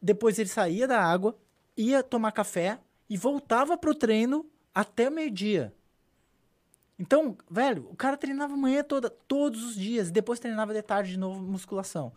depois 0.00 0.38
ele 0.38 0.48
saía 0.48 0.88
da 0.88 1.02
água, 1.02 1.36
ia 1.76 2.02
tomar 2.02 2.32
café 2.32 2.78
e 3.10 3.16
voltava 3.18 3.76
pro 3.76 3.94
treino 3.94 4.46
até 4.74 5.08
meio-dia. 5.08 5.72
Então, 6.98 7.36
velho, 7.50 7.88
o 7.90 7.96
cara 7.96 8.16
treinava 8.16 8.56
manhã 8.56 8.82
toda, 8.82 9.10
todos 9.10 9.64
os 9.64 9.74
dias, 9.74 10.10
depois 10.10 10.38
treinava 10.38 10.72
de 10.72 10.82
tarde 10.82 11.12
de 11.12 11.18
novo 11.18 11.40
musculação. 11.40 12.12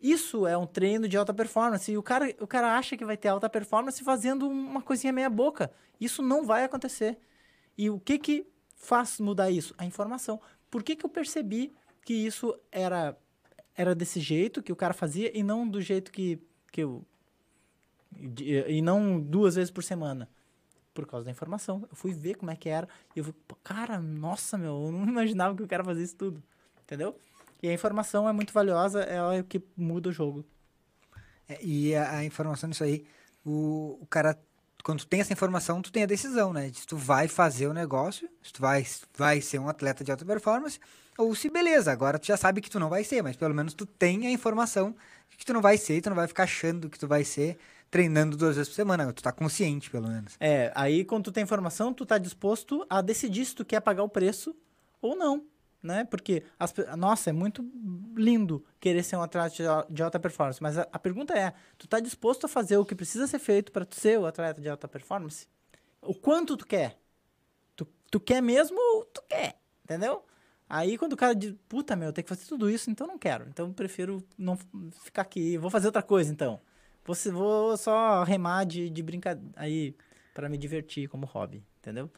Isso 0.00 0.46
é 0.46 0.56
um 0.56 0.66
treino 0.66 1.06
de 1.06 1.16
alta 1.16 1.34
performance. 1.34 1.90
E 1.90 1.98
o 1.98 2.02
cara, 2.02 2.34
o 2.40 2.46
cara 2.46 2.76
acha 2.76 2.96
que 2.96 3.04
vai 3.04 3.16
ter 3.16 3.28
alta 3.28 3.50
performance 3.50 4.02
fazendo 4.02 4.48
uma 4.48 4.80
coisinha 4.80 5.12
meia 5.12 5.28
boca. 5.28 5.70
Isso 6.00 6.22
não 6.22 6.44
vai 6.44 6.64
acontecer. 6.64 7.18
E 7.76 7.90
o 7.90 8.00
que 8.00 8.18
que 8.18 8.46
faz 8.76 9.20
mudar 9.20 9.50
isso? 9.50 9.74
A 9.76 9.84
informação. 9.84 10.40
Por 10.70 10.82
que 10.82 10.96
que 10.96 11.04
eu 11.04 11.10
percebi 11.10 11.74
que 12.02 12.14
isso 12.14 12.58
era 12.72 13.16
era 13.74 13.94
desse 13.94 14.20
jeito 14.20 14.62
que 14.62 14.72
o 14.72 14.76
cara 14.76 14.92
fazia 14.92 15.36
e 15.36 15.42
não 15.42 15.66
do 15.66 15.80
jeito 15.80 16.12
que, 16.12 16.38
que 16.70 16.82
eu 16.82 17.04
e 18.36 18.82
não 18.82 19.20
duas 19.20 19.54
vezes 19.54 19.70
por 19.70 19.82
semana? 19.82 20.28
Por 21.06 21.12
causa 21.12 21.24
da 21.24 21.30
informação. 21.30 21.86
Eu 21.90 21.96
fui 21.96 22.12
ver 22.12 22.34
como 22.36 22.50
é 22.50 22.56
que 22.56 22.68
era 22.68 22.88
e 23.14 23.18
eu 23.18 23.34
pô, 23.46 23.56
cara, 23.62 23.98
nossa, 23.98 24.56
meu, 24.56 24.86
eu 24.86 24.92
não 24.92 25.04
imaginava 25.08 25.54
que 25.54 25.62
o 25.62 25.68
cara 25.68 25.84
fazia 25.84 26.04
isso 26.04 26.16
tudo. 26.16 26.42
Entendeu? 26.82 27.16
E 27.62 27.68
a 27.68 27.72
informação 27.72 28.28
é 28.28 28.32
muito 28.32 28.52
valiosa, 28.52 29.02
é 29.02 29.40
o 29.40 29.44
que 29.44 29.62
muda 29.76 30.08
o 30.08 30.12
jogo. 30.12 30.44
É, 31.48 31.58
e 31.62 31.94
a, 31.94 32.18
a 32.18 32.24
informação 32.24 32.70
disso 32.70 32.84
aí, 32.84 33.04
o, 33.44 33.98
o 34.00 34.06
cara, 34.06 34.38
quando 34.82 35.00
tu 35.00 35.06
tem 35.06 35.20
essa 35.20 35.32
informação, 35.32 35.82
tu 35.82 35.92
tem 35.92 36.02
a 36.02 36.06
decisão, 36.06 36.52
né? 36.52 36.70
De 36.70 36.80
se 36.80 36.86
tu 36.86 36.96
vai 36.96 37.28
fazer 37.28 37.66
o 37.66 37.74
negócio, 37.74 38.28
se 38.42 38.52
tu 38.52 38.60
vai, 38.60 38.86
vai 39.16 39.40
ser 39.40 39.58
um 39.58 39.68
atleta 39.68 40.02
de 40.02 40.10
alta 40.10 40.24
performance, 40.24 40.80
ou 41.18 41.34
se 41.34 41.50
beleza, 41.50 41.92
agora 41.92 42.18
tu 42.18 42.26
já 42.26 42.36
sabe 42.36 42.60
que 42.60 42.70
tu 42.70 42.80
não 42.80 42.88
vai 42.88 43.04
ser, 43.04 43.22
mas 43.22 43.36
pelo 43.36 43.54
menos 43.54 43.74
tu 43.74 43.84
tem 43.84 44.26
a 44.26 44.30
informação 44.30 44.94
que 45.40 45.46
tu 45.46 45.54
não 45.54 45.62
vai 45.62 45.78
ser, 45.78 46.02
tu 46.02 46.10
não 46.10 46.16
vai 46.16 46.28
ficar 46.28 46.42
achando 46.42 46.90
que 46.90 46.98
tu 46.98 47.08
vai 47.08 47.24
ser 47.24 47.58
treinando 47.90 48.36
duas 48.36 48.56
vezes 48.56 48.68
por 48.68 48.76
semana, 48.76 49.12
tu 49.12 49.22
tá 49.22 49.32
consciente, 49.32 49.90
pelo 49.90 50.08
menos. 50.08 50.36
É, 50.38 50.72
aí 50.74 51.04
quando 51.04 51.24
tu 51.24 51.32
tem 51.32 51.42
informação, 51.42 51.92
tu 51.92 52.06
tá 52.06 52.18
disposto 52.18 52.86
a 52.88 53.00
decidir 53.00 53.44
se 53.44 53.54
tu 53.54 53.64
quer 53.64 53.80
pagar 53.80 54.02
o 54.04 54.08
preço 54.08 54.54
ou 55.02 55.16
não, 55.16 55.44
né? 55.82 56.04
Porque, 56.04 56.44
as 56.58 56.72
nossa, 56.96 57.30
é 57.30 57.32
muito 57.32 57.64
lindo 58.14 58.64
querer 58.78 59.02
ser 59.02 59.16
um 59.16 59.22
atleta 59.22 59.54
de 59.56 59.66
al- 59.66 59.86
de 59.90 60.02
alta 60.02 60.20
performance, 60.20 60.62
mas 60.62 60.78
a, 60.78 60.86
a 60.92 60.98
pergunta 60.98 61.36
é, 61.36 61.52
tu 61.76 61.88
tá 61.88 61.98
disposto 61.98 62.44
a 62.44 62.48
fazer 62.48 62.76
o 62.76 62.84
que 62.84 62.94
precisa 62.94 63.26
ser 63.26 63.38
feito 63.38 63.72
para 63.72 63.84
tu 63.84 63.96
ser 63.96 64.18
o 64.18 64.26
atleta 64.26 64.60
de 64.60 64.68
alta 64.68 64.86
performance? 64.86 65.46
O 66.02 66.14
quanto 66.14 66.56
tu 66.56 66.66
quer? 66.66 66.98
Tu, 67.76 67.86
tu 68.10 68.20
quer 68.20 68.40
mesmo 68.42 68.78
ou 68.78 69.04
tu 69.06 69.22
quer? 69.28 69.56
Entendeu? 69.84 70.24
Aí 70.68 70.96
quando 70.96 71.14
o 71.14 71.16
cara 71.16 71.34
diz, 71.34 71.54
puta 71.68 71.96
meu, 71.96 72.12
tem 72.12 72.22
que 72.22 72.28
fazer 72.28 72.46
tudo 72.46 72.70
isso, 72.70 72.90
então 72.90 73.06
não 73.06 73.18
quero. 73.18 73.48
Então 73.48 73.72
prefiro 73.72 74.24
não 74.38 74.56
ficar 75.02 75.22
aqui, 75.22 75.58
vou 75.58 75.70
fazer 75.70 75.88
outra 75.88 76.02
coisa 76.02 76.30
então. 76.32 76.60
Vou, 77.12 77.32
vou 77.32 77.76
só 77.76 78.22
remar 78.22 78.64
de, 78.64 78.88
de 78.88 79.02
brincadeira 79.02 79.50
aí 79.56 79.94
para 80.32 80.48
me 80.48 80.56
divertir 80.56 81.08
como 81.08 81.26
hobby, 81.26 81.62
entendeu? 81.78 82.10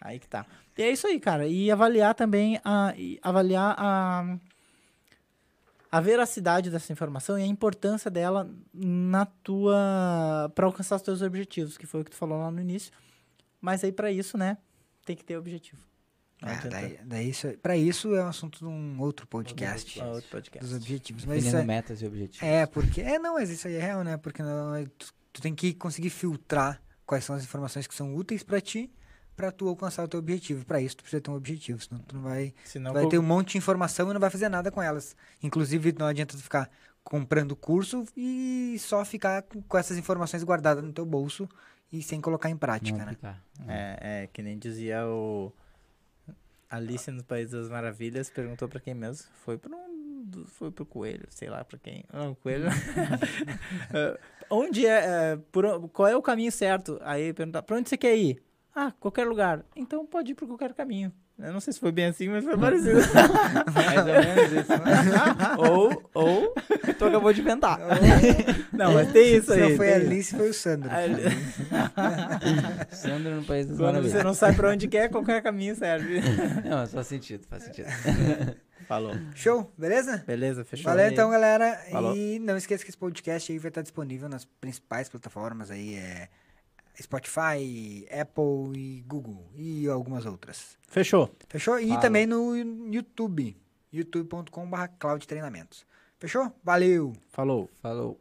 Aí 0.00 0.18
que 0.18 0.28
tá. 0.28 0.46
E 0.76 0.82
é 0.82 0.90
isso 0.90 1.06
aí, 1.06 1.20
cara. 1.20 1.46
E 1.46 1.70
avaliar 1.70 2.14
também 2.14 2.60
a 2.64 2.94
avaliar 3.22 3.74
a 3.78 4.38
a 5.90 6.00
veracidade 6.00 6.70
dessa 6.70 6.92
informação 6.92 7.38
e 7.38 7.42
a 7.44 7.46
importância 7.46 8.10
dela 8.10 8.50
na 8.72 9.24
tua 9.26 10.50
para 10.52 10.66
alcançar 10.66 10.96
os 10.96 11.02
teus 11.02 11.22
objetivos, 11.22 11.78
que 11.78 11.86
foi 11.86 12.00
o 12.00 12.04
que 12.04 12.10
tu 12.10 12.16
falou 12.16 12.36
lá 12.36 12.50
no 12.50 12.60
início. 12.60 12.92
Mas 13.60 13.84
aí 13.84 13.92
para 13.92 14.10
isso, 14.10 14.36
né, 14.36 14.58
tem 15.04 15.14
que 15.14 15.24
ter 15.24 15.36
objetivo. 15.36 15.80
Não 16.44 16.52
Ah, 16.52 16.60
daí, 16.70 16.98
daí 17.04 17.30
isso, 17.30 17.48
pra 17.62 17.76
isso 17.76 18.14
é 18.14 18.22
um 18.24 18.28
assunto 18.28 18.58
de 18.58 18.64
um 18.66 19.00
outro 19.00 19.26
podcast. 19.26 20.00
Ah, 20.00 20.06
outro 20.08 20.30
podcast. 20.30 20.66
Dos 20.68 20.76
objetivos. 20.76 21.24
Mas 21.24 21.36
Definindo 21.44 21.62
é, 21.62 21.64
metas 21.66 22.02
e 22.02 22.06
objetivos. 22.06 22.42
é, 22.46 22.66
porque. 22.66 23.00
É, 23.00 23.18
não, 23.18 23.34
mas 23.34 23.50
isso 23.50 23.66
aí 23.68 23.74
é 23.76 23.80
real, 23.80 24.02
né? 24.04 24.16
Porque 24.16 24.42
não, 24.42 24.74
é- 24.74 24.84
tu, 24.98 25.12
tu 25.32 25.40
tem 25.42 25.54
que 25.54 25.72
conseguir 25.74 26.10
filtrar 26.10 26.80
quais 27.06 27.24
são 27.24 27.34
as 27.34 27.42
informações 27.44 27.86
que 27.86 27.94
são 27.94 28.14
úteis 28.14 28.42
pra 28.42 28.60
ti, 28.60 28.90
pra 29.36 29.50
tu 29.50 29.68
alcançar 29.68 30.04
o 30.04 30.08
teu 30.08 30.18
objetivo. 30.20 30.64
Pra 30.64 30.80
isso, 30.80 30.96
tu 30.98 31.02
precisa 31.02 31.20
ter 31.20 31.30
um 31.30 31.34
objetivo, 31.34 31.80
senão 31.82 32.00
tu 32.02 32.14
não 32.16 32.22
vai. 32.22 32.52
Senão, 32.64 32.92
Tu 32.92 32.94
vai 32.94 33.06
ter 33.08 33.18
um 33.18 33.22
monte 33.22 33.52
de 33.52 33.58
informação 33.58 34.10
e 34.10 34.12
não 34.12 34.20
vai 34.20 34.30
fazer 34.30 34.48
nada 34.48 34.70
com 34.70 34.80
elas. 34.82 35.16
Inclusive, 35.42 35.94
não 35.98 36.06
adianta 36.06 36.36
tu 36.36 36.42
ficar 36.42 36.70
comprando 37.02 37.54
curso 37.54 38.04
e 38.16 38.76
só 38.78 39.04
ficar 39.04 39.42
com 39.68 39.76
essas 39.78 39.98
informações 39.98 40.42
guardadas 40.42 40.82
no 40.82 40.92
teu 40.92 41.04
bolso 41.04 41.46
e 41.92 42.02
sem 42.02 42.20
colocar 42.20 42.48
em 42.48 42.52
Não 42.54 42.58
prática, 42.58 42.96
né? 42.96 43.04
aplicar. 43.04 43.42
É, 43.68 44.22
é, 44.22 44.26
que 44.32 44.42
nem 44.42 44.58
dizia 44.58 45.06
o 45.06 45.52
Alice 46.74 47.10
no 47.10 47.24
País 47.24 47.50
das 47.50 47.68
Maravilhas, 47.68 48.30
perguntou 48.30 48.68
pra 48.68 48.80
quem 48.80 48.94
mesmo? 48.94 49.28
Foi 49.44 49.56
pro 49.58 49.74
um 49.74 49.94
foi 50.46 50.70
pro 50.70 50.86
coelho, 50.86 51.26
sei 51.30 51.48
lá 51.48 51.64
pra 51.64 51.78
quem. 51.78 52.04
Não, 52.12 52.32
o 52.32 52.36
coelho. 52.36 52.68
É, 53.92 54.18
onde 54.50 54.86
é, 54.86 55.32
é, 55.32 55.36
por 55.52 55.88
qual 55.90 56.08
é 56.08 56.16
o 56.16 56.22
caminho 56.22 56.50
certo? 56.50 56.98
Aí 57.02 57.32
perguntar, 57.32 57.62
pra 57.62 57.76
onde 57.76 57.88
você 57.88 57.96
quer 57.96 58.16
ir? 58.16 58.42
Ah, 58.74 58.92
qualquer 58.98 59.26
lugar. 59.26 59.64
Então 59.76 60.04
pode 60.04 60.32
ir 60.32 60.34
por 60.34 60.48
qualquer 60.48 60.74
caminho. 60.74 61.12
Eu 61.36 61.52
não 61.52 61.60
sei 61.60 61.72
se 61.72 61.80
foi 61.80 61.90
bem 61.90 62.06
assim, 62.06 62.28
mas 62.28 62.44
foi 62.44 62.56
parecido. 62.58 63.00
Mais 63.74 63.98
ou 63.98 64.04
menos 64.04 64.52
isso. 64.52 64.72
ou, 65.58 66.10
ou, 66.14 66.54
tu 66.96 67.04
acabou 67.06 67.32
de 67.32 67.40
inventar. 67.40 67.78
não, 68.72 68.94
mas 68.94 69.10
tem 69.12 69.36
isso 69.36 69.46
Se 69.52 69.60
aí. 69.60 69.70
não 69.70 69.76
foi 69.76 69.92
a 69.92 69.98
isso. 69.98 70.06
Alice, 70.06 70.36
foi 70.36 70.48
o 70.50 70.54
Sandro. 70.54 70.90
Ali- 70.90 71.22
Sandro 72.94 73.34
no 73.36 73.44
País 73.44 73.66
das 73.66 73.76
Quando 73.76 73.86
Maravilhas. 73.94 74.12
você 74.16 74.22
não 74.22 74.34
sabe 74.34 74.56
pra 74.56 74.70
onde 74.70 74.88
quer, 74.88 75.08
qualquer 75.10 75.42
caminho 75.42 75.74
serve. 75.74 76.20
Não, 76.64 76.78
mas 76.78 76.92
faz 76.92 77.06
sentido, 77.06 77.44
faz 77.48 77.64
sentido. 77.64 77.88
Falou. 78.86 79.14
Show, 79.34 79.72
beleza? 79.78 80.22
Beleza, 80.26 80.64
fechou. 80.64 80.84
Valeu 80.84 81.08
então, 81.10 81.30
galera. 81.30 81.80
Falou. 81.90 82.14
E 82.16 82.38
não 82.38 82.56
esqueça 82.56 82.84
que 82.84 82.90
esse 82.90 82.98
podcast 82.98 83.50
aí 83.50 83.58
vai 83.58 83.70
estar 83.70 83.82
disponível 83.82 84.28
nas 84.28 84.44
principais 84.44 85.08
plataformas 85.08 85.70
aí, 85.70 85.94
é 85.94 86.28
Spotify, 87.00 88.06
Apple 88.10 88.78
e 88.78 89.02
Google 89.02 89.50
e 89.56 89.88
algumas 89.88 90.24
outras. 90.26 90.78
Fechou. 90.88 91.30
Fechou? 91.48 91.78
E 91.78 91.88
Falou. 91.88 92.00
também 92.00 92.26
no 92.26 92.56
YouTube, 92.92 93.56
youtube.com.br 93.92 94.86
Cloud 94.98 95.26
Treinamentos. 95.26 95.84
Fechou? 96.18 96.52
Valeu! 96.62 97.12
Falou. 97.30 97.70
Falou. 97.82 98.20